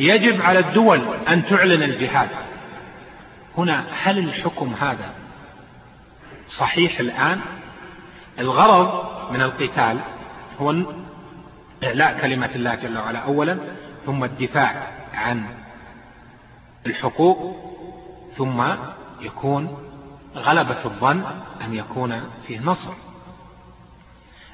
يجب 0.00 0.42
على 0.42 0.58
الدول 0.58 1.00
أن 1.28 1.46
تعلن 1.46 1.82
الجهاد. 1.82 2.28
هنا 3.58 3.84
هل 4.02 4.18
الحكم 4.18 4.74
هذا 4.80 5.10
صحيح 6.58 7.00
الآن؟ 7.00 7.40
الغرض 8.38 9.06
من 9.32 9.42
القتال 9.42 9.98
هو 10.60 10.74
إعلاء 11.84 12.18
كلمة 12.20 12.50
الله 12.54 12.74
جل 12.74 12.98
وعلا 12.98 13.18
أولا 13.18 13.58
ثم 14.06 14.24
الدفاع 14.24 14.86
عن 15.14 15.42
الحقوق 16.86 17.56
ثم 18.36 18.62
يكون 19.20 19.85
غلبة 20.38 20.84
الظن 20.84 21.24
أن 21.60 21.74
يكون 21.74 22.30
فيه 22.46 22.60
نصر. 22.60 22.92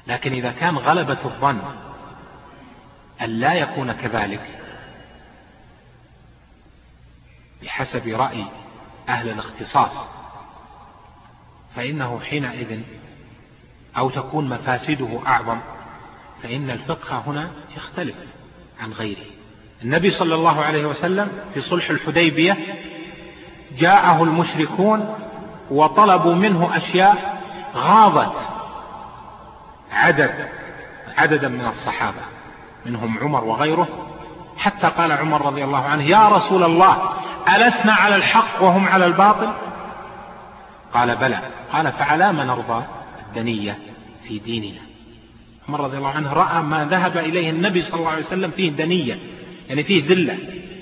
لكن 0.07 0.33
إذا 0.33 0.51
كان 0.51 0.77
غلبة 0.77 1.17
الظن 1.25 1.61
أن 3.21 3.29
لا 3.29 3.53
يكون 3.53 3.91
كذلك 3.91 4.59
بحسب 7.63 8.07
رأي 8.07 8.45
أهل 9.09 9.29
الاختصاص 9.29 10.07
فإنه 11.75 12.19
حينئذ 12.19 12.81
أو 13.97 14.09
تكون 14.09 14.49
مفاسده 14.49 15.19
أعظم 15.27 15.59
فإن 16.43 16.69
الفقه 16.69 17.23
هنا 17.27 17.51
يختلف 17.75 18.15
عن 18.79 18.91
غيره. 18.91 19.25
النبي 19.83 20.11
صلى 20.11 20.35
الله 20.35 20.61
عليه 20.61 20.85
وسلم 20.85 21.31
في 21.53 21.61
صلح 21.61 21.89
الحديبية 21.89 22.57
جاءه 23.77 24.23
المشركون 24.23 25.15
وطلبوا 25.71 26.35
منه 26.35 26.77
أشياء 26.77 27.41
غاضت 27.75 28.35
عدد 29.91 30.49
عددا 31.17 31.47
من 31.47 31.65
الصحابة 31.65 32.21
منهم 32.85 33.17
عمر 33.21 33.43
وغيره. 33.43 33.87
حتى 34.57 34.87
قال 34.87 35.11
عمر 35.11 35.45
رضي 35.45 35.63
الله 35.63 35.85
عنه 35.85 36.03
يا 36.03 36.27
رسول 36.27 36.63
الله 36.63 36.97
ألسنا 37.55 37.93
على 37.93 38.15
الحق 38.15 38.63
وهم 38.63 38.87
على 38.87 39.05
الباطل؟ 39.05 39.53
قال 40.93 41.15
بلى. 41.15 41.39
قال 41.73 41.91
فعلى 41.91 42.33
ما 42.33 42.43
نرضى 42.43 42.83
الدنية 43.27 43.77
في 44.27 44.39
ديننا. 44.39 44.81
عمر 45.69 45.79
رضي 45.79 45.97
الله 45.97 46.09
عنه 46.09 46.33
رأى 46.33 46.63
ما 46.63 46.85
ذهب 46.85 47.17
إليه 47.17 47.49
النبي 47.49 47.81
صلى 47.81 47.99
الله 47.99 48.11
عليه 48.11 48.25
وسلم 48.25 48.51
فيه 48.51 48.71
دنية 48.71 49.17
يعني 49.69 49.83
فيه 49.83 50.07
ذلة. 50.07 50.37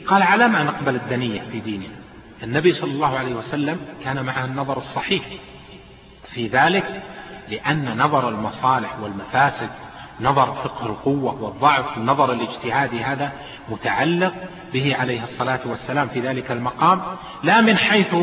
قال 0.07 0.23
على 0.23 0.47
ما 0.47 0.63
نقبل 0.63 0.95
الدنية 0.95 1.41
في 1.51 1.59
ديننا؟ 1.59 2.00
النبي 2.43 2.73
صلى 2.73 2.91
الله 2.91 3.17
عليه 3.17 3.35
وسلم 3.35 3.79
كان 4.03 4.25
معه 4.25 4.45
النظر 4.45 4.77
الصحيح. 4.77 5.23
في 6.33 6.47
ذلك 6.47 7.03
لأن 7.49 7.97
نظر 7.97 8.29
المصالح 8.29 8.99
والمفاسد 8.99 9.69
نظر 10.21 10.53
فقه 10.53 10.85
القوة 10.85 11.43
والضعف 11.43 11.97
النظر 11.97 12.33
الاجتهادي 12.33 13.03
هذا 13.03 13.31
متعلق 13.69 14.33
به 14.73 14.95
عليه 14.95 15.23
الصلاة 15.23 15.59
والسلام 15.65 16.07
في 16.07 16.19
ذلك 16.19 16.51
المقام 16.51 17.01
لا 17.43 17.61
من 17.61 17.77
حيث 17.77 18.15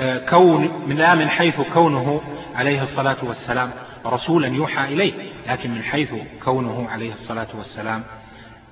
آه، 0.00 0.18
كون 0.30 0.84
لا 0.88 1.14
من 1.14 1.28
حيث 1.28 1.60
كونه 1.60 2.20
عليه 2.54 2.82
الصلاة 2.82 3.16
والسلام 3.22 3.70
رسولا 4.06 4.48
يوحى 4.48 4.84
إليه 4.84 5.12
لكن 5.48 5.70
من 5.70 5.82
حيث 5.82 6.14
كونه 6.44 6.88
عليه 6.90 7.12
الصلاة 7.12 7.48
والسلام 7.54 8.02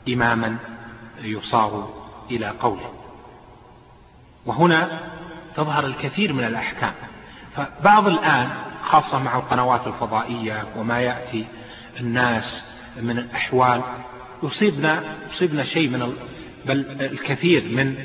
إماما 0.09 0.57
يصار 1.23 1.89
إلى 2.31 2.53
قوله. 2.61 3.02
وهنا 4.47 5.01
تظهر 5.57 5.87
الكثير 5.87 6.33
من 6.33 6.45
الأحكام. 6.45 6.93
فبعض 7.57 8.07
الآن 8.07 8.51
خاصة 8.83 9.19
مع 9.19 9.37
القنوات 9.37 9.87
الفضائية 9.87 10.65
وما 10.77 11.01
يأتي 11.01 11.45
الناس 12.01 12.63
من 13.03 13.19
الأحوال 13.19 13.83
يصيبنا 14.43 15.03
يصيبنا 15.33 15.65
شيء 15.65 15.89
من 15.89 16.17
بل 16.67 16.87
الكثير 17.01 17.65
من 17.65 17.97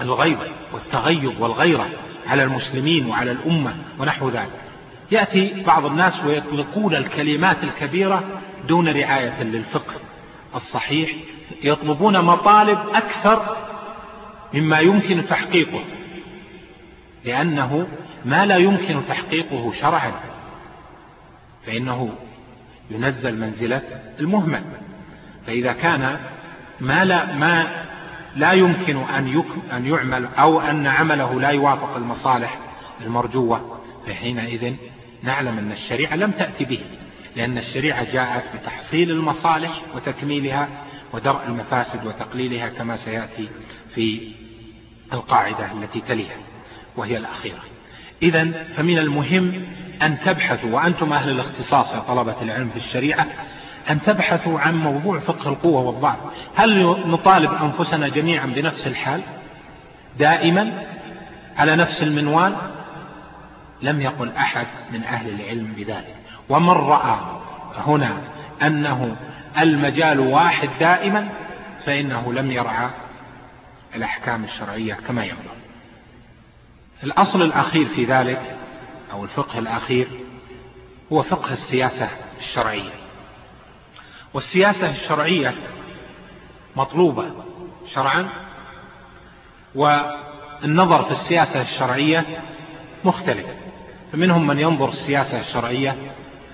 الغيظ 0.00 0.38
والتغيظ 0.72 1.42
والغيرة 1.42 1.90
على 2.26 2.44
المسلمين 2.44 3.06
وعلى 3.06 3.30
الأمة 3.32 3.74
ونحو 3.98 4.28
ذلك. 4.28 4.60
يأتي 5.10 5.62
بعض 5.66 5.84
الناس 5.84 6.24
ويطلقون 6.24 6.94
الكلمات 6.94 7.56
الكبيرة 7.62 8.22
دون 8.68 8.88
رعاية 8.88 9.42
للفقه 9.42 9.94
الصحيح 10.54 11.10
يطلبون 11.62 12.24
مطالب 12.24 12.78
أكثر 12.94 13.56
مما 14.54 14.78
يمكن 14.80 15.26
تحقيقه 15.30 15.84
لأنه 17.24 17.86
ما 18.24 18.46
لا 18.46 18.56
يمكن 18.56 19.00
تحقيقه 19.08 19.72
شرعا 19.80 20.12
فإنه 21.66 22.14
ينزل 22.90 23.40
منزلة 23.40 23.82
المهمل. 24.20 24.62
فإذا 25.46 25.72
كان 25.72 26.18
ما 26.80 27.04
لا, 27.04 27.36
ما 27.36 27.84
لا 28.36 28.52
يمكن 28.52 28.96
أن, 28.96 29.42
أن 29.72 29.86
يعمل 29.86 30.28
أو 30.38 30.60
أن 30.60 30.86
عمله 30.86 31.40
لا 31.40 31.48
يوافق 31.48 31.96
المصالح 31.96 32.58
المرجوة 33.00 33.80
فحينئذ 34.06 34.74
نعلم 35.22 35.58
أن 35.58 35.72
الشريعة 35.72 36.16
لم 36.16 36.30
تأتي 36.30 36.64
به 36.64 36.80
لأن 37.36 37.58
الشريعة 37.58 38.12
جاءت 38.12 38.44
بتحصيل 38.56 39.10
المصالح 39.10 39.82
وتكميلها 39.94 40.68
ودرء 41.12 41.40
المفاسد 41.46 42.06
وتقليلها 42.06 42.68
كما 42.68 42.96
سيأتي 42.96 43.48
في 43.94 44.32
القاعدة 45.12 45.72
التي 45.72 46.00
تليها 46.00 46.36
وهي 46.96 47.16
الأخيرة. 47.16 47.60
إذا 48.22 48.50
فمن 48.76 48.98
المهم 48.98 49.64
أن 50.02 50.20
تبحثوا 50.24 50.70
وأنتم 50.70 51.12
أهل 51.12 51.30
الاختصاص 51.30 51.94
يا 51.94 52.00
طلبة 52.00 52.42
العلم 52.42 52.68
في 52.68 52.76
الشريعة 52.76 53.26
أن 53.90 54.02
تبحثوا 54.02 54.60
عن 54.60 54.74
موضوع 54.74 55.20
فقه 55.20 55.48
القوة 55.48 55.82
والضعف. 55.82 56.18
هل 56.56 56.84
نطالب 57.06 57.50
أنفسنا 57.62 58.08
جميعا 58.08 58.46
بنفس 58.46 58.86
الحال؟ 58.86 59.20
دائما؟ 60.18 60.72
على 61.56 61.76
نفس 61.76 62.02
المنوال؟ 62.02 62.56
لم 63.82 64.00
يقل 64.00 64.32
أحد 64.36 64.66
من 64.92 65.04
أهل 65.04 65.40
العلم 65.40 65.72
بذلك. 65.76 66.16
ومن 66.48 66.70
رأى 66.70 67.18
هنا 67.86 68.16
أنه 68.62 69.16
المجال 69.60 70.20
واحد 70.20 70.68
دائما 70.80 71.28
فإنه 71.86 72.32
لم 72.32 72.50
يرعى 72.50 72.88
الأحكام 73.94 74.44
الشرعية 74.44 74.94
كما 74.94 75.24
ينبغي 75.24 75.62
الأصل 77.02 77.42
الأخير 77.42 77.88
في 77.88 78.04
ذلك 78.04 78.56
أو 79.12 79.24
الفقه 79.24 79.58
الأخير 79.58 80.08
هو 81.12 81.22
فقه 81.22 81.52
السياسة 81.52 82.08
الشرعية. 82.38 82.90
والسياسة 84.34 84.90
الشرعية 84.90 85.54
مطلوبة 86.76 87.24
شرعا 87.94 88.30
والنظر 89.74 91.04
في 91.04 91.10
السياسة 91.10 91.60
الشرعية 91.60 92.24
مختلف. 93.04 93.46
فمنهم 94.12 94.46
من 94.46 94.58
ينظر 94.58 94.88
السياسة 94.88 95.40
الشرعية 95.40 95.96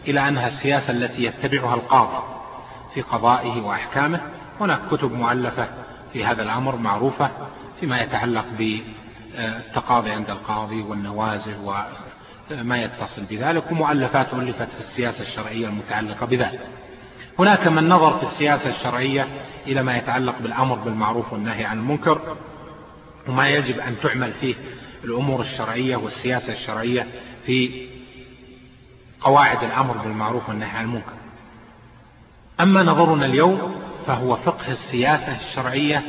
إلى 0.09 0.29
أنها 0.29 0.49
السياسة 0.49 0.91
التي 0.91 1.25
يتبعها 1.25 1.75
القاضي 1.75 2.25
في 2.95 3.03
قضائه 3.03 3.61
وأحكامه. 3.61 4.21
هناك 4.61 4.81
كتب 4.91 5.13
مؤلفة 5.13 5.69
في 6.13 6.25
هذا 6.25 6.43
الأمر 6.43 6.77
معروفة 6.77 7.31
فيما 7.81 8.03
يتعلق 8.03 8.45
بالتقاضي 8.59 10.11
عند 10.11 10.31
القاضي 10.31 10.83
والنوازل 10.83 11.55
وما 12.51 12.83
يتصل 12.83 13.25
بذلك 13.31 13.71
ومؤلفات 13.71 14.35
ألفت 14.35 14.69
في 14.69 14.81
السياسة 14.81 15.23
الشرعية 15.23 15.67
المتعلقة 15.67 16.27
بذلك. 16.27 16.61
هناك 17.39 17.69
من 17.69 17.89
نظر 17.89 18.19
في 18.19 18.23
السياسة 18.23 18.71
الشرعية 18.71 19.29
إلى 19.67 19.83
ما 19.83 19.97
يتعلق 19.97 20.39
بالأمر 20.39 20.77
بالمعروف 20.77 21.33
والنهي 21.33 21.65
عن 21.65 21.79
المنكر 21.79 22.37
وما 23.29 23.49
يجب 23.49 23.81
أن 23.81 24.01
تعمل 24.03 24.33
فيه 24.33 24.55
الأمور 25.05 25.41
الشرعية 25.41 25.97
والسياسة 25.97 26.53
الشرعية 26.53 27.07
في 27.47 27.89
قواعد 29.21 29.65
الأمر 29.65 29.97
بالمعروف 29.97 30.49
والنهي 30.49 30.71
عن 30.71 30.85
المنكر. 30.85 31.13
أما 32.61 32.83
نظرنا 32.83 33.27
اليوم 33.27 33.75
فهو 34.09 34.37
فقه 34.37 34.73
السياسة 34.73 35.37
الشرعية 35.37 36.05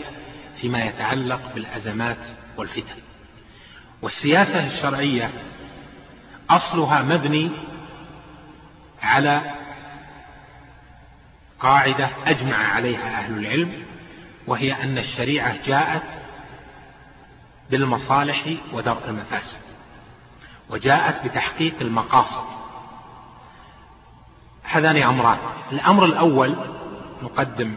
فيما 0.61 0.83
يتعلق 0.83 1.53
بالأزمات 1.55 2.17
والفتن. 2.57 2.95
والسياسة 4.01 4.67
الشرعية 4.67 5.31
أصلها 6.49 7.01
مبني 7.01 7.51
على 9.01 9.41
قاعدة 11.59 12.09
أجمع 12.25 12.57
عليها 12.57 13.19
أهل 13.19 13.37
العلم 13.37 13.85
وهي 14.47 14.83
أن 14.83 14.97
الشريعة 14.97 15.65
جاءت 15.65 16.21
بالمصالح 17.69 18.53
ودرء 18.73 19.09
المفاسد 19.09 19.61
وجاءت 20.69 21.25
بتحقيق 21.25 21.73
المقاصد. 21.81 22.45
هذان 24.63 25.03
أمران. 25.03 25.37
الأمر 25.71 26.05
الأول 26.05 26.55
نقدم 27.23 27.75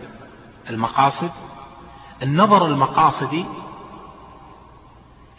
المقاصد. 0.70 1.30
النظر 2.22 2.66
المقاصدي 2.66 3.44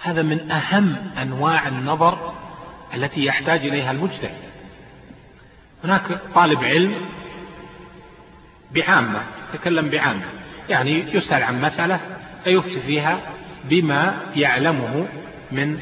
هذا 0.01 0.21
من 0.21 0.51
أهم 0.51 0.95
أنواع 1.21 1.67
النظر 1.67 2.33
التي 2.93 3.25
يحتاج 3.25 3.65
إليها 3.65 3.91
المجتهد. 3.91 4.37
هناك 5.83 6.19
طالب 6.35 6.63
علم 6.63 6.95
بعامة 8.71 9.21
تكلم 9.53 9.89
بعامة 9.89 10.25
يعني 10.69 11.15
يسأل 11.15 11.43
عن 11.43 11.61
مسألة 11.61 11.99
فيفتي 12.43 12.81
فيها 12.81 13.19
بما 13.63 14.21
يعلمه 14.35 15.07
من 15.51 15.79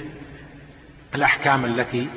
الأحكام 1.15 1.65
التي 1.65 2.07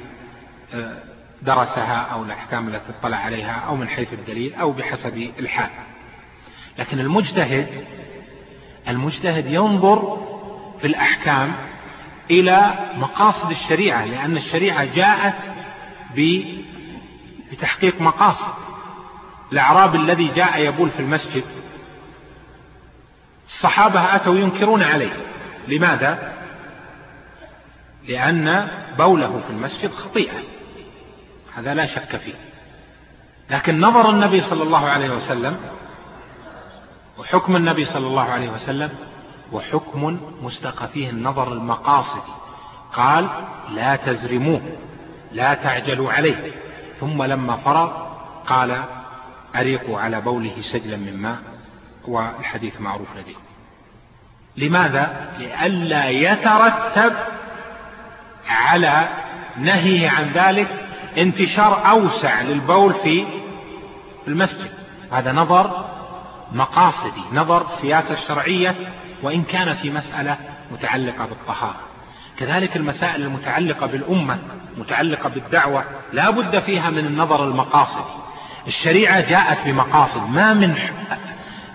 آه، 0.74 0.98
درسها 1.42 1.96
أو 1.96 2.24
الأحكام 2.24 2.68
التي 2.68 2.92
اطلع 2.98 3.16
عليها 3.16 3.52
أو 3.52 3.76
من 3.76 3.88
حيث 3.88 4.12
الدليل 4.12 4.54
أو 4.54 4.72
بحسب 4.72 5.30
الحال. 5.38 5.70
لكن 6.78 7.00
المجتهد 7.00 7.84
المجتهد 8.88 9.46
ينظر 9.46 10.26
في 10.80 10.86
الأحكام 10.86 11.52
إلى 12.30 12.74
مقاصد 12.96 13.50
الشريعة 13.50 14.04
لأن 14.04 14.36
الشريعة 14.36 14.84
جاءت 14.84 15.34
بتحقيق 17.52 18.00
مقاصد. 18.00 18.54
الأعرابي 19.52 19.98
الذي 19.98 20.28
جاء 20.28 20.60
يبول 20.60 20.90
في 20.90 21.00
المسجد 21.00 21.44
الصحابة 23.46 24.14
أتوا 24.16 24.34
ينكرون 24.34 24.82
عليه. 24.82 25.12
لماذا؟ 25.68 26.32
لأن 28.08 28.68
بوله 28.98 29.42
في 29.46 29.50
المسجد 29.50 29.90
خطيئة. 29.90 30.42
هذا 31.54 31.74
لا 31.74 31.86
شك 31.86 32.16
فيه. 32.16 32.34
لكن 33.50 33.80
نظر 33.80 34.10
النبي 34.10 34.40
صلى 34.40 34.62
الله 34.62 34.88
عليه 34.88 35.10
وسلم 35.10 35.56
وحكم 37.18 37.56
النبي 37.56 37.84
صلى 37.84 38.06
الله 38.06 38.22
عليه 38.22 38.50
وسلم 38.50 38.90
وحكم 39.52 40.20
مستقى 40.42 40.88
فيه 40.88 41.10
النظر 41.10 41.52
المقاصدي 41.52 42.32
قال 42.92 43.28
لا 43.70 43.96
تزرموه 43.96 44.62
لا 45.32 45.54
تعجلوا 45.54 46.12
عليه. 46.12 46.52
ثم 47.00 47.22
لما 47.22 47.56
فرغ 47.56 47.90
قال 48.46 48.82
أريقوا 49.56 50.00
على 50.00 50.20
بوله 50.20 50.54
سجلا 50.72 50.96
من 50.96 51.22
ماء. 51.22 51.38
والحديث 52.08 52.80
معروف 52.80 53.08
لديه. 53.16 53.34
لماذا؟ 54.56 55.32
لئلا 55.38 56.08
يترتب 56.08 57.12
على 58.48 59.08
نهيه 59.56 60.10
عن 60.10 60.30
ذلك 60.34 60.68
انتشار 61.18 61.90
أوسع 61.90 62.42
للبول 62.42 62.94
في 62.94 63.26
المسجد. 64.28 64.70
هذا 65.12 65.32
نظر 65.32 65.93
مقاصدي 66.54 67.22
نظر 67.32 67.66
سياسة 67.80 68.14
شرعية 68.28 68.74
وإن 69.22 69.42
كان 69.42 69.74
في 69.74 69.90
مسألة 69.90 70.36
متعلقة 70.72 71.26
بالطهارة. 71.26 71.80
كذلك 72.38 72.76
المسائل 72.76 73.22
المتعلقة 73.22 73.86
بالأمة 73.86 74.38
متعلقة 74.78 75.28
بالدعوة 75.28 75.84
لا 76.12 76.30
بد 76.30 76.58
فيها 76.58 76.90
من 76.90 77.06
النظر 77.06 77.44
المقاصدي. 77.44 78.14
الشريعة 78.66 79.20
جاءت 79.20 79.58
بمقاصد 79.66 80.28
ما 80.30 80.54
من 80.54 80.74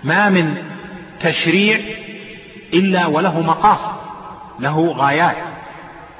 ما 0.04 0.28
من 0.28 0.56
تشريع 1.20 1.80
إلا 2.74 3.06
وله 3.06 3.40
مقاصد 3.40 4.00
له 4.60 4.92
غايات. 4.92 5.36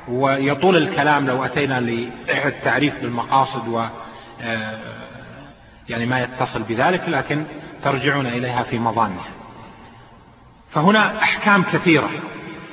ويطول 0.08 0.76
الكلام 0.76 1.26
لو 1.26 1.44
أتينا 1.44 1.80
للتعريف 1.80 3.00
بالمقاصد 3.00 3.68
و 3.68 3.84
آه، 4.42 4.78
يعني 5.88 6.06
ما 6.06 6.20
يتصل 6.20 6.62
بذلك 6.62 7.08
لكن 7.08 7.44
ترجعون 7.84 8.26
إليها 8.26 8.62
في 8.62 8.78
مظانها 8.78 9.24
فهنا 10.72 11.22
أحكام 11.22 11.62
كثيرة 11.62 12.10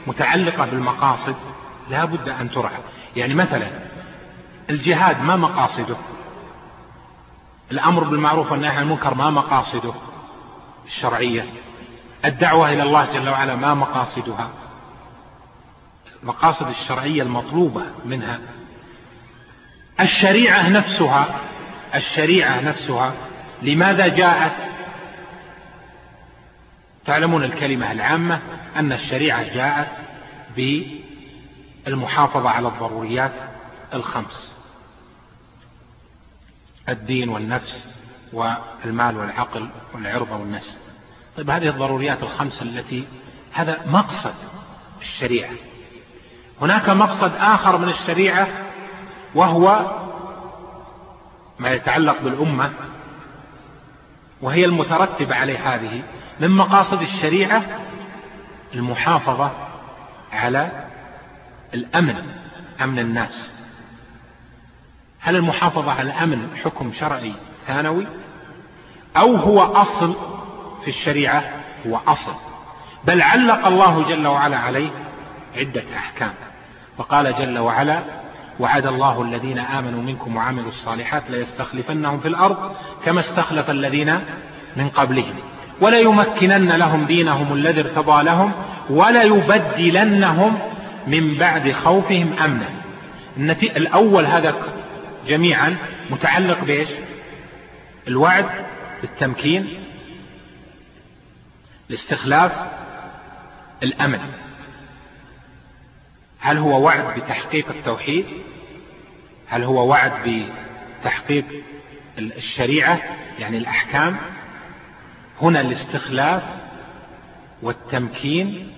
متعلقة 0.07 0.65
بالمقاصد 0.65 1.35
لا 1.89 2.05
بد 2.05 2.29
أن 2.29 2.51
ترعى. 2.51 2.79
يعني 3.15 3.33
مثلا 3.33 3.67
الجهاد 4.69 5.21
ما 5.21 5.35
مقاصده؟ 5.35 5.97
الأمر 7.71 8.03
بالمعروف 8.03 8.51
والنهي 8.51 8.69
عن 8.69 8.83
المنكر 8.83 9.13
ما 9.13 9.29
مقاصده 9.29 9.93
الشرعية؟ 10.85 11.45
الدعوة 12.25 12.69
إلى 12.69 12.83
الله 12.83 13.05
جل 13.13 13.29
وعلا 13.29 13.55
ما 13.55 13.73
مقاصدها؟ 13.73 14.49
المقاصد 16.23 16.67
الشرعية 16.67 17.21
المطلوبة 17.21 17.83
منها. 18.05 18.39
الشريعة 19.99 20.69
نفسها 20.69 21.27
الشريعة 21.95 22.61
نفسها 22.61 23.13
لماذا 23.61 24.07
جاءت 24.07 24.76
تعلمون 27.07 27.43
الكلمة 27.43 27.91
العامة 27.91 28.41
أن 28.75 28.91
الشريعة 28.91 29.43
جاءت 29.43 29.91
بالمحافظة 31.85 32.49
على 32.49 32.67
الضروريات 32.67 33.33
الخمس. 33.93 34.53
الدين 36.89 37.29
والنفس 37.29 37.85
والمال 38.33 39.17
والعقل 39.17 39.69
والعرض 39.93 40.31
والنسل 40.31 40.73
طيب 41.37 41.49
هذه 41.49 41.69
الضروريات 41.69 42.23
الخمس 42.23 42.61
التي 42.61 43.07
هذا 43.53 43.79
مقصد 43.85 44.35
الشريعة. 45.01 45.53
هناك 46.61 46.89
مقصد 46.89 47.31
آخر 47.35 47.77
من 47.77 47.89
الشريعة 47.89 48.47
وهو 49.35 49.91
ما 51.59 51.69
يتعلق 51.69 52.21
بالأمة 52.21 52.73
وهي 54.41 54.65
المترتبة 54.65 55.35
عليه 55.35 55.75
هذه 55.75 56.03
من 56.39 56.51
مقاصد 56.51 57.01
الشريعة 57.01 57.63
المحافظة 58.73 59.51
على 60.33 60.71
الأمن 61.73 62.15
أمن 62.81 62.99
الناس. 62.99 63.51
هل 65.19 65.35
المحافظة 65.35 65.91
على 65.91 66.01
الأمن 66.01 66.57
حكم 66.63 66.91
شرعي 66.99 67.33
ثانوي؟ 67.67 68.07
أو 69.17 69.35
هو 69.35 69.61
أصل 69.61 70.15
في 70.83 70.89
الشريعة؟ 70.89 71.43
هو 71.87 71.99
أصل. 72.07 72.35
بل 73.03 73.21
علق 73.21 73.67
الله 73.67 74.09
جل 74.09 74.27
وعلا 74.27 74.57
عليه 74.57 74.89
عدة 75.55 75.83
أحكام. 75.97 76.33
فقال 76.97 77.35
جل 77.35 77.57
وعلا 77.57 78.03
وعد 78.59 78.85
الله 78.85 79.21
الذين 79.21 79.59
آمنوا 79.59 80.01
منكم 80.01 80.35
وعملوا 80.35 80.69
الصالحات 80.69 81.29
ليستخلفنهم 81.29 82.19
في 82.19 82.27
الأرض 82.27 82.75
كما 83.05 83.19
استخلف 83.19 83.69
الذين 83.69 84.19
من 84.75 84.89
قبلهم. 84.89 85.35
وليمكنن 85.81 86.71
لهم 86.71 87.05
دينهم 87.05 87.53
الذي 87.53 87.81
ارتضى 87.81 88.23
لهم 88.23 88.51
وليبدلنهم 88.89 90.59
من 91.07 91.37
بعد 91.37 91.71
خوفهم 91.71 92.33
أمنا. 92.39 92.69
الأول 93.63 94.25
هذا 94.25 94.55
جميعا 95.27 95.75
متعلق 96.09 96.63
بإيش؟ 96.63 96.89
الوعد 98.07 98.45
بالتمكين 99.01 99.67
الاستخلاف 101.89 102.51
الأمن 103.83 104.19
هل 106.39 106.57
هو 106.57 106.85
وعد 106.85 107.19
بتحقيق 107.19 107.69
التوحيد؟ 107.69 108.25
هل 109.47 109.63
هو 109.63 109.87
وعد 109.87 110.11
بتحقيق 111.01 111.45
الشريعة 112.17 112.99
يعني 113.39 113.57
الأحكام؟ 113.57 114.17
هنا 115.41 115.61
الاستخلاف 115.61 116.43
والتمكين 117.61 118.71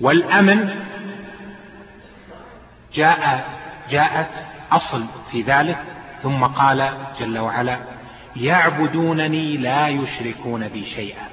والأمن 0.00 0.70
جاء 2.94 3.48
جاءت 3.90 4.30
أصل 4.72 5.04
في 5.30 5.42
ذلك 5.42 5.78
ثم 6.22 6.44
قال 6.44 6.92
جل 7.20 7.38
وعلا 7.38 7.78
يعبدونني 8.36 9.56
لا 9.56 9.88
يشركون 9.88 10.68
بي 10.68 10.84
شيئا. 10.84 11.28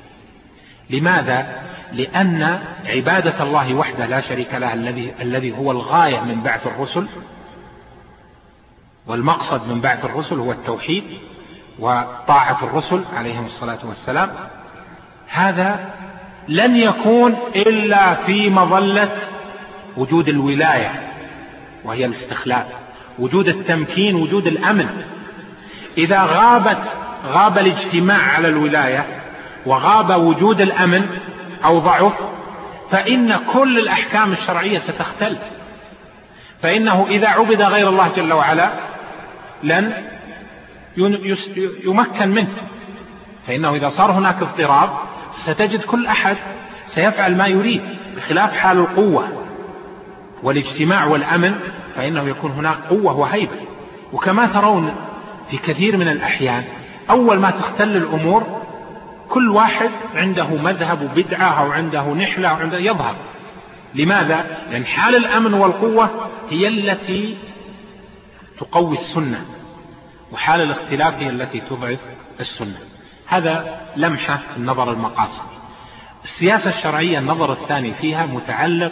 لماذا؟ 0.89 1.61
لأن 1.91 2.59
عبادة 2.85 3.43
الله 3.43 3.73
وحده 3.73 4.05
لا 4.05 4.21
شريك 4.21 4.53
له 4.53 4.73
الذي 4.73 5.13
الذي 5.21 5.57
هو 5.57 5.71
الغاية 5.71 6.19
من 6.19 6.41
بعث 6.41 6.67
الرسل 6.67 7.07
والمقصد 9.07 9.67
من 9.67 9.81
بعث 9.81 10.05
الرسل 10.05 10.39
هو 10.39 10.51
التوحيد 10.51 11.03
وطاعة 11.79 12.63
الرسل 12.63 13.03
عليهم 13.15 13.45
الصلاة 13.45 13.79
والسلام. 13.85 14.29
هذا 15.27 15.89
لن 16.47 16.75
يكون 16.75 17.35
إلا 17.55 18.13
في 18.15 18.49
مظلة 18.49 19.11
وجود 19.97 20.29
الولاية 20.29 20.91
وهي 21.83 22.05
الاستخلاف 22.05 22.65
وجود 23.19 23.47
التمكين 23.47 24.15
وجود 24.15 24.47
الأمن. 24.47 25.03
إذا 25.97 26.23
غابت 26.23 26.83
غاب 27.25 27.57
الاجتماع 27.57 28.21
على 28.21 28.47
الولاية 28.47 29.05
وغاب 29.65 30.21
وجود 30.21 30.61
الأمن 30.61 31.05
أو 31.65 31.79
ضعف 31.79 32.13
فإن 32.91 33.39
كل 33.53 33.79
الأحكام 33.79 34.31
الشرعية 34.31 34.79
ستختل. 34.79 35.37
فإنه 36.61 37.05
إذا 37.09 37.27
عبد 37.27 37.61
غير 37.61 37.89
الله 37.89 38.11
جل 38.15 38.33
وعلا 38.33 38.69
لن 39.63 39.93
يمكن 41.85 42.29
منه. 42.29 42.53
فإنه 43.47 43.75
إذا 43.75 43.89
صار 43.89 44.11
هناك 44.11 44.41
اضطراب 44.41 44.89
ستجد 45.37 45.81
كل 45.81 46.07
أحد 46.07 46.37
سيفعل 46.87 47.37
ما 47.37 47.47
يريد 47.47 47.81
بخلاف 48.15 48.53
حال 48.53 48.77
القوة 48.77 49.27
والاجتماع 50.43 51.05
والأمن 51.05 51.55
فإنه 51.95 52.23
يكون 52.23 52.51
هناك 52.51 52.77
قوة 52.89 53.19
وهيبة. 53.19 53.55
وكما 54.13 54.45
ترون 54.45 54.95
في 55.51 55.57
كثير 55.57 55.97
من 55.97 56.07
الأحيان 56.07 56.63
أول 57.09 57.39
ما 57.39 57.51
تختل 57.51 57.97
الأمور 57.97 58.61
كل 59.29 59.49
واحد 59.49 59.89
عنده 60.15 60.47
مذهب 60.47 61.01
وبدعة 61.01 61.61
أو 61.61 61.71
عنده 61.71 62.13
نحلة 62.13 62.47
أو 62.47 62.55
عنده 62.55 62.77
يظهر. 62.77 63.15
لماذا؟ 63.95 64.45
لأن 64.71 64.85
حال 64.85 65.15
الأمن 65.15 65.53
والقوة 65.53 66.09
هي 66.49 66.67
التي 66.67 67.37
تقوي 68.59 68.97
السنة 68.97 69.45
وحال 70.31 70.61
الاختلاف 70.61 71.13
هي 71.13 71.29
التي 71.29 71.59
تضعف 71.59 71.99
السنة. 72.39 72.77
هذا 73.33 73.81
لمحة 73.95 74.39
النظر 74.57 74.91
المقاصد. 74.91 75.43
السياسة 76.23 76.69
الشرعية 76.69 77.19
النظر 77.19 77.53
الثاني 77.53 77.93
فيها 77.93 78.25
متعلق 78.25 78.91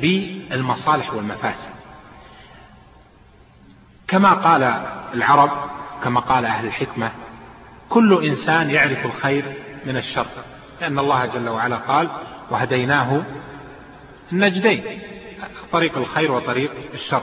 بالمصالح 0.00 1.14
والمفاسد. 1.14 1.70
كما 4.08 4.34
قال 4.34 4.62
العرب 5.14 5.50
كما 6.04 6.20
قال 6.20 6.44
أهل 6.44 6.66
الحكمة 6.66 7.10
كل 7.88 8.26
إنسان 8.26 8.70
يعرف 8.70 9.06
الخير 9.06 9.44
من 9.86 9.96
الشر 9.96 10.26
لأن 10.80 10.98
الله 10.98 11.26
جل 11.26 11.48
وعلا 11.48 11.76
قال 11.76 12.10
وهديناه 12.50 13.22
النجدين 14.32 14.84
طريق 15.72 15.98
الخير 15.98 16.32
وطريق 16.32 16.70
الشر. 16.94 17.22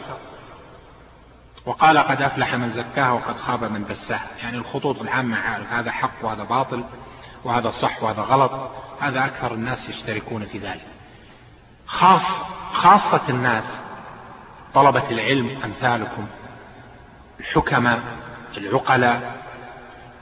وقال 1.67 1.97
قد 1.97 2.21
أفلح 2.21 2.55
من 2.55 2.71
زكاها 2.71 3.11
وقد 3.11 3.37
خاب 3.37 3.63
من 3.63 3.85
دساها 3.85 4.27
يعني 4.43 4.57
الخطوط 4.57 5.01
العامة 5.01 5.37
عارف 5.37 5.73
هذا 5.73 5.91
حق 5.91 6.11
وهذا 6.21 6.43
باطل 6.43 6.83
وهذا 7.43 7.71
صح 7.71 8.03
وهذا 8.03 8.21
غلط. 8.21 8.51
هذا 8.99 9.25
أكثر 9.25 9.53
الناس 9.53 9.89
يشتركون 9.89 10.45
في 10.45 10.57
ذلك. 10.57 10.87
خاص 11.87 12.21
خاصة 12.73 13.21
الناس 13.29 13.63
طلبة 14.73 15.09
العلم 15.11 15.61
أمثالكم 15.65 16.27
الحكماء 17.39 17.99
العقلاء 18.57 19.35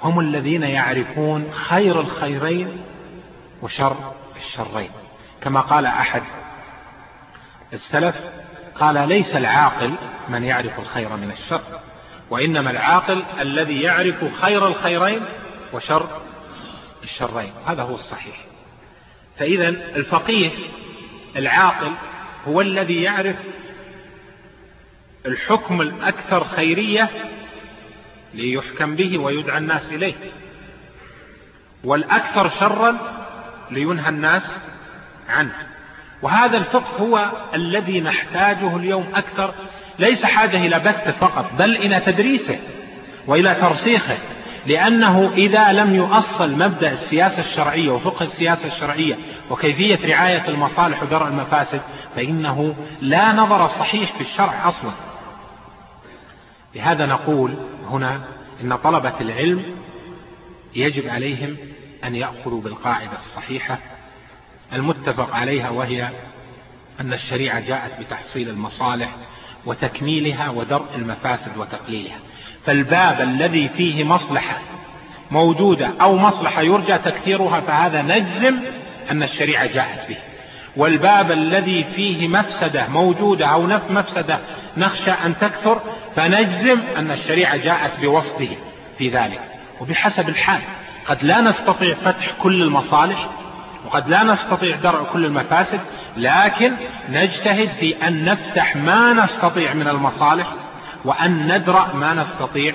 هم 0.04 0.20
الذين 0.20 0.64
يعرفون 0.64 1.52
خير 1.54 2.02
الخيرين 2.02 2.84
وشر 3.62 4.14
الشرين. 4.36 4.92
كما 5.42 5.62
قال 5.62 5.86
أحد 5.86 6.24
السلف 7.74 8.16
قال 8.80 9.10
ليس 9.10 9.36
العاقل 9.36 9.94
من 10.30 10.44
يعرف 10.44 10.80
الخير 10.80 11.16
من 11.16 11.32
الشر 11.32 11.62
وإنما 12.30 12.72
العاقل 12.72 13.24
الذي 13.42 13.82
يعرف 13.82 14.42
خير 14.42 14.68
الخيرين 14.68 15.22
وشر 15.74 16.22
الشرين. 17.04 17.54
هذا 17.66 17.84
هو 17.84 17.96
الصحيح. 17.96 18.36
فإذا 19.40 19.68
الفقيه 19.70 20.52
العاقل 21.36 21.92
هو 22.48 22.62
الذي 22.62 23.02
يعرف 23.02 23.36
الحكم 25.26 25.82
الأكثر 25.82 26.44
خيرية 26.44 27.10
ليحكم 28.34 28.96
به 28.96 29.18
ويدعى 29.18 29.58
الناس 29.58 29.86
إليه 29.92 30.16
والأكثر 31.84 32.50
شرا 32.50 32.98
لينهى 33.72 34.10
الناس 34.10 34.60
عنه. 35.30 35.75
وهذا 36.22 36.58
الفقه 36.58 36.98
هو 37.00 37.32
الذي 37.54 38.02
نحتاجه 38.02 38.78
اليوم 38.78 39.06
أكثر. 39.16 39.54
ليس 40.00 40.26
حاجة 40.26 40.58
إلى 40.58 40.80
بثه 40.80 41.12
فقط 41.12 41.52
بل 41.60 41.76
إلى 41.76 42.00
تدريسه 42.00 42.60
وإلى 43.28 43.56
ترسيخه 43.56 44.18
لأنه 44.66 45.34
إذا 45.34 45.72
لم 45.72 45.96
يؤصل 45.96 46.52
مبدأ 46.52 46.92
السياسة 46.92 47.40
الشرعية 47.40 47.92
وفقه 47.92 48.24
السياسة 48.26 48.68
الشرعية 48.68 49.18
وكيفية 49.50 50.08
رعاية 50.08 50.48
المصالح 50.48 51.04
ودرء 51.04 51.28
المفاسد 51.28 51.82
فإنه 52.16 52.76
لا 53.02 53.34
نظر 53.34 53.68
صحيح 53.68 54.14
في 54.18 54.22
الشرع 54.22 54.70
أصلا. 54.70 54.92
لهذا 56.76 57.06
نقول 57.06 57.58
هنا 57.90 58.22
إن 58.64 58.76
طلبة 58.76 59.14
العلم 59.22 59.64
يجب 60.76 61.10
عليهم 61.10 61.58
أن 62.04 62.16
يأخذوا 62.16 62.62
بالقاعدة 62.62 63.20
الصحيحة 63.20 63.78
المتفق 64.76 65.36
عليها 65.36 65.70
وهي 65.70 66.10
أن 67.02 67.14
الشريعة 67.14 67.60
جاءت 67.60 68.00
بتحصيل 68.00 68.50
المصالح 68.50 69.10
وتكميلها 69.66 70.50
ودرء 70.50 70.86
المفاسد 70.96 71.58
وتقليلها. 71.58 72.18
فالباب 72.66 73.22
الذي 73.22 73.70
فيه 73.70 74.04
مصلحة 74.04 74.60
موجودة 75.32 75.92
أو 76.02 76.18
مصلحة 76.18 76.62
يرجى 76.62 76.98
تكثيرها 76.98 77.60
فهذا 77.60 78.02
نجزم 78.02 78.60
أن 79.12 79.24
الشريعة 79.24 79.66
جاءت 79.66 80.10
به. 80.10 80.18
والباب 80.78 81.32
الذي 81.32 81.86
فيه 81.96 82.28
مفسدة 82.28 82.88
موجودة 82.88 83.48
أو 83.48 83.68
نف 83.68 83.92
مفسدة 83.92 84.40
نخشى 84.78 85.12
أن 85.12 85.38
تكثر 85.38 85.82
فنجزم 86.16 86.80
أن 86.98 87.12
الشريعة 87.12 87.58
جاءت 87.58 88.00
بوصفه 88.02 88.50
في 88.98 89.10
ذلك. 89.10 89.42
وبحسب 89.82 90.30
الحال 90.30 90.62
قد 91.08 91.24
لا 91.24 91.42
نستطيع 91.42 91.96
فتح 91.96 92.32
كل 92.42 92.62
المصالح 92.64 93.30
وقد 93.86 94.10
لا 94.10 94.24
نستطيع 94.24 94.76
درء 94.76 95.04
كل 95.14 95.26
المفاسد 95.26 95.80
لكن 96.18 96.74
نجتهد 97.10 97.70
في 97.70 98.08
أن 98.08 98.26
نفتح 98.26 98.76
ما 98.76 99.14
نستطيع 99.14 99.74
من 99.74 99.88
المصالح 99.88 100.54
وأن 101.06 101.58
ندرأ 101.58 101.94
ما 101.94 102.14
نستطيع 102.14 102.74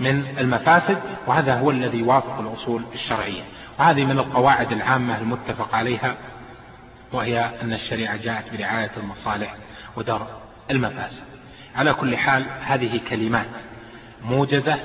من 0.00 0.38
المفاسد 0.38 0.98
وهذا 1.26 1.54
هو 1.54 1.70
الذي 1.70 1.98
يوافق 1.98 2.38
الأصول 2.38 2.82
الشرعية. 2.94 3.42
وهذه 3.78 4.04
من 4.04 4.18
القواعد 4.18 4.72
العامة 4.72 5.18
المتفق 5.18 5.74
عليها 5.74 6.16
وهي 7.12 7.50
أن 7.62 7.72
الشريعة 7.72 8.16
جاءت 8.16 8.44
برعاية 8.56 8.90
المصالح 8.96 9.54
ودرء 9.96 10.26
المفاسد. 10.70 11.22
على 11.76 11.94
كل 11.94 12.16
حال 12.16 12.44
هذه 12.64 13.00
كلمات 13.10 13.46
موجزة 14.24 14.78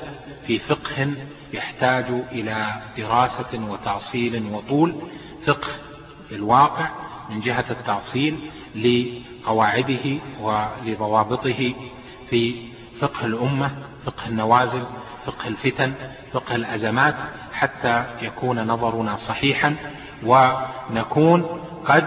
في 0.47 0.59
فقه 0.59 1.13
يحتاج 1.53 2.05
إلى 2.31 2.73
دراسة 2.97 3.69
وتأصيل 3.69 4.43
وطول 4.51 4.95
فقه 5.47 5.67
الواقع 6.31 6.89
من 7.29 7.41
جهة 7.41 7.65
التأصيل 7.69 8.39
لقواعده 8.75 10.17
ولضوابطه 10.41 11.73
في 12.29 12.55
فقه 13.01 13.25
الأمة 13.25 13.71
فقه 14.05 14.27
النوازل 14.27 14.83
فقه 15.25 15.47
الفتن 15.47 15.93
فقه 16.33 16.55
الأزمات 16.55 17.15
حتى 17.53 18.03
يكون 18.21 18.67
نظرنا 18.67 19.17
صحيحا 19.17 19.75
ونكون 20.25 21.61
قد 21.85 22.05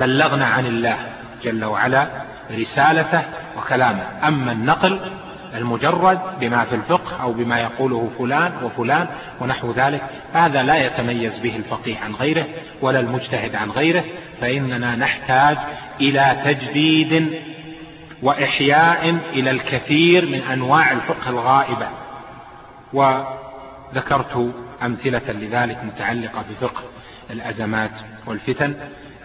بلغنا 0.00 0.46
عن 0.46 0.66
الله 0.66 0.98
جل 1.42 1.64
وعلا 1.64 2.08
رسالته 2.50 3.22
وكلامه. 3.58 4.28
أما 4.28 4.52
النقل 4.52 5.12
المجرد 5.54 6.20
بما 6.40 6.64
في 6.64 6.74
الفقه 6.74 7.22
أو 7.22 7.32
بما 7.32 7.60
يقوله 7.60 8.10
فلان 8.18 8.52
وفلان 8.64 9.06
ونحو 9.40 9.72
ذلك. 9.72 10.02
فهذا 10.34 10.62
لا 10.62 10.86
يتميز 10.86 11.38
به 11.38 11.56
الفقيه 11.56 11.98
عن 11.98 12.14
غيره 12.14 12.46
ولا 12.80 13.00
المجتهد 13.00 13.54
عن 13.54 13.70
غيره 13.70 14.04
فإننا 14.40 14.96
نحتاج 14.96 15.56
إلى 16.00 16.36
تجديد 16.44 17.40
وإحياء 18.22 19.18
إلى 19.32 19.50
الكثير 19.50 20.26
من 20.26 20.40
أنواع 20.40 20.92
الفقه 20.92 21.30
الغائبة. 21.30 21.88
وذكرت 22.92 24.54
أمثلة 24.82 25.32
لذلك 25.32 25.84
متعلقة 25.84 26.44
بفقه 26.50 26.82
الأزمات 27.30 27.90
والفتن. 28.26 28.74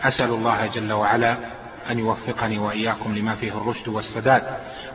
أسأل 0.01 0.29
الله 0.29 0.65
جل 0.65 0.93
وعلا 0.93 1.35
أن 1.91 1.99
يوفقني 1.99 2.59
وإياكم 2.59 3.15
لما 3.15 3.35
فيه 3.35 3.51
الرشد 3.51 3.87
والسداد 3.87 4.43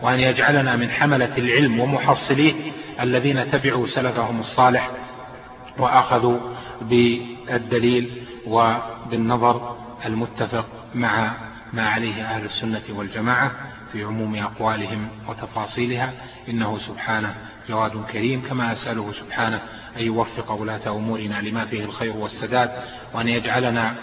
وأن 0.03 0.21
يجعلنا 0.21 0.77
من 0.77 0.91
حملة 0.91 1.37
العلم 1.39 1.81
ومحصليه 1.81 2.55
الذين 3.01 3.51
تبعوا 3.51 3.87
سلفهم 3.87 4.41
الصالح 4.41 4.91
وأخذوا 5.79 6.39
بالدليل 6.83 8.23
وبالنظر 8.47 9.77
المتفق 10.07 10.67
مع 10.95 11.33
ما 11.73 11.89
عليه 11.89 12.23
أهل 12.25 12.45
السنة 12.45 12.83
والجماعة 12.91 13.51
في 13.93 14.05
عموم 14.05 14.37
أقوالهم 14.37 15.09
وتفاصيلها. 15.29 16.12
إنه 16.49 16.79
سبحانه 16.79 17.35
جواد 17.69 18.05
كريم 18.12 18.43
كما 18.49 18.73
أسأله 18.73 19.12
سبحانه 19.12 19.61
أن 19.97 20.03
يوفق 20.03 20.51
ولاة 20.53 20.89
أمورنا 20.89 21.41
لما 21.43 21.65
فيه 21.65 21.85
الخير 21.85 22.17
والسداد 22.17 22.71
وأن 23.15 23.29
يجعلنا 23.29 23.95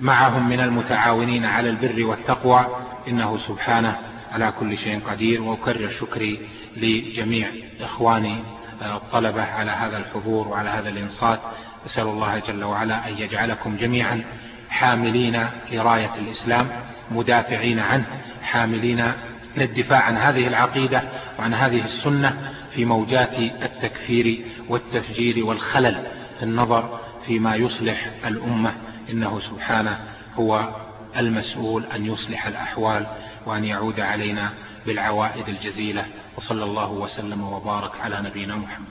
معهم 0.00 0.48
من 0.48 0.60
المتعاونين 0.60 1.44
على 1.44 1.70
البر 1.70 2.04
والتقوى. 2.04 2.66
إنه 3.08 3.38
سبحانه 3.48 3.96
على 4.32 4.52
كل 4.60 4.78
شيء 4.78 5.00
قدير. 5.00 5.42
وأكرر 5.42 5.88
شكري 5.88 6.40
لجميع 6.76 7.48
إخواني 7.80 8.36
الطلبة 8.82 9.42
على 9.42 9.70
هذا 9.70 9.98
الحضور 9.98 10.48
وعلى 10.48 10.70
هذا 10.70 10.88
الإنصات. 10.88 11.40
أسأل 11.86 12.06
الله 12.06 12.38
جل 12.38 12.64
وعلا 12.64 13.08
أن 13.08 13.18
يجعلكم 13.18 13.76
جميعا 13.76 14.24
حاملين 14.70 15.46
لراية 15.72 16.14
الإسلام 16.14 16.68
مدافعين 17.10 17.78
عنه 17.78 18.04
حاملين 18.42 19.12
للدفاع 19.56 20.02
عن 20.02 20.16
هذه 20.16 20.46
العقيدة 20.48 21.02
وعن 21.38 21.54
هذه 21.54 21.84
السنة 21.84 22.52
في 22.74 22.84
موجات 22.84 23.32
التكفير 23.38 24.44
والتفجير 24.68 25.44
والخلل 25.44 26.06
في 26.38 26.42
النظر 26.42 27.00
فيما 27.26 27.56
يصلح 27.56 28.10
الأمة. 28.26 28.72
إنه 29.10 29.40
سبحانه 29.40 29.98
هو 30.34 30.68
المسؤول 31.16 31.84
أن 31.84 32.06
يصلح 32.06 32.46
الأحوال 32.46 33.06
وأن 33.46 33.64
يعود 33.64 34.00
علينا 34.00 34.52
بالعوائد 34.86 35.48
الجزيلة 35.48 36.06
وصلى 36.36 36.64
الله 36.64 36.90
وسلم 36.92 37.42
وبارك 37.42 38.00
على 38.00 38.20
نبينا 38.28 38.56
محمد. 38.56 38.86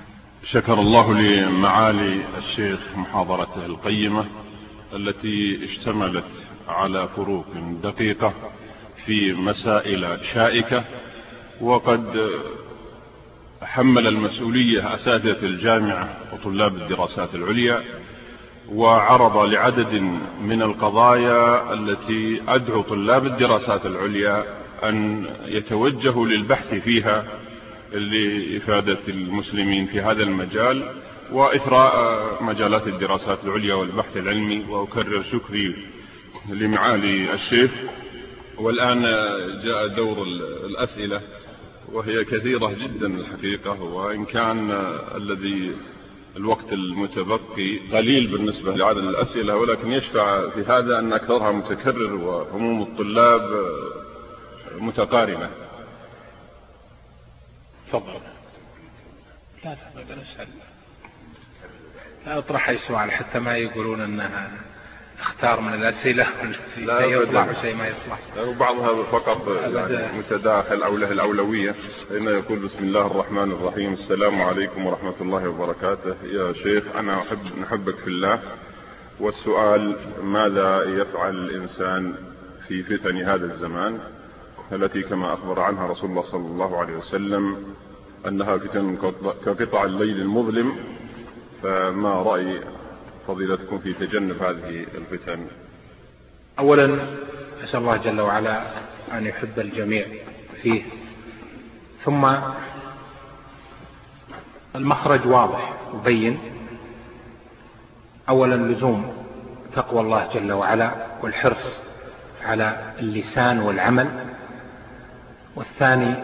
شكر 0.52 0.73
الله 0.73 1.14
لمعالي 1.14 2.22
الشيخ 2.38 2.80
محاضرته 2.95 3.65
القيمة 3.65 4.26
التي 4.94 5.65
اشتملت 5.65 6.26
على 6.68 7.07
فروق 7.15 7.45
دقيقة 7.84 8.34
في 9.06 9.34
مسائل 9.34 10.19
شائكة 10.34 10.84
وقد 11.61 12.30
حمل 13.64 14.07
المسؤولية 14.07 14.95
أساتذة 14.95 15.45
الجامعة 15.45 16.10
وطلاب 16.34 16.76
الدراسات 16.76 17.36
العليا 17.36 17.84
وعرض 18.71 19.37
لعدد 19.37 19.93
من 20.41 20.61
القضايا 20.61 21.73
التي 21.73 22.41
أدعو 22.47 22.81
طلاب 22.81 23.25
الدراسات 23.25 23.85
العليا 23.85 24.43
أن 24.83 25.25
يتوجهوا 25.45 26.25
للبحث 26.25 26.73
فيها 26.73 27.25
لإفادة 27.93 28.99
المسلمين 29.07 29.85
في 29.85 30.01
هذا 30.01 30.23
المجال 30.23 30.91
وإثراء 31.31 32.43
مجالات 32.43 32.87
الدراسات 32.87 33.43
العليا 33.43 33.73
والبحث 33.73 34.17
العلمي. 34.17 34.65
وأكرر 34.69 35.23
شكري 35.23 35.75
لمعالي 36.49 37.33
الشيخ. 37.33 37.71
والآن 38.57 39.01
جاء 39.63 39.87
دور 39.87 40.23
الأسئلة 40.65 41.21
وهي 41.91 42.25
كثيرة 42.25 42.71
جدا 42.83 43.07
الحقيقة 43.07 43.83
وإن 43.83 44.25
كان 44.25 44.71
الذي 45.15 45.71
الوقت 46.38 46.73
المتبقي 46.73 47.77
قليل 47.77 48.27
بالنسبة 48.27 48.76
لعدد 48.76 48.97
الأسئلة 48.97 49.56
ولكن 49.56 49.91
يشفع 49.91 50.49
في 50.49 50.61
هذا 50.61 50.99
أن 50.99 51.14
أكثرها 51.14 51.51
متكرر 51.51 52.15
وهموم 52.15 52.81
الطلاب 52.81 53.65
متقارنة 54.77 55.49
تفضل. 57.88 58.19
لا 59.64 59.77
لا 59.95 60.45
لا 62.26 62.38
أطرح 62.38 62.69
أي 62.69 62.77
سؤال 62.77 63.11
حتى 63.11 63.39
ما 63.39 63.57
يقولون 63.57 64.01
أنها 64.01 64.51
اختار 65.21 65.59
من 65.61 65.73
الأسئلة 65.73 66.27
شيء 66.75 67.23
يصلح 67.23 67.57
وشيء 67.57 67.75
ما 67.75 67.87
يصلح. 67.87 68.19
وبعضها 68.47 69.03
فقط 69.03 69.47
يعني 69.47 70.17
متداخل 70.17 70.83
أو 70.83 70.97
له 70.97 71.11
الأولوية. 71.11 71.75
فإنه 72.09 72.31
يقول 72.31 72.59
بسم 72.59 72.83
الله 72.83 73.07
الرحمن 73.07 73.51
الرحيم. 73.51 73.93
السلام 73.93 74.41
عليكم 74.41 74.85
ورحمة 74.85 75.13
الله 75.21 75.49
وبركاته. 75.49 76.15
يا 76.23 76.53
شيخ 76.53 76.83
أنا 76.95 77.21
أحب 77.21 77.39
نحبك 77.61 77.95
في 77.95 78.07
الله. 78.07 78.39
والسؤال 79.19 79.95
ماذا 80.23 80.83
يفعل 80.83 81.35
الإنسان 81.35 82.15
في 82.67 82.83
فتن 82.83 83.17
هذا 83.17 83.45
الزمان؟ 83.45 83.99
التي 84.71 85.03
كما 85.03 85.33
أخبر 85.33 85.59
عنها 85.59 85.87
رسول 85.87 86.09
الله 86.09 86.23
صلى 86.23 86.47
الله 86.47 86.77
عليه 86.77 86.97
وسلم 86.97 87.73
أنها 88.27 88.57
فتن 88.57 88.97
كقطع 89.45 89.83
الليل 89.83 90.21
المظلم. 90.21 90.75
فما 91.63 92.13
رأي 92.13 92.61
فضيلتكم 93.30 93.80
في 93.80 93.93
تجنب 93.93 94.43
هذه 94.43 94.85
الفتن. 94.95 95.47
أولا 96.60 96.99
أسأل 97.64 97.80
الله 97.80 97.97
جل 97.97 98.22
وعلا 98.22 98.61
أن 99.11 99.27
يحب 99.27 99.60
الجميع 99.60 100.06
فيه. 100.61 100.84
ثم 102.03 102.35
المخرج 104.76 105.27
واضح 105.27 105.73
وبين. 105.93 106.39
أولا 108.30 108.56
لزوم 108.56 109.26
تقوى 109.76 110.01
الله 110.01 110.30
جل 110.34 110.51
وعلا 110.51 110.91
والحرص 111.22 111.80
على 112.45 112.93
اللسان 112.99 113.60
والعمل. 113.60 114.10
والثاني 115.56 116.15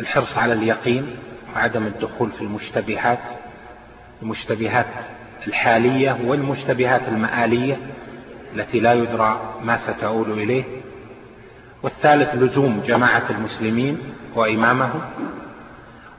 الحرص 0.00 0.36
على 0.36 0.52
اليقين 0.52 1.16
وعدم 1.54 1.86
الدخول 1.86 2.30
في 2.30 2.40
المشتبهات. 2.40 3.47
المشتبهات 4.22 4.86
الحالية 5.46 6.18
والمشتبهات 6.24 7.08
المآلية 7.08 7.76
التي 8.54 8.80
لا 8.80 8.92
يدرى 8.92 9.54
ما 9.64 9.78
ستؤول 9.92 10.30
إليه. 10.32 10.64
والثالث 11.82 12.34
لزوم 12.34 12.82
جماعة 12.86 13.30
المسلمين 13.30 13.98
وإمامهم. 14.34 15.00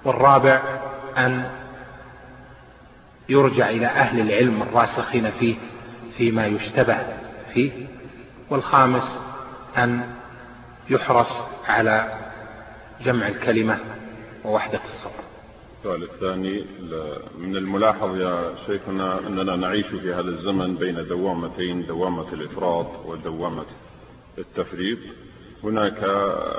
والرابع 0.06 0.62
أن 1.18 1.50
يرجع 3.30 3.70
إلى 3.70 3.88
أهل 3.88 4.20
العلم 4.20 4.62
الراسخين 4.62 5.32
فيه 5.32 5.56
فيما 6.18 6.48
يشتبه 6.48 6.98
فيه. 7.54 7.72
والخامس 8.50 9.20
أن 9.78 10.02
يحرص 10.90 11.32
على 11.68 12.14
جمع 13.02 13.28
الكلمة 13.28 13.78
ووحدة 14.44 14.80
الصف 14.86 15.29
السؤال 15.80 16.04
الثاني 16.04 16.66
من 17.38 17.56
الملاحظ 17.56 18.22
يا 18.22 18.56
شيخنا 18.66 19.20
أننا 19.28 19.56
نعيش 19.56 19.86
في 19.86 20.14
هذا 20.14 20.30
الزمن 20.30 20.76
بين 20.76 21.08
دوامتين 21.08 21.86
دوامة 21.86 22.34
الإفراط 22.34 23.06
ودوامة 23.06 23.66
التفريط. 24.38 24.98
هناك 25.64 26.04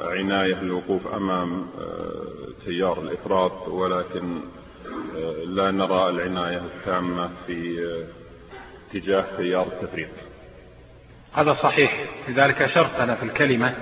عناية 0.02 0.60
للوقوف 0.62 1.06
أمام 1.06 1.66
آه، 1.80 2.64
تيار 2.64 3.02
الإفراط 3.02 3.68
ولكن 3.68 4.40
آه، 5.16 5.44
لا 5.44 5.70
نرى 5.70 6.08
العناية 6.08 6.58
التامة 6.58 7.30
في 7.46 7.84
آه، 7.84 8.04
اتجاه 8.90 9.36
تيار 9.36 9.66
التفريط. 9.66 10.10
هذا 11.32 11.52
صحيح. 11.52 12.04
لذلك 12.28 12.62
أشرت 12.62 12.94
أنا 12.94 13.14
في 13.14 13.22
الكلمة 13.22 13.74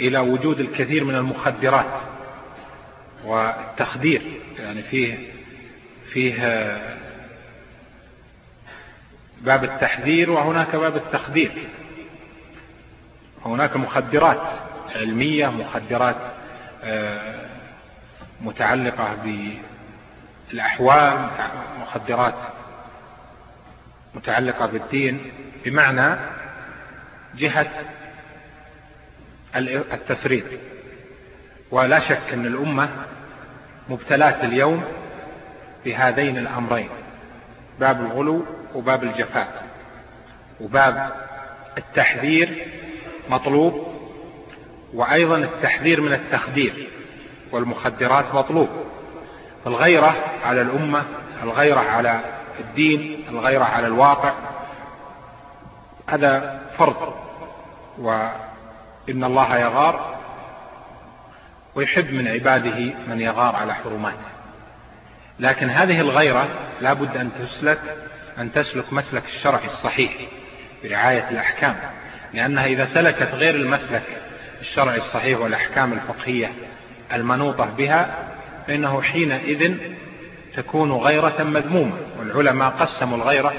إلى 0.00 0.18
وجود 0.18 0.60
الكثير 0.60 1.04
من 1.04 1.14
المخدرات. 1.14 2.11
والتخدير 3.24 4.22
يعني 4.58 4.82
فيه 4.82 5.18
فيه 6.12 6.34
باب 9.40 9.64
التحذير 9.64 10.30
وهناك 10.30 10.76
باب 10.76 10.96
التخدير. 10.96 11.52
هناك 13.44 13.76
مخدرات 13.76 14.60
علمية 14.96 15.46
مخدرات 15.46 16.16
آه، 16.84 17.46
متعلقة 18.40 19.16
بالأحوال 20.50 21.30
مخدرات 21.80 22.34
متعلقة 24.14 24.66
بالدين 24.66 25.32
بمعنى 25.64 26.16
جهة 27.34 27.70
التفريط 29.56 30.44
ولا 31.70 32.00
شك 32.00 32.32
أن 32.32 32.46
الأمة 32.46 32.88
مبتلات 33.88 34.44
اليوم 34.44 34.84
بهذين 35.84 36.38
الأمرين 36.38 36.88
باب 37.80 38.00
الغلو 38.00 38.44
وباب 38.74 39.04
الجفاء 39.04 39.62
وباب 40.60 41.12
التحذير 41.78 42.66
مطلوب 43.30 43.86
وأيضا 44.94 45.36
التحذير 45.36 46.00
من 46.00 46.12
التخدير 46.12 46.88
والمخدرات 47.52 48.34
مطلوب 48.34 48.68
الغيرة 49.66 50.24
على 50.44 50.62
الأمة 50.62 51.04
الغيرة 51.42 51.80
على 51.80 52.20
الدين 52.60 53.24
الغيرة 53.28 53.64
على 53.64 53.86
الواقع 53.86 54.32
هذا 56.08 56.60
فرض 56.78 57.14
وإن 57.98 59.24
الله 59.24 59.58
يغار 59.58 60.21
ويحب 61.74 62.12
من 62.12 62.28
عباده 62.28 62.94
من 63.08 63.20
يغار 63.20 63.56
على 63.56 63.74
حرماته. 63.74 64.32
لكن 65.40 65.70
هذه 65.70 66.00
الغيرة 66.00 66.48
لا 66.80 66.92
بد 66.92 67.16
أن 67.16 67.30
تسلك 67.38 67.80
أن 68.38 68.52
تسلك 68.52 68.92
مسلك 68.92 69.24
الشرع 69.24 69.60
الصحيح 69.64 70.12
برعاية 70.84 71.28
الأحكام. 71.30 71.76
لأنها 72.34 72.66
إذا 72.66 72.88
سلكت 72.94 73.34
غير 73.34 73.54
المسلك 73.54 74.02
الشرعي 74.60 74.98
الصحيح 74.98 75.40
والأحكام 75.40 75.92
الفقهية 75.92 76.52
المنوطة 77.12 77.64
بها 77.64 78.28
فإنه 78.66 79.02
حينئذ 79.02 79.76
تكون 80.56 80.92
غيرة 80.92 81.42
مذمومة. 81.42 81.96
والعلماء 82.18 82.70
قسموا 82.70 83.16
الغيرة 83.16 83.52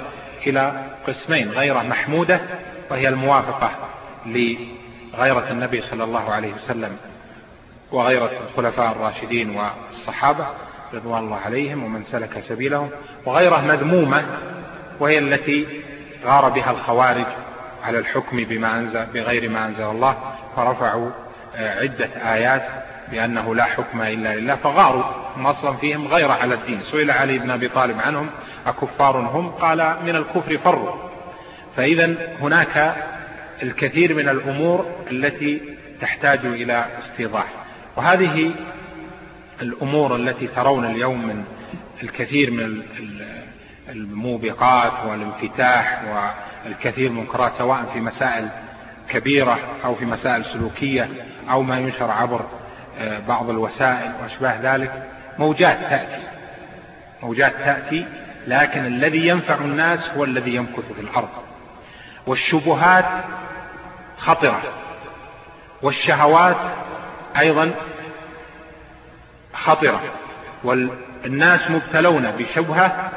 إلى 0.48 0.84
قسمين 1.07 1.52
غيرة 1.52 1.81
محمودة 1.81 2.41
وهي 2.90 3.10
الموافقة 3.10 3.72
لغيرة 4.26 5.52
النبي 5.52 5.81
صلى 5.81 6.03
الله 6.03 6.31
عليه 6.31 6.53
وسلم. 6.53 6.98
وغيرة 7.94 8.32
الخلفاء 8.49 8.91
الراشدين 8.91 9.56
والصحابة 9.56 10.48
رضوان 10.94 11.24
الله 11.24 11.38
عليهم 11.38 11.84
ومن 11.84 12.03
سلك 12.03 12.44
سبيلهم 12.48 12.90
وغيرة 13.26 13.57
مذمومة 13.57 14.26
وهي 14.99 15.18
التي 15.18 15.68
غار 16.26 16.49
بها 16.49 16.72
الخوارج 16.72 17.26
على 17.84 17.99
الحكم 17.99 18.38
بما 18.38 18.80
أنزل 18.80 19.06
بغير 19.06 19.49
ما 19.49 19.68
أنزل 19.68 19.84
الله 19.84 20.18
فرفعوا 20.56 21.10
آه، 21.56 21.80
عدة 21.80 22.34
آيات 22.34 22.64
بأنه 23.11 23.56
لا 23.56 23.64
حكم 23.64 24.02
إلا 24.02 24.36
لله 24.36 24.56
فغاروا 24.56 25.03
أصلا 25.38 25.74
فيهم 25.74 26.07
غيرة 26.07 26.34
على 26.34 26.53
الدين. 26.53 26.82
سئل 26.91 27.11
علي 27.11 27.40
بن 27.40 27.52
أبي 27.52 27.70
طالب 27.70 27.99
عنهم 27.99 28.30
أكفار 28.65 29.18
هم؟ 29.18 29.49
قال 29.49 29.95
من 30.03 30.15
الكفر 30.15 30.57
فروا. 30.57 30.95
فإذا 31.78 32.15
هناك 32.41 32.95
الكثير 33.64 34.14
من 34.14 34.30
الأمور 34.30 34.86
التي 35.11 35.61
تحتاج 36.02 36.45
إلى 36.45 36.86
استيضاح. 36.99 37.62
وهذه 37.95 38.56
الأمور 39.61 40.15
التي 40.15 40.48
ترون 40.48 40.86
اليوم 40.86 41.28
من 41.28 41.44
الكثير 42.03 42.52
من 42.52 42.82
الموبقات 43.90 44.91
والانفتاح 45.07 46.02
والكثير 46.65 47.10
من 47.10 47.18
المنكرات 47.18 47.53
سواء 47.57 47.90
في 47.94 47.99
مسائل 47.99 48.49
كبيرة 49.10 49.60
أو 49.86 49.95
في 49.95 50.06
مسائل 50.06 50.45
سلوكية 50.45 51.10
أو 51.49 51.61
ما 51.61 51.80
ينشر 51.80 52.11
عبر 52.11 52.45
آه، 52.98 53.20
بعض 53.28 53.49
الوسائل 53.49 54.11
وأشباه 54.22 54.76
ذلك 54.76 55.10
موجات 55.40 55.78
تأتي. 55.80 56.24
موجات 57.24 57.53
تأتي 57.56 58.06
لكن 58.48 58.86
الذي 58.86 59.28
ينفع 59.28 59.56
الناس 59.56 59.99
هو 60.18 60.24
الذي 60.24 60.56
يمكث 60.56 60.91
في 60.95 61.02
الأرض. 61.02 61.30
والشبهات 62.28 63.06
خطرة. 64.18 64.61
والشهوات 65.82 66.57
أيضا 67.38 67.72
خطرة 69.53 70.01
والناس 70.64 71.72
مبتلون 71.72 72.31
بشبهة 72.31 73.11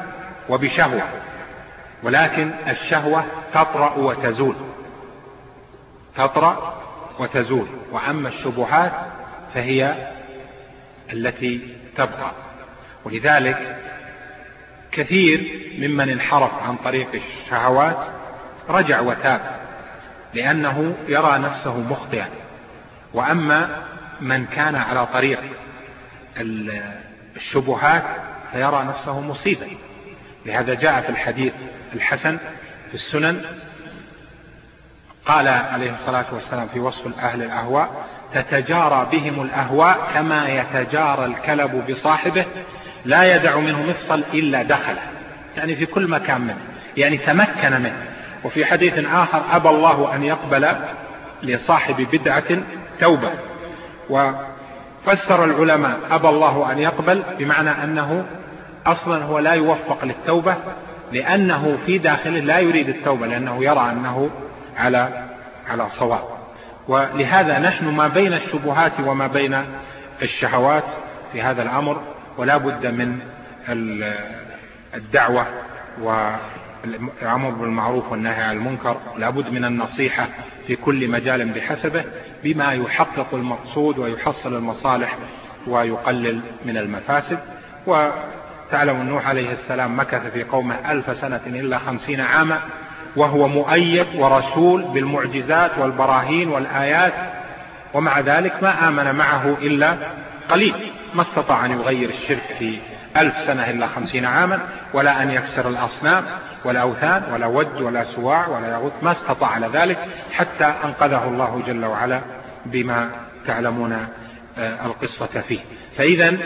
وبشهوة 0.48 1.02
ولكن 2.02 2.50
الشهوة 2.68 3.24
تطرأ 3.54 3.94
وتزول. 3.94 4.54
تطرأ 6.16 6.82
وتزول 7.18 7.66
وأما 7.92 8.28
الشبهات 8.28 8.92
فهي 9.54 10.08
التي 11.12 11.76
تبقى. 11.96 12.30
ولذلك 13.04 13.76
كثير 14.92 15.62
ممن 15.78 16.08
انحرف 16.10 16.62
عن 16.62 16.76
طريق 16.76 17.08
الشهوات 17.14 17.96
رجع 18.68 19.00
وتاب 19.00 19.40
لأنه 20.34 20.94
يرى 21.08 21.38
نفسه 21.38 21.78
مخطئا. 21.80 22.28
وأما 23.14 23.85
من 24.20 24.46
كان 24.46 24.74
على 24.74 25.06
طريق 25.06 25.40
الشبهات 27.36 28.04
فيرى 28.52 28.84
نفسه 28.84 29.20
مصيبا. 29.20 29.66
لهذا 30.46 30.74
جاء 30.74 31.00
في 31.00 31.08
الحديث 31.08 31.52
الحسن 31.94 32.38
في 32.88 32.94
السنن 32.94 33.44
قال 35.26 35.48
عليه 35.48 35.94
الصلاة 35.94 36.26
والسلام 36.32 36.68
في 36.68 36.80
وصف 36.80 37.18
أهل 37.18 37.42
الأهواء 37.42 38.06
تتجارى 38.34 39.08
بهم 39.12 39.42
الأهواء 39.42 40.10
كما 40.14 40.48
يتجارى 40.48 41.24
الكلب 41.24 41.90
بصاحبه 41.90 42.44
لا 43.04 43.36
يدع 43.36 43.56
منه 43.56 43.82
مفصل 43.82 44.24
إلا 44.34 44.62
دخله. 44.62 45.02
يعني 45.56 45.76
في 45.76 45.86
كل 45.86 46.08
مكان 46.08 46.40
منه 46.40 46.58
يعني 46.96 47.18
تمكن 47.18 47.72
منه. 47.72 48.06
وفي 48.44 48.64
حديث 48.64 48.94
آخر 48.98 49.42
أبى 49.50 49.68
الله 49.68 50.14
أن 50.14 50.22
يقبل 50.22 50.76
لصاحب 51.42 52.08
بدعة 52.12 52.62
توبة. 53.00 53.32
وفسر 54.10 55.44
العلماء 55.44 55.98
أبى 56.10 56.28
الله 56.28 56.72
أن 56.72 56.78
يقبل 56.78 57.22
بمعنى 57.38 57.70
أنه 57.70 58.26
أصلا 58.86 59.24
هو 59.24 59.38
لا 59.38 59.52
يوفق 59.52 60.04
للتوبة 60.04 60.54
لأنه 61.12 61.78
في 61.86 61.98
داخله 61.98 62.40
لا 62.40 62.58
يريد 62.58 62.88
التوبة 62.88 63.26
لأنه 63.26 63.64
يرى 63.64 63.90
أنه 63.90 64.30
على 64.76 65.24
على 65.68 65.86
صواب. 65.98 66.24
ولهذا 66.88 67.58
نحن 67.58 67.84
ما 67.84 68.08
بين 68.08 68.32
الشبهات 68.32 68.92
وما 69.06 69.26
بين 69.26 69.64
الشهوات 70.22 70.84
في 71.32 71.42
هذا 71.42 71.62
الأمر 71.62 72.00
ولا 72.38 72.56
بد 72.56 72.86
من 72.86 73.18
الدعوة 74.94 75.46
والأمر 76.86 77.50
بالمعروف 77.50 78.12
والنهي 78.12 78.42
عن 78.42 78.56
المنكر 78.56 78.96
لا 79.18 79.30
بد 79.30 79.50
من 79.50 79.64
النصيحة 79.64 80.28
في 80.66 80.76
كل 80.76 81.08
مجال 81.08 81.48
بحسبه 81.48 82.04
بما 82.44 82.72
يحقق 82.72 83.34
المقصود 83.34 83.98
ويحصل 83.98 84.56
المصالح 84.56 85.16
ويقلل 85.66 86.40
من 86.64 86.76
المفاسد. 86.76 87.38
وتعلم 87.86 89.00
النوح 89.00 89.28
عليه 89.28 89.52
السلام 89.52 89.98
مكث 89.98 90.32
في 90.32 90.44
قومه 90.44 90.92
ألف 90.92 91.16
سنة 91.16 91.40
إلا 91.46 91.78
خمسين 91.78 92.20
عاما 92.20 92.60
وهو 93.16 93.48
مؤيد 93.48 94.06
ورسول 94.14 94.82
بالمعجزات 94.82 95.78
والبراهين 95.78 96.48
والآيات 96.48 97.12
ومع 97.94 98.20
ذلك 98.20 98.62
ما 98.62 98.88
آمن 98.88 99.14
معه 99.14 99.56
إلا 99.62 99.96
قليل 100.48 100.74
ما 101.14 101.22
استطاع 101.22 101.66
أن 101.66 101.70
يغير 101.70 102.10
الشرك 102.10 102.56
في 102.58 102.78
ألف 103.20 103.34
سنة 103.46 103.70
إلا 103.70 103.86
خمسين 103.86 104.24
عاما 104.24 104.60
ولا 104.92 105.22
أن 105.22 105.30
يكسر 105.30 105.68
الأصنام 105.68 106.24
ولا 106.64 106.80
أوثان 106.80 107.22
ولا 107.32 107.46
ود 107.46 107.82
ولا 107.82 108.04
سواع 108.04 108.48
ولا 108.48 108.68
يغوث 108.72 108.92
ما 109.02 109.12
استطاع 109.12 109.50
على 109.50 109.66
ذلك 109.66 109.98
حتى 110.32 110.74
أنقذه 110.84 111.24
الله 111.24 111.62
جل 111.66 111.84
وعلا 111.84 112.20
بما 112.66 113.10
تعلمون 113.46 113.92
آه، 114.58 114.86
القصة 114.86 115.40
فيه. 115.48 115.60
فإذا 115.98 116.36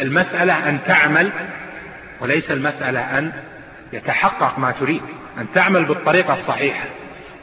المسألة 0.00 0.68
أن 0.68 0.78
تعمل 0.86 1.30
وليس 2.20 2.50
المسألة 2.50 3.18
أن 3.18 3.32
يتحقق 3.92 4.58
ما 4.58 4.70
تريد 4.70 5.02
أن 5.38 5.46
تعمل 5.54 5.84
بالطريقة 5.84 6.34
الصحيحة. 6.34 6.84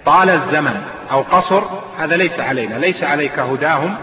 طال 0.05 0.29
الزمن 0.29 0.81
أو 1.11 1.21
قصر 1.21 1.63
هذا 1.99 2.17
ليس 2.17 2.39
علينا 2.39 2.75
ليس 2.75 3.03
عليك 3.03 3.39
هداهم 3.39 3.97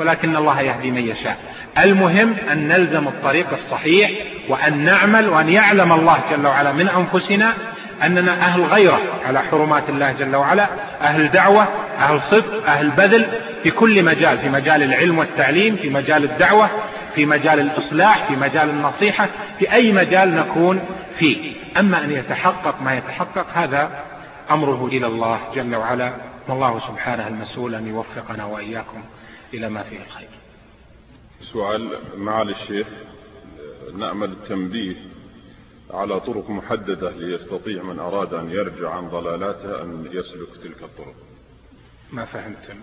ولكن 0.00 0.36
الله 0.36 0.60
يهدي 0.60 0.90
من 0.90 1.08
يشاء. 1.08 1.36
المهم 1.78 2.36
أن 2.52 2.68
نلزم 2.68 3.08
الطريق 3.08 3.46
الصحيح 3.52 4.10
وأن 4.48 4.84
نعمل 4.84 5.28
وأن 5.28 5.48
يعلم 5.48 5.92
الله 5.92 6.18
جل 6.30 6.46
وعلا 6.46 6.72
من 6.72 6.88
أنفسنا 6.88 7.54
أننا 8.02 8.32
أهل 8.32 8.62
غيرة 8.62 9.00
على 9.26 9.42
حرمات 9.42 9.88
الله 9.88 10.12
جل 10.12 10.36
وعلا 10.36 10.68
أهل 11.02 11.30
دعوة 11.30 11.68
أهل 11.98 12.20
صدق 12.20 12.66
أهل 12.66 12.90
بذل 12.90 13.26
في 13.62 13.70
كل 13.70 14.02
مجال 14.02 14.38
في 14.38 14.48
مجال 14.48 14.82
العلم 14.82 15.18
والتعليم 15.18 15.76
في 15.76 15.90
مجال 15.90 16.24
الدعوة 16.24 16.70
في 17.14 17.26
مجال 17.26 17.60
الإصلاح 17.60 18.24
في 18.28 18.36
مجال 18.36 18.70
النصيحة 18.70 19.28
في 19.58 19.72
أي 19.72 19.92
مجال 19.92 20.34
نكون 20.34 20.80
فيه. 21.18 21.52
أما 21.78 22.04
أن 22.04 22.10
يتحقق 22.10 22.82
ما 22.82 22.94
يتحقق 22.94 23.46
هذا 23.54 23.90
أمره 24.50 24.88
إلى 24.92 25.06
الله 25.06 25.40
جل 25.54 25.76
وعلا. 25.76 26.12
والله 26.48 26.80
سبحانه 26.88 27.28
المسؤول 27.28 27.74
أن 27.74 27.86
يوفقنا 27.88 28.44
وإياكم. 28.44 29.02
إلى 29.54 29.68
ما 29.68 29.82
فيه 29.82 30.02
الخير. 30.02 30.28
سؤال 31.52 31.98
معالي 32.16 32.52
الشيخ. 32.52 32.86
نأمل 33.94 34.32
التنبيه 34.32 34.96
على 35.90 36.20
طرق 36.20 36.50
محددة 36.50 37.10
ليستطيع 37.10 37.82
من 37.82 37.98
أراد 37.98 38.34
أن 38.34 38.50
يرجع 38.50 38.90
عن 38.90 39.08
ضلالاته 39.08 39.82
أن 39.82 40.08
يسلك 40.12 40.48
تلك 40.62 40.82
الطرق. 40.82 41.14
ما 42.12 42.24
فهمت 42.24 42.76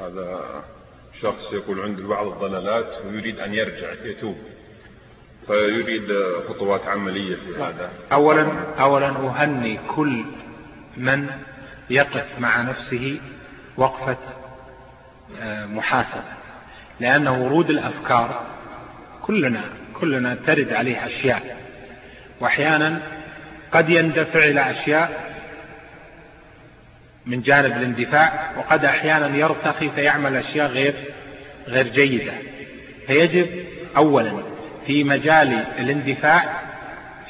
هذا 0.00 0.64
شخص 1.20 1.52
يقول 1.52 1.80
عنده 1.80 2.06
بعض 2.06 2.26
الضلالات 2.26 3.06
ويريد 3.06 3.38
أن 3.38 3.54
يرجع 3.54 3.92
يتوب. 4.04 4.36
فيريد 5.46 6.12
خطوات 6.48 6.86
عملية 6.86 7.36
في 7.36 7.56
هذا. 7.56 7.92
أولا, 8.12 8.74
أولا 8.80 9.08
أهني 9.08 9.80
كل 9.96 10.24
من 10.96 11.30
يقف 11.90 12.38
مع 12.38 12.62
نفسه 12.62 13.20
وقفة 13.76 14.18
محاسبة 15.74 16.22
لأن 17.00 17.28
ورود 17.28 17.70
الأفكار 17.70 18.46
كلنا 19.22 19.64
كلنا 19.94 20.34
ترد 20.46 20.72
عليه 20.72 21.06
أشياء. 21.06 21.56
وأحيانا 22.40 23.02
قد 23.72 23.90
يندفع 23.90 24.44
إلى 24.44 24.70
أشياء 24.70 25.36
من 27.26 27.42
جانب 27.42 27.72
الاندفاع 27.72 28.50
وقد 28.56 28.84
أحيانا 28.84 29.36
يرتقي 29.36 29.90
فيعمل 29.90 30.36
أشياء 30.36 30.66
غير 30.66 30.94
غير 31.68 31.88
جيدة. 31.88 32.32
فيجب 33.06 33.48
أولا 33.96 34.32
في 34.86 35.04
مجال 35.04 35.64
الاندفاع 35.78 36.44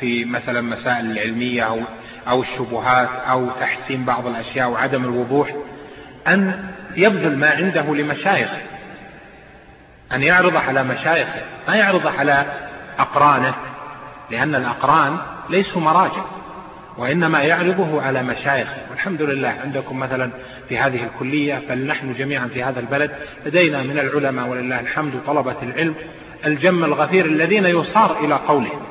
في 0.01 0.25
مثلا 0.25 0.61
مسائل 0.61 1.11
العلمية 1.11 1.63
أو, 1.63 1.81
أو 2.29 2.43
الشبهات 2.43 3.09
أو 3.09 3.51
تحسين 3.51 4.05
بعض 4.05 4.27
الأشياء 4.27 4.69
وعدم 4.69 5.05
الوضوح 5.05 5.55
أن 6.27 6.65
يبذل 6.97 7.37
ما 7.37 7.51
عنده 7.51 7.95
لمشايخه 7.95 8.61
أن 10.13 10.23
يعرض 10.23 10.57
على 10.57 10.85
مشايخه 10.85 11.41
ما 11.69 11.77
يعرض 11.77 12.07
على 12.07 12.47
أقرانه 12.99 13.55
لأن 14.31 14.55
الأقران 14.55 15.19
ليسوا 15.51 15.81
مراجع 15.81 16.25
وإنما 16.99 17.43
يعرضه 17.43 18.03
على 18.03 18.23
مشايخه. 18.23 18.77
والحمد 18.91 19.23
لله 19.23 19.55
عندكم 19.65 19.99
مثلا 19.99 20.31
في 20.69 20.79
هذه 20.79 21.05
الكلية 21.05 21.63
بل 21.69 21.87
نحن 21.87 22.15
جميعا 22.15 22.47
في 22.47 22.65
هذا 22.65 22.81
البلد 22.81 23.11
لدينا 23.47 23.83
من 23.83 23.99
العلماء 23.99 24.49
ولله 24.49 24.81
الحمد 24.81 25.13
طلبة 25.27 25.57
العلم 25.63 25.95
الجم 26.47 26.85
الغفير 26.85 27.27
الذين 27.27 27.65
يصار 27.65 28.25
إلى 28.25 28.35
قولهم 28.35 28.83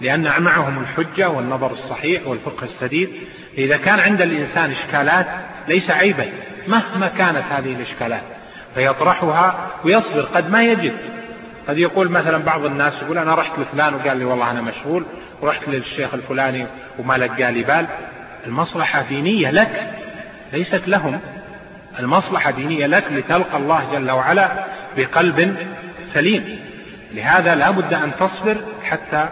لأن 0.00 0.42
معهم 0.42 0.78
الحجة 0.78 1.28
والنظر 1.28 1.70
الصحيح 1.70 2.26
والفقه 2.26 2.64
السديد. 2.64 3.08
إذا 3.58 3.76
كان 3.76 4.00
عند 4.00 4.22
الإنسان 4.22 4.70
إشكالات 4.70 5.26
ليس 5.68 5.90
عيبا 5.90 6.26
مهما 6.68 7.08
كانت 7.08 7.44
هذه 7.50 7.74
الإشكالات. 7.74 8.22
فيطرحها 8.74 9.70
ويصبر 9.84 10.20
قد 10.20 10.50
ما 10.50 10.62
يجد. 10.62 10.96
قد 11.68 11.78
يقول 11.78 12.10
مثلا 12.10 12.38
بعض 12.38 12.64
الناس 12.64 13.02
يقول 13.02 13.18
أنا 13.18 13.34
رحت 13.34 13.58
لفلان 13.58 13.94
وقال 13.94 14.16
لي 14.16 14.24
والله 14.24 14.50
أنا 14.50 14.60
مشغول 14.60 15.04
ورحت 15.40 15.68
للشيخ 15.68 16.14
الفلاني 16.14 16.66
وما 16.98 17.14
لقى 17.14 17.52
لي 17.52 17.62
بال. 17.62 17.86
المصلحة 18.46 19.02
دينية 19.02 19.50
لك 19.50 19.90
ليست 20.52 20.88
لهم. 20.88 21.20
المصلحة 21.98 22.50
دينية 22.50 22.86
لك 22.86 23.04
لتلقى 23.12 23.56
الله 23.56 23.92
جل 23.92 24.10
وعلا 24.10 24.64
بقلب 24.96 25.56
سليم. 26.12 26.58
لهذا 27.12 27.54
لا 27.54 27.70
بد 27.70 27.94
أن 27.94 28.12
تصبر 28.20 28.56
حتى 28.84 29.28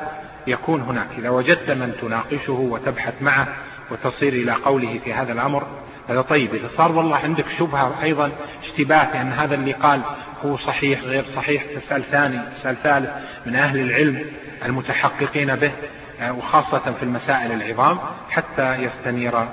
يكون 0.46 0.80
هناك. 0.80 1.06
إذا 1.18 1.28
وجدت 1.28 1.70
من 1.70 1.92
تناقشه 2.00 2.52
وتبحث 2.52 3.14
معه 3.20 3.48
وتصير 3.90 4.32
إلى 4.32 4.52
قوله 4.52 5.00
في 5.04 5.14
هذا 5.14 5.32
الأمر 5.32 5.83
هذا 6.08 6.20
طيب. 6.20 6.54
إذا 6.54 6.68
صار 6.76 6.92
والله 6.92 7.16
عندك 7.16 7.44
شبهة 7.58 8.02
أيضا 8.02 8.32
اشتباه 8.64 9.12
بأن 9.12 9.32
هذا 9.32 9.54
اللي 9.54 9.72
قال 9.72 10.00
هو 10.44 10.56
صحيح 10.56 11.00
غير 11.00 11.24
صحيح. 11.24 11.64
تسأل 11.76 12.02
ثاني 12.02 12.38
تسأل 12.58 12.76
ثالث 12.76 13.10
من 13.46 13.56
أهل 13.56 13.80
العلم 13.80 14.24
المتحققين 14.64 15.56
به 15.56 15.72
آه، 16.20 16.32
وخاصة 16.32 16.92
في 16.92 17.02
المسائل 17.02 17.52
العظام 17.52 17.98
حتى 18.30 18.74
يستنير 18.74 19.48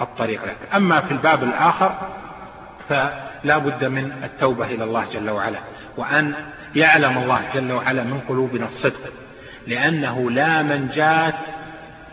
الطريق 0.00 0.44
لك. 0.44 0.56
أما 0.74 1.00
في 1.00 1.10
الباب 1.10 1.42
الآخر 1.42 1.94
فلا 2.88 3.58
بد 3.58 3.84
من 3.84 4.12
التوبة 4.24 4.66
إلى 4.66 4.84
الله 4.84 5.04
جل 5.12 5.30
وعلا 5.30 5.58
وأن 5.96 6.34
يعلم 6.74 7.18
الله 7.18 7.40
جل 7.54 7.72
وعلا 7.72 8.02
من 8.02 8.20
قلوبنا 8.28 8.66
الصدق 8.66 9.12
لأنه 9.66 10.30
لا 10.30 10.62
منجاة 10.62 11.38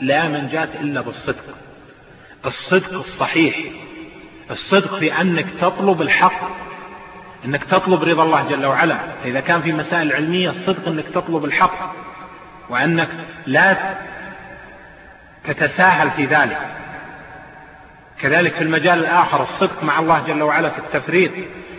لا 0.01 0.27
منجاة 0.27 0.69
إلا 0.81 1.01
بالصدق. 1.01 1.43
الصدق 2.45 2.93
الصحيح. 2.93 3.57
الصدق 4.51 4.99
في 4.99 5.21
أنك 5.21 5.45
تطلب 5.61 6.01
الحق 6.01 6.41
أنك 7.45 7.63
تطلب 7.63 8.03
رضا 8.03 8.23
الله 8.23 8.49
جل 8.49 8.65
وعلا. 8.65 8.97
إذا 9.25 9.39
كان 9.39 9.61
في 9.61 9.71
مسائل 9.71 10.13
علمية 10.13 10.49
الصدق 10.49 10.87
أنك 10.87 11.05
تطلب 11.13 11.45
الحق 11.45 11.95
وأنك 12.69 13.09
لا 13.45 13.95
تتساهل 15.43 16.11
في 16.11 16.25
ذلك. 16.25 16.57
كذلك 18.21 18.53
في 18.53 18.63
المجال 18.63 18.99
الآخر 18.99 19.43
الصدق 19.43 19.83
مع 19.83 19.99
الله 19.99 20.27
جل 20.27 20.41
وعلا 20.41 20.69
في 20.69 20.79
التفريط 20.79 21.31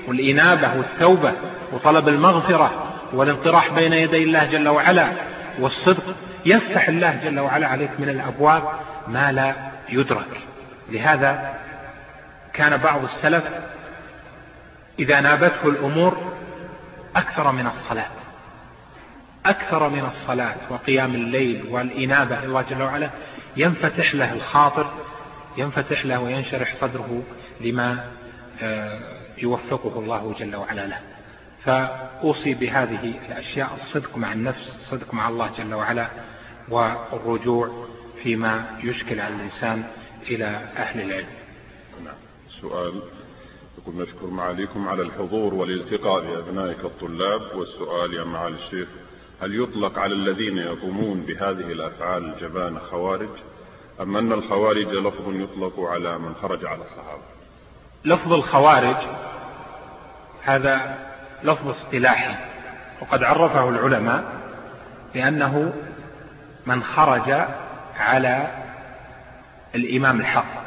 والإنابة 0.09 0.79
والتوبة 0.79 1.33
وطلب 1.73 2.09
المغفرة 2.09 2.93
والانطراح 3.13 3.73
بين 3.73 3.93
يدي 3.93 4.23
الله 4.23 4.45
جل 4.45 4.69
وعلا. 4.69 5.13
والصدق 5.59 6.15
يفتح 6.47 6.89
الله 6.89 7.21
جل 7.25 7.41
وعلا 7.41 7.67
عليك 7.67 7.91
من 7.99 8.09
الأبواب 8.09 8.63
ما 9.09 9.33
لا 9.33 9.55
يدرك. 9.93 10.41
لهذا 10.91 11.55
كان 12.53 12.77
بعض 12.77 13.05
السلف 13.05 13.45
إذا 14.99 15.21
نابته 15.21 15.69
الأمور 15.69 16.33
أكثر 17.17 17.53
من 17.53 17.67
الصلاة. 17.67 18.11
أكثر 19.47 19.89
من 19.89 20.05
الصلاة 20.05 20.57
وقيام 20.71 21.15
الليل 21.15 21.67
والإنابة 21.71 22.45
الله 22.45 22.63
جل 22.63 22.83
وعلا. 22.83 23.11
ينفتح 23.57 24.15
له 24.15 24.33
الخاطر 24.33 24.91
ينفتح 25.57 26.07
له 26.07 26.21
وينشرح 26.21 26.75
صدره 26.75 27.23
لما 27.61 28.05
آه، 28.63 29.01
يوفقه 29.39 29.99
الله 29.99 30.35
جل 30.39 30.57
وعلا 30.57 30.87
له. 30.87 30.99
فأوصي 31.65 32.55
بهذه 32.55 33.15
الأشياء 33.29 33.71
الصدق 33.75 34.17
مع 34.17 34.33
النفس 34.33 34.77
الصدق 34.81 35.15
مع 35.15 35.29
الله 35.29 35.51
جل 35.59 35.75
وعلا 35.75 36.07
والرجوع. 36.69 37.89
فيما 38.23 38.79
يشكل 38.85 39.21
على 39.21 39.35
الإنسان 39.35 39.85
إلى 40.23 40.47
أهل 40.77 41.01
العلم. 41.01 41.27
نعم. 42.05 42.15
سؤال. 42.61 43.03
يقول 43.79 43.95
نشكر 43.95 44.27
معاليكم 44.27 44.89
على 44.89 45.03
الحضور 45.03 45.55
والالتقاء 45.55 46.21
بأبنائك 46.21 46.85
الطلاب. 46.85 47.43
والسؤال 47.55 48.15
يا 48.15 48.25
معالي 48.25 48.57
الشيخ 48.57 48.89
هل 49.43 49.63
يطلق 49.63 49.99
على 49.99 50.15
الذين 50.15 50.59
يقومون 50.59 51.21
بهذه 51.21 51.73
الأفعال 51.73 52.25
الجبان 52.25 52.79
خوارج؟ 52.79 53.29
أم 54.01 54.17
أن 54.17 54.33
الخوارج 54.33 54.87
لفظ 54.87 55.35
يطلق 55.35 55.81
على 55.81 56.19
من 56.19 56.35
خرج 56.35 56.67
على 56.67 56.83
الصحابة؟ 56.83 57.23
لفظ 58.05 58.33
الخوارج 58.33 58.97
هذا 60.43 60.99
لفظ 61.45 61.69
اصطلاحي 61.69 62.35
وقد 63.01 63.23
عرفه 63.23 63.69
العلماء 63.69 64.41
بأنه 65.15 65.73
من 66.67 66.83
خرج 66.83 67.31
على 68.01 68.47
الإمام 69.75 70.21
الحق. 70.21 70.61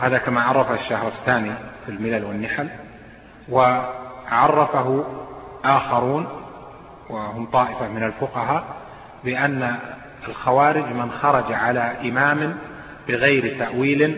هذا 0.00 0.18
كما 0.18 0.42
عرفه 0.42 0.74
الشهرستاني 0.74 1.52
في 1.86 1.92
الملل 1.92 2.24
والنحل 2.24 2.68
وعرفه 3.48 5.04
آخرون 5.64 6.26
وهم 7.10 7.46
طائفة 7.46 7.88
من 7.88 8.02
الفقهاء 8.02 8.64
بأن 9.24 9.76
الخوارج 10.28 10.84
من 10.84 11.10
خرج 11.10 11.52
على 11.52 11.96
إمام 12.08 12.56
بغير 13.08 13.58
تأويل 13.58 14.16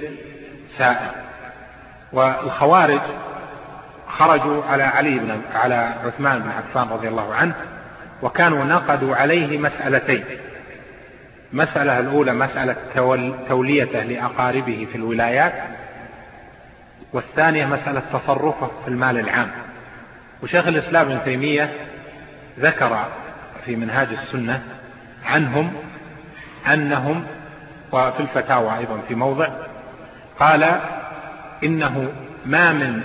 سائر. 0.78 1.10
والخوارج 2.12 3.00
خرجوا 4.08 4.64
على 4.64 4.82
علي 4.82 5.18
بن 5.18 5.40
على 5.54 5.94
عثمان 6.04 6.38
بن 6.38 6.50
عفان 6.50 6.88
رضي 6.88 7.08
الله 7.08 7.34
عنه 7.34 7.54
وكانوا 8.22 8.64
نقدوا 8.64 9.16
عليه 9.16 9.58
مسألتين. 9.58 10.24
المسألة 11.52 11.98
الأولى 11.98 12.32
مسألة 12.32 12.76
توليته 13.48 14.02
لأقاربه 14.02 14.86
في 14.92 14.98
الولايات 14.98 15.52
والثانية 17.12 17.66
مسألة 17.66 18.02
تصرفه 18.12 18.70
في 18.84 18.88
المال 18.88 19.18
العام. 19.18 19.50
وشيخ 20.42 20.66
الإسلام 20.66 21.10
ابن 21.10 21.24
تيمية 21.24 21.70
ذكر 22.58 23.04
في 23.64 23.76
منهاج 23.76 24.08
السنة 24.08 24.62
عنهم 25.26 25.72
أنهم 26.72 27.24
وفي 27.92 28.20
الفتاوى 28.20 28.78
أيضا 28.78 29.00
في 29.08 29.14
موضع 29.14 29.48
قال 30.38 30.80
إنه 31.64 32.12
ما 32.46 32.72
من 32.72 33.02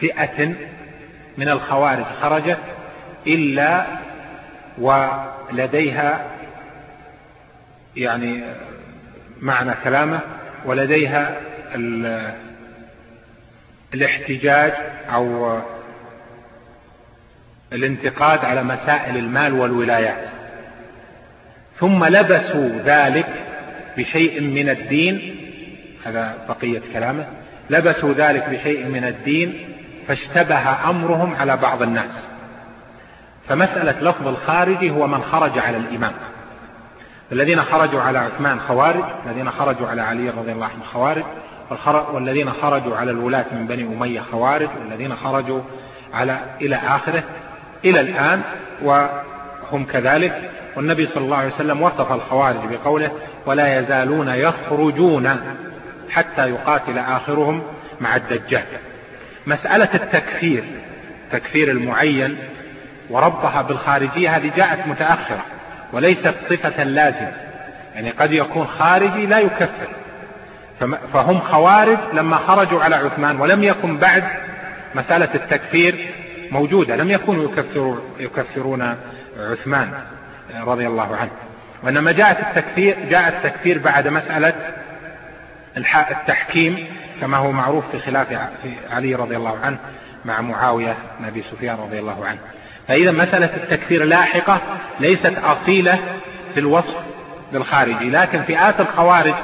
فئة 0.00 0.54
من 1.38 1.48
الخوارج 1.48 2.04
خرجت 2.22 2.58
إلا 3.26 3.86
ولديها 4.78 6.24
يعني 7.98 8.40
معنى 9.40 9.74
كلامه 9.84 10.20
ولديها 10.64 11.36
الاحتجاج 13.94 14.72
أو 15.14 15.58
الانتقاد 17.72 18.44
على 18.44 18.62
مسائل 18.62 19.16
المال 19.16 19.52
والولايات. 19.52 20.28
ثم 21.76 22.04
لبسوا 22.04 22.68
ذلك 22.84 23.26
بشيء 23.96 24.40
من 24.40 24.68
الدين 24.68 25.36
هذا 26.04 26.34
بقية 26.48 26.82
كلامه 26.92 27.26
لبسوا 27.70 28.12
ذلك 28.12 28.48
بشيء 28.48 28.86
من 28.86 29.04
الدين 29.04 29.68
فاشتبه 30.08 30.90
أمرهم 30.90 31.34
على 31.34 31.56
بعض 31.56 31.82
الناس. 31.82 32.10
فمسألة 33.48 34.10
لفظ 34.10 34.28
الخارجي 34.28 34.90
هو 34.90 35.06
من 35.06 35.22
خرج 35.22 35.58
على 35.58 35.76
الإمام. 35.76 36.12
الذين 37.32 37.62
خرجوا 37.62 38.00
على 38.00 38.18
عثمان 38.18 38.60
خوارج 38.60 39.04
الذين 39.26 39.50
خرجوا 39.50 39.88
على 39.88 40.02
علي 40.02 40.30
رضي 40.30 40.52
الله 40.52 40.66
عنه 40.66 40.84
خوارج 40.92 41.24
والذين 42.12 42.52
خرجوا 42.52 42.96
على 42.96 43.10
الولاة 43.10 43.44
من 43.52 43.66
بني 43.66 43.82
أمية 43.82 44.20
خوارج 44.20 44.68
والذين 44.80 45.16
خرجوا 45.16 45.60
على 46.14 46.40
إلى 46.60 46.76
آخره 46.76 47.22
إلى 47.84 48.00
الآن 48.00 48.42
وهم 48.82 49.84
كذلك. 49.84 50.50
والنبي 50.76 51.06
صلى 51.06 51.24
الله 51.24 51.36
عليه 51.36 51.54
وسلم 51.54 51.82
وصف 51.82 52.12
الخوارج 52.12 52.58
بقوله 52.70 53.10
ولا 53.46 53.78
يزالون 53.78 54.28
يخرجون 54.28 55.36
حتى 56.10 56.50
يقاتل 56.50 56.98
آخرهم 56.98 57.62
مع 58.00 58.16
الدجال. 58.16 58.64
مسألة 59.46 59.88
التكفير 59.94 60.64
تكفير 61.32 61.70
المعين 61.70 62.38
وربطها 63.10 63.62
بالخارجية 63.62 64.36
هذه 64.36 64.50
جاءت 64.56 64.86
متأخرة. 64.86 65.44
وليست 65.92 66.34
صفة 66.48 66.84
لازمة. 66.84 67.32
يعني 67.94 68.10
قد 68.10 68.32
يكون 68.32 68.66
خارجي 68.66 69.26
لا 69.26 69.38
يكفر. 69.38 69.88
فهم 71.12 71.40
خوارج 71.40 71.98
لما 72.12 72.36
خرجوا 72.36 72.82
على 72.82 72.96
عثمان 72.96 73.40
ولم 73.40 73.64
يكن 73.64 73.96
بعد 73.96 74.24
مسألة 74.94 75.34
التكفير 75.34 76.14
موجودة. 76.50 76.96
لم 76.96 77.10
يكونوا 77.10 77.50
يكفرون, 78.18 78.96
عثمان 79.38 79.92
رضي 80.60 80.86
الله 80.86 81.16
عنه. 81.16 81.30
وإنما 81.82 82.12
جاءت 82.12 82.38
التكفير 82.40 82.96
جاء 83.10 83.28
التكفير 83.28 83.78
بعد 83.78 84.08
مسألة 84.08 84.54
التحكيم 86.10 86.86
كما 87.20 87.36
هو 87.36 87.52
معروف 87.52 87.84
في 87.92 87.98
خلاف 87.98 88.26
علي 88.90 89.14
رضي 89.14 89.36
الله 89.36 89.58
عنه 89.58 89.78
مع 90.24 90.40
معاوية 90.40 90.96
بن 91.20 91.24
أبي 91.26 91.42
سفيان 91.42 91.76
رضي 91.76 91.98
الله 91.98 92.26
عنه. 92.26 92.38
فإذا 92.88 93.10
مسألة 93.10 93.50
التكفير 93.56 94.04
لاحقة 94.04 94.60
ليست 95.00 95.38
أصيلة 95.38 95.98
في 96.54 96.60
الوصف 96.60 96.94
بالخارجي 97.52 98.10
لكن 98.10 98.42
فئات 98.42 98.80
الخوارج 98.80 99.34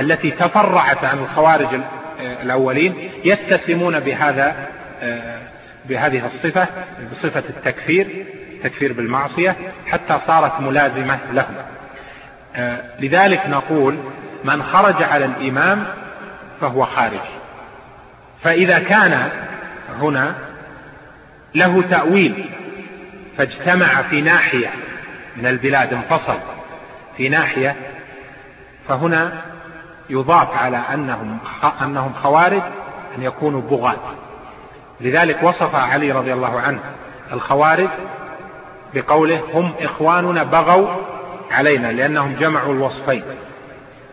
التي 0.00 0.30
تفرعت 0.30 1.04
عن 1.04 1.18
الخوارج 1.18 1.80
الأولين 2.20 3.10
يتسمون 3.24 4.00
بهذا 4.00 4.56
بهذه 5.84 6.26
الصفة 6.26 6.66
بصفة 7.12 7.42
التكفير 7.48 8.06
التكفير 8.52 8.92
بالمعصية 8.92 9.56
حتى 9.86 10.18
صارت 10.26 10.60
ملازمة 10.60 11.18
لهم. 11.32 11.54
لذلك 13.00 13.46
نقول 13.46 13.98
من 14.44 14.62
خرج 14.62 15.02
على 15.02 15.24
الإمام 15.24 15.84
فهو 16.60 16.84
خارج. 16.84 17.20
فإذا 18.42 18.78
كان 18.78 19.28
هنا 20.00 20.34
له 21.54 21.82
تأويل 21.82 22.50
فاجتمع 23.38 24.02
في 24.02 24.20
ناحية 24.20 24.70
من 25.36 25.46
البلاد 25.46 25.94
انفصل 25.94 26.38
في 27.16 27.28
ناحية 27.28 27.76
فهنا 28.88 29.42
يضاف 30.10 30.56
على 30.56 30.76
أنهم, 30.76 31.38
أنهم 31.82 32.12
خوارج 32.22 32.62
أن 33.18 33.22
يكونوا 33.22 33.60
بغاة. 33.60 34.14
لذلك 35.00 35.42
وصف 35.42 35.74
علي 35.74 36.12
رضي 36.12 36.32
الله 36.32 36.60
عنه 36.60 36.80
الخوارج 37.32 37.88
بقوله 38.94 39.42
هم 39.54 39.72
إخواننا 39.80 40.44
بغوا 40.44 40.88
علينا 41.50 41.92
لأنهم 41.92 42.34
جمعوا 42.34 42.74
الوصفين 42.74 43.22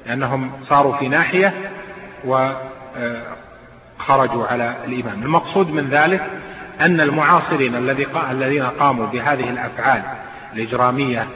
لأنهم 0.06 0.52
صاروا 0.64 0.98
في 0.98 1.08
ناحية 1.08 1.54
خرجوا 4.00 4.48
على 4.48 4.76
الإمام 4.86 5.24
المقصود 5.24 5.70
من 5.70 5.90
ذلك 5.90 6.22
أن 6.82 7.02
المعاصرين 7.02 7.76
الذين 8.32 8.64
قاموا 8.64 9.06
بهذه 9.06 9.50
الأفعال 9.50 10.02
الإجرامية 10.54 11.28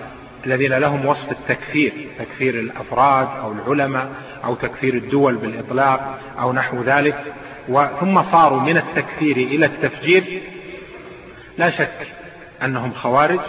الذين 0.46 0.74
لهم 0.74 1.06
وصف 1.06 1.32
التكفير 1.32 1.94
تكفير 2.20 2.60
الأفراد 2.60 3.28
أو 3.42 3.52
العلماء 3.52 4.10
أو 4.44 4.56
تكفير 4.56 4.94
الدول 4.94 5.36
بالإطلاق 5.36 6.20
أو 6.40 6.54
نحو 6.54 6.82
ذلك 6.82 7.34
ثم 8.00 8.24
صاروا 8.24 8.62
من 8.62 8.78
التكفير 8.78 9.38
إلى 9.38 9.66
التفجير 9.66 10.42
لا 11.58 11.70
شك 11.70 12.08
أنهم 12.64 12.94
خوارج 12.94 13.40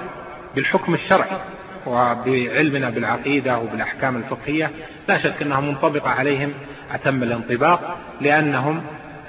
بالحكم 0.54 0.94
الشرعي 0.94 1.38
وبعلمنا 1.86 2.90
بالعقيدة 2.90 3.58
وبالأحكام 3.58 4.16
الفقهية 4.16 4.70
لا 5.08 5.18
شك 5.18 5.42
أنها 5.42 5.60
منطبقة 5.60 6.10
عليهم 6.10 6.52
أتم 6.92 7.22
الانطباق 7.22 7.98
لأنهم 8.20 8.82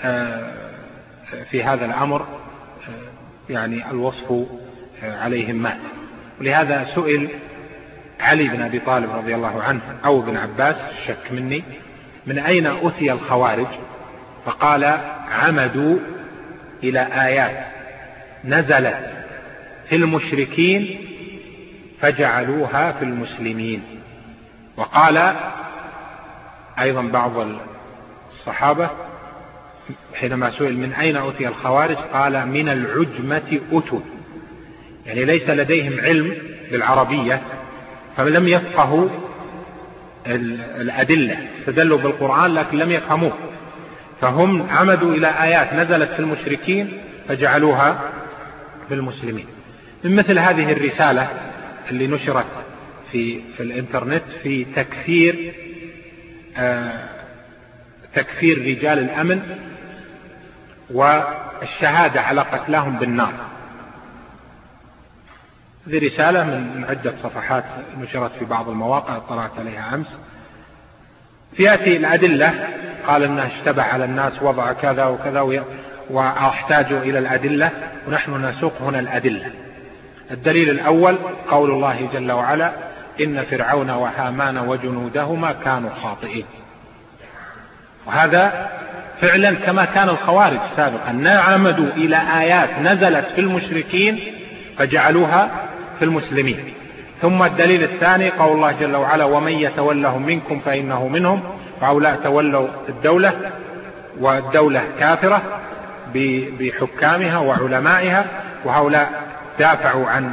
آه، 0.03 0.53
في 1.51 1.63
هذا 1.63 1.85
الأمر 1.85 2.25
يعني 3.49 3.91
الوصف 3.91 4.31
آه، 5.03 5.23
عليهم 5.23 5.55
مات. 5.55 5.77
ولهذا 6.39 6.85
سئل 6.95 7.29
علي 8.19 8.47
بن 8.47 8.61
أبي 8.61 8.79
طالب 8.79 9.11
رضي 9.11 9.35
الله 9.35 9.63
عنه 9.63 9.81
أو 10.05 10.19
ابن 10.23 10.37
عباس 10.37 10.75
شك 11.07 11.31
مني 11.31 11.63
من 12.27 12.39
أين 12.39 12.67
أتي 12.67 13.11
الخوارج؟ 13.11 13.67
فقال 14.45 14.83
عمدوا 15.31 15.99
إلى 16.83 16.99
آيات 16.99 17.65
نزلت 18.45 19.25
في 19.89 19.95
المشركين 19.95 20.97
فجعلوها 22.01 22.91
في 22.91 23.05
المسلمين. 23.05 23.83
وقال 24.77 25.35
أيضا 26.79 27.01
بعض 27.01 27.31
الصحابة 28.29 28.89
حينما 30.13 30.51
سئل 30.51 30.77
من 30.77 30.93
أين 30.93 31.17
أتي 31.17 31.47
الخوارج 31.47 31.95
قال 31.95 32.47
من 32.47 32.69
العجمة 32.69 33.59
أتوا. 33.71 33.99
يعني 35.05 35.25
ليس 35.25 35.49
لديهم 35.49 35.99
علم 35.99 36.35
بالعربية 36.71 37.41
فلم 38.17 38.47
يفقهوا 38.47 39.09
الأدلة 40.81 41.37
استدلوا 41.59 41.97
بالقرآن 41.97 42.53
لكن 42.53 42.77
لم 42.77 42.91
يفهموه. 42.91 43.33
فهم 44.21 44.69
عمدوا 44.69 45.13
إلى 45.13 45.27
آيات 45.27 45.73
نزلت 45.73 46.11
في 46.11 46.19
المشركين 46.19 46.97
فجعلوها 47.27 48.11
في 48.87 48.93
المسلمين 48.93 49.45
من 50.03 50.15
مثل 50.15 50.39
هذه 50.39 50.71
الرسالة 50.71 51.27
اللي 51.91 52.07
نشرت 52.07 52.45
في 53.11 53.41
في 53.57 53.63
الإنترنت 53.63 54.23
في 54.43 54.65
تكفير 54.75 55.53
آه 56.57 57.09
تكفير 58.15 58.61
رجال 58.61 58.99
الأمن 58.99 59.41
والشهادة 60.93 62.21
على 62.21 62.41
قتلاهم 62.41 62.99
بالنار. 62.99 63.33
هذه 65.87 66.05
رسالة 66.05 66.43
من 66.43 66.85
عدة 66.89 67.15
صفحات 67.15 67.63
نشرت 67.97 68.31
في 68.31 68.45
بعض 68.45 68.69
المواقع 68.69 69.17
اطلعت 69.17 69.51
عليها 69.59 69.95
أمس. 69.95 70.19
فيأتي 71.55 71.97
الأدلة 71.97 72.67
قال 73.07 73.23
أنه 73.23 73.47
اشتبه 73.47 73.83
على 73.83 74.05
الناس 74.05 74.43
وضع 74.43 74.73
كذا 74.73 75.05
وكذا 75.05 75.65
واحتاجوا 76.09 76.99
إلى 76.99 77.19
الأدلة. 77.19 77.71
ونحن 78.07 78.45
نسوق 78.45 78.81
هنا 78.81 78.99
الأدلة. 78.99 79.51
الدليل 80.31 80.69
الأول 80.69 81.17
قول 81.49 81.71
الله 81.71 82.09
جل 82.13 82.31
وعلا 82.31 82.71
إن 83.21 83.43
فرعون 83.43 83.89
وهامان 83.89 84.57
وجنودهما 84.57 85.51
كانوا 85.51 85.89
خاطئين. 86.03 86.45
وهذا 88.05 88.69
فعلا 89.21 89.55
كما 89.55 89.85
كان 89.85 90.09
الخوارج 90.09 90.59
سابقا. 90.75 91.23
عمدوا 91.27 91.87
إلى 91.87 92.17
آيات 92.41 92.69
نزلت 92.79 93.25
في 93.25 93.41
المشركين 93.41 94.19
فجعلوها 94.77 95.49
في 95.99 96.05
المسلمين. 96.05 96.73
ثم 97.21 97.43
الدليل 97.43 97.83
الثاني 97.83 98.29
قول 98.29 98.55
الله 98.55 98.71
جل 98.71 98.95
وعلا 98.95 99.23
ومن 99.23 99.51
يتولهم 99.51 100.25
منكم 100.25 100.59
فإنه 100.59 101.07
منهم 101.07 101.43
فهؤلاء 101.81 102.15
تولوا 102.23 102.67
الدولة 102.89 103.33
والدولة 104.19 104.83
كافرة 104.99 105.41
بحكامها 106.59 107.37
وعلمائها 107.37 108.25
وهؤلاء 108.65 109.11
دافعوا 109.59 110.07
عن 110.07 110.31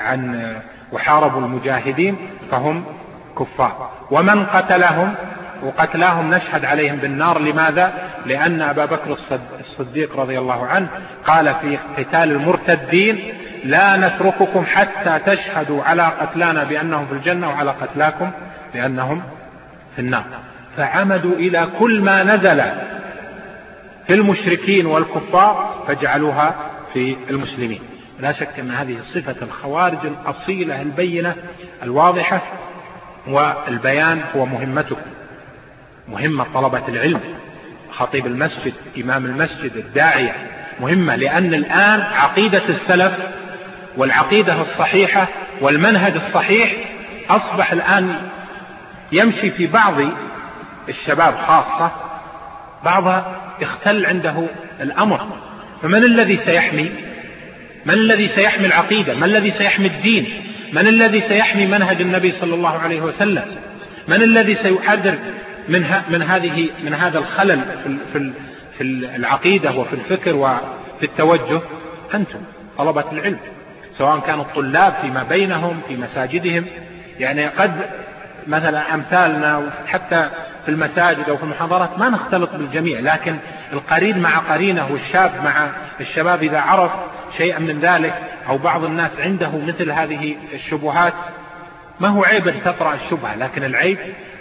عن 0.00 0.52
وحاربوا 0.92 1.40
المجاهدين 1.40 2.16
فهم 2.50 2.84
كفار. 3.38 3.90
ومن 4.10 4.46
قتلهم 4.46 5.14
وقتلاهم 5.62 6.34
نشهد 6.34 6.64
عليهم 6.64 6.96
بالنار. 6.96 7.38
لماذا؟ 7.38 7.92
لأن 8.26 8.62
أبا 8.62 8.84
بكر 8.84 9.16
الصديق 9.60 10.20
رضي 10.20 10.38
الله 10.38 10.66
عنه 10.66 10.88
قال 11.26 11.54
في 11.54 11.78
قتال 11.96 12.32
المرتدين 12.32 13.34
لا 13.64 13.96
نترككم 13.96 14.64
حتى 14.64 15.18
تشهدوا 15.26 15.82
على 15.82 16.02
قتلانا 16.02 16.64
بأنهم 16.64 17.06
في 17.06 17.12
الجنة 17.12 17.48
وعلى 17.48 17.70
قتلاكم 17.70 18.30
بأنهم 18.74 19.22
في 19.94 19.98
النار. 19.98 20.24
فعمدوا 20.76 21.34
إلى 21.36 21.68
كل 21.78 22.00
ما 22.00 22.22
نزل 22.22 22.62
في 24.06 24.14
المشركين 24.14 24.86
والكفار 24.86 25.84
فجعلوها 25.88 26.54
في 26.92 27.16
المسلمين. 27.30 27.80
لا 28.20 28.32
شك 28.32 28.58
أن 28.58 28.70
هذه 28.70 28.96
صفة 29.14 29.36
الخوارج 29.42 29.98
الأصيلة 30.04 30.82
البينة 30.82 31.34
الواضحة 31.82 32.42
والبيان 33.28 34.20
هو 34.36 34.46
مهمتكم. 34.46 35.10
مهمة 36.12 36.46
طلبة 36.54 36.88
العلم 36.88 37.20
خطيب 37.90 38.26
المسجد 38.26 38.72
إمام 39.00 39.26
المسجد 39.26 39.76
الداعية. 39.76 40.34
مهمة 40.80 41.16
لأن 41.16 41.54
الآن 41.54 42.00
عقيدة 42.00 42.62
السلف 42.68 43.12
والعقيدة 43.96 44.60
الصحيحة 44.60 45.28
والمنهج 45.60 46.12
الصحيح 46.14 46.74
أصبح 47.30 47.72
الآن 47.72 48.16
يمشي 49.12 49.50
في 49.50 49.66
بعض 49.66 49.94
الشباب 50.88 51.34
خاصة 51.34 51.92
بعضها 52.84 53.36
اختل 53.62 54.06
عنده 54.06 54.46
الأمر. 54.80 55.36
فمن 55.82 56.04
الذي 56.04 56.36
سيحمي؟ 56.36 56.90
من 57.86 57.94
الذي 57.94 58.28
سيحمي 58.28 58.66
العقيدة؟ 58.66 59.14
من 59.14 59.24
الذي 59.24 59.50
سيحمي 59.50 59.86
الدين؟ 59.86 60.42
من 60.72 60.86
الذي 60.86 61.20
سيحمي 61.20 61.66
منهج 61.66 62.00
النبي 62.00 62.32
صلى 62.32 62.54
الله 62.54 62.78
عليه 62.78 63.00
وسلم؟ 63.00 63.44
من 64.08 64.22
الذي 64.22 64.54
سيحذر 64.54 65.18
من, 65.68 65.86
من 66.08 66.22
هذه 66.22 66.68
من 66.84 66.94
هذا 66.94 67.18
الخلل 67.18 67.60
في, 67.84 67.96
في, 68.12 68.32
في 68.78 68.82
العقيدة 69.16 69.72
وفي 69.72 69.92
الفكر 69.92 70.36
وفي 70.36 71.02
التوجه 71.02 71.60
أنتم 72.14 72.38
طلبة 72.78 73.04
العلم 73.12 73.38
سواء 73.98 74.20
كانوا 74.20 74.44
الطلاب 74.44 74.94
فيما 75.02 75.22
بينهم 75.22 75.80
في 75.88 75.96
مساجدهم. 75.96 76.64
يعني 77.18 77.46
قد 77.46 77.72
مثلا 78.46 78.94
أمثالنا 78.94 79.70
حتى 79.86 80.30
في 80.64 80.68
المساجد 80.68 81.28
أو 81.28 81.36
في 81.36 81.42
المحاضرات 81.42 81.98
ما 81.98 82.08
نختلط 82.08 82.50
بالجميع 82.54 83.00
لكن 83.00 83.36
القرين 83.72 84.18
مع 84.18 84.38
قرينه 84.38 84.92
والشاب 84.92 85.44
مع 85.44 85.70
الشباب 86.00 86.42
إذا 86.42 86.60
عرف 86.60 86.90
شيئا 87.36 87.58
من 87.58 87.80
ذلك 87.80 88.14
أو 88.48 88.58
بعض 88.58 88.84
الناس 88.84 89.20
عنده 89.20 89.50
مثل 89.66 89.90
هذه 89.90 90.36
الشبهات 90.54 91.14
ما 92.00 92.08
هو 92.08 92.24
عيب 92.24 92.48
أن 92.48 92.62
تطرأ 92.64 92.94
الشبهة 92.94 93.36
لكن 93.36 93.64
العيب 93.64 93.98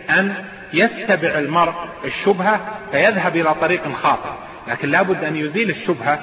أن 0.10 0.34
يتبع 0.73 1.39
المرء 1.39 1.73
الشبهة 2.06 2.60
فيذهب 2.91 3.35
إلى 3.35 3.53
طريق 3.53 3.95
خاطئ. 3.95 4.30
لكن 4.68 4.89
لابد 4.89 5.23
أن 5.23 5.35
يزيل 5.35 5.69
الشبهة 5.69 6.19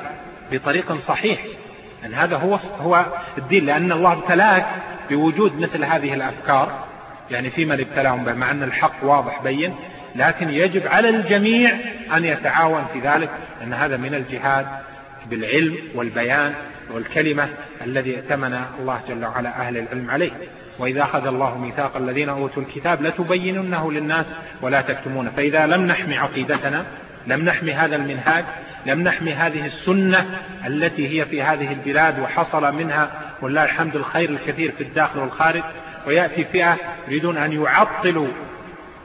بطريق 0.52 0.98
صحيح. 1.06 1.38
أن 2.04 2.14
هذا 2.14 2.36
هو 2.36 2.54
هو 2.54 3.04
الدين. 3.38 3.66
لأن 3.66 3.92
الله 3.92 4.12
ابتلاك 4.12 4.66
بوجود 5.10 5.60
مثل 5.60 5.84
هذه 5.84 6.14
الأفكار. 6.14 6.84
يعني 7.30 7.50
في 7.50 7.64
من 7.64 7.80
ابتلاهم 7.80 8.24
به 8.24 8.32
مع 8.32 8.50
أن 8.50 8.62
الحق 8.62 9.04
واضح 9.04 9.42
بين. 9.42 9.74
لكن 10.16 10.50
يجب 10.50 10.86
على 10.86 11.08
الجميع 11.08 11.70
أن 12.16 12.24
يتعاون 12.24 12.86
في 12.92 13.00
ذلك. 13.00 13.30
أن 13.62 13.72
هذا 13.72 13.96
من 13.96 14.14
الجهاد 14.14 14.66
بالعلم 15.26 15.78
والبيان. 15.94 16.54
والكلمة 16.92 17.48
الذي 17.84 18.16
ائتمن 18.16 18.60
الله 18.80 19.00
جل 19.08 19.24
وعلا 19.24 19.60
أهل 19.60 19.76
العلم 19.76 20.10
عليه. 20.10 20.32
وإذا 20.78 21.02
أخذ 21.02 21.26
الله 21.26 21.58
ميثاق 21.58 21.96
الذين 21.96 22.28
أوتوا 22.28 22.62
الكتاب 22.62 23.02
لتبيننه 23.02 23.92
للناس 23.92 24.26
ولا 24.62 24.80
تكتمونه 24.80 25.30
فإذا 25.30 25.66
لم 25.66 25.86
نحمي 25.86 26.18
عقيدتنا 26.18 26.84
لم 27.26 27.44
نحمي 27.44 27.72
هذا 27.72 27.96
المنهاج 27.96 28.44
لم 28.86 29.00
نحمي 29.00 29.34
هذه 29.34 29.66
السنة 29.66 30.26
التي 30.66 31.08
هي 31.08 31.24
في 31.24 31.42
هذه 31.42 31.72
البلاد 31.72 32.18
وحصل 32.18 32.74
منها 32.74 33.10
ولله 33.42 33.64
الحمد 33.64 33.96
الخير 33.96 34.30
الكثير 34.30 34.72
في 34.72 34.80
الداخل 34.80 35.18
والخارج 35.18 35.62
ويأتي 36.06 36.44
فئة 36.44 36.76
يريدون 37.08 37.36
أن 37.36 37.52
يعطلوا 37.52 38.28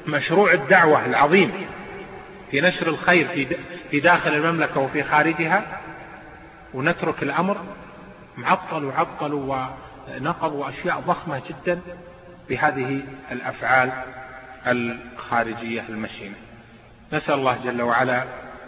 مشروع 0.07 0.53
الدعوة 0.53 1.05
العظيم 1.05 1.51
في 2.51 2.61
نشر 2.61 2.88
الخير 2.88 3.47
في 3.91 3.99
داخل 3.99 4.34
المملكة 4.34 4.80
وفي 4.80 5.03
خارجها 5.03 5.64
ونترك 6.73 7.23
الأمر. 7.23 7.57
معطل 8.37 8.85
وعطل 8.85 9.33
ونقضوا 9.33 10.69
أشياء 10.69 10.99
ضخمة 10.99 11.41
جدا 11.49 11.81
بهذه 12.49 13.03
الأفعال 13.31 13.91
الخارجية 14.67 15.85
المشينة. 15.89 16.35
نسأل 17.13 17.33
الله 17.33 17.57
جل 17.63 17.81
وعلا 17.81 18.23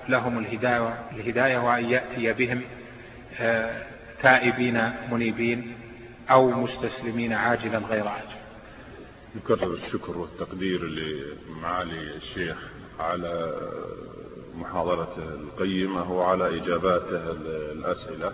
لهم 0.10 0.40
الهداية, 0.40 1.10
الهداية 1.12 1.58
وأن 1.58 1.86
يأتي 1.86 2.34
بهم 2.34 2.62
آه، 3.40 3.84
تائبين 4.22 4.92
منيبين 5.12 5.76
أو 6.30 6.50
مستسلمين 6.50 7.34
عاجلا 7.34 7.78
غير 7.78 8.08
عاجل. 8.08 8.36
نكرر 9.36 9.74
الشكر 9.74 10.18
والتقدير 10.18 10.84
لمعالي 10.84 12.16
الشيخ 12.16 12.58
على 13.00 13.56
محاضرته 14.60 15.24
القيمة 15.24 16.12
وعلى 16.12 16.58
إجاباته 16.58 17.32
الأسئلة 17.72 18.34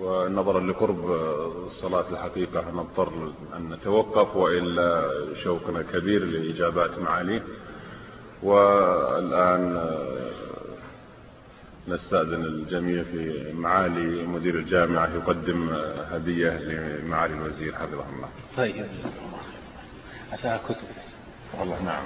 ونظرا 0.00 0.60
لقرب 0.60 1.10
الصلاة 1.66 2.10
الحقيقة 2.10 2.70
نضطر 2.70 3.32
أن 3.56 3.68
نتوقف 3.70 4.36
وإلا 4.36 5.10
شوقنا 5.44 5.82
كبير 5.82 6.24
لإجابات 6.24 6.98
معاليه 6.98 7.42
والآن 8.42 9.90
نستأذن 11.88 12.44
الجميع 12.44 13.02
في 13.02 13.52
معالي 13.52 14.26
مدير 14.26 14.54
الجامعة 14.54 15.14
يقدم 15.14 15.68
هدية 16.10 16.50
لمعالي 16.50 17.34
الوزير 17.34 17.74
حفظه 17.74 18.04
الله. 18.14 18.28
طيب. 18.56 18.86
عشان 20.32 20.58
كتب 20.68 20.86
والله 21.60 21.82
نعم 21.84 22.02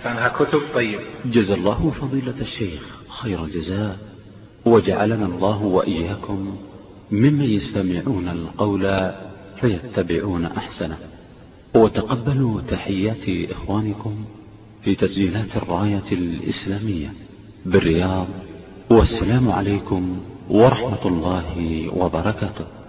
عشانها 0.00 0.28
كتب 0.28 0.60
طيب. 0.74 1.00
جزا 1.24 1.54
الله 1.54 1.92
فضيلة 2.00 2.40
الشيخ 2.40 2.82
خير 3.08 3.44
الجزاء. 3.44 3.98
وجعلنا 4.66 5.26
الله 5.26 5.62
وإياكم 5.62 6.56
ممن 7.10 7.44
يستمعون 7.44 8.28
القول 8.28 9.12
فيتبعون 9.60 10.44
أحسنه. 10.44 10.98
وتقبلوا 11.74 12.60
تحيات 12.60 13.50
إخوانكم 13.50 14.24
في 14.84 14.94
تسجيلات 14.94 15.56
الراية 15.56 16.12
الإسلامية 16.12 17.08
بالرياض. 17.66 18.26
والسلام 18.90 19.50
عليكم 19.50 20.20
ورحمة 20.50 21.06
الله 21.06 21.88
وبركاته. 21.96 22.79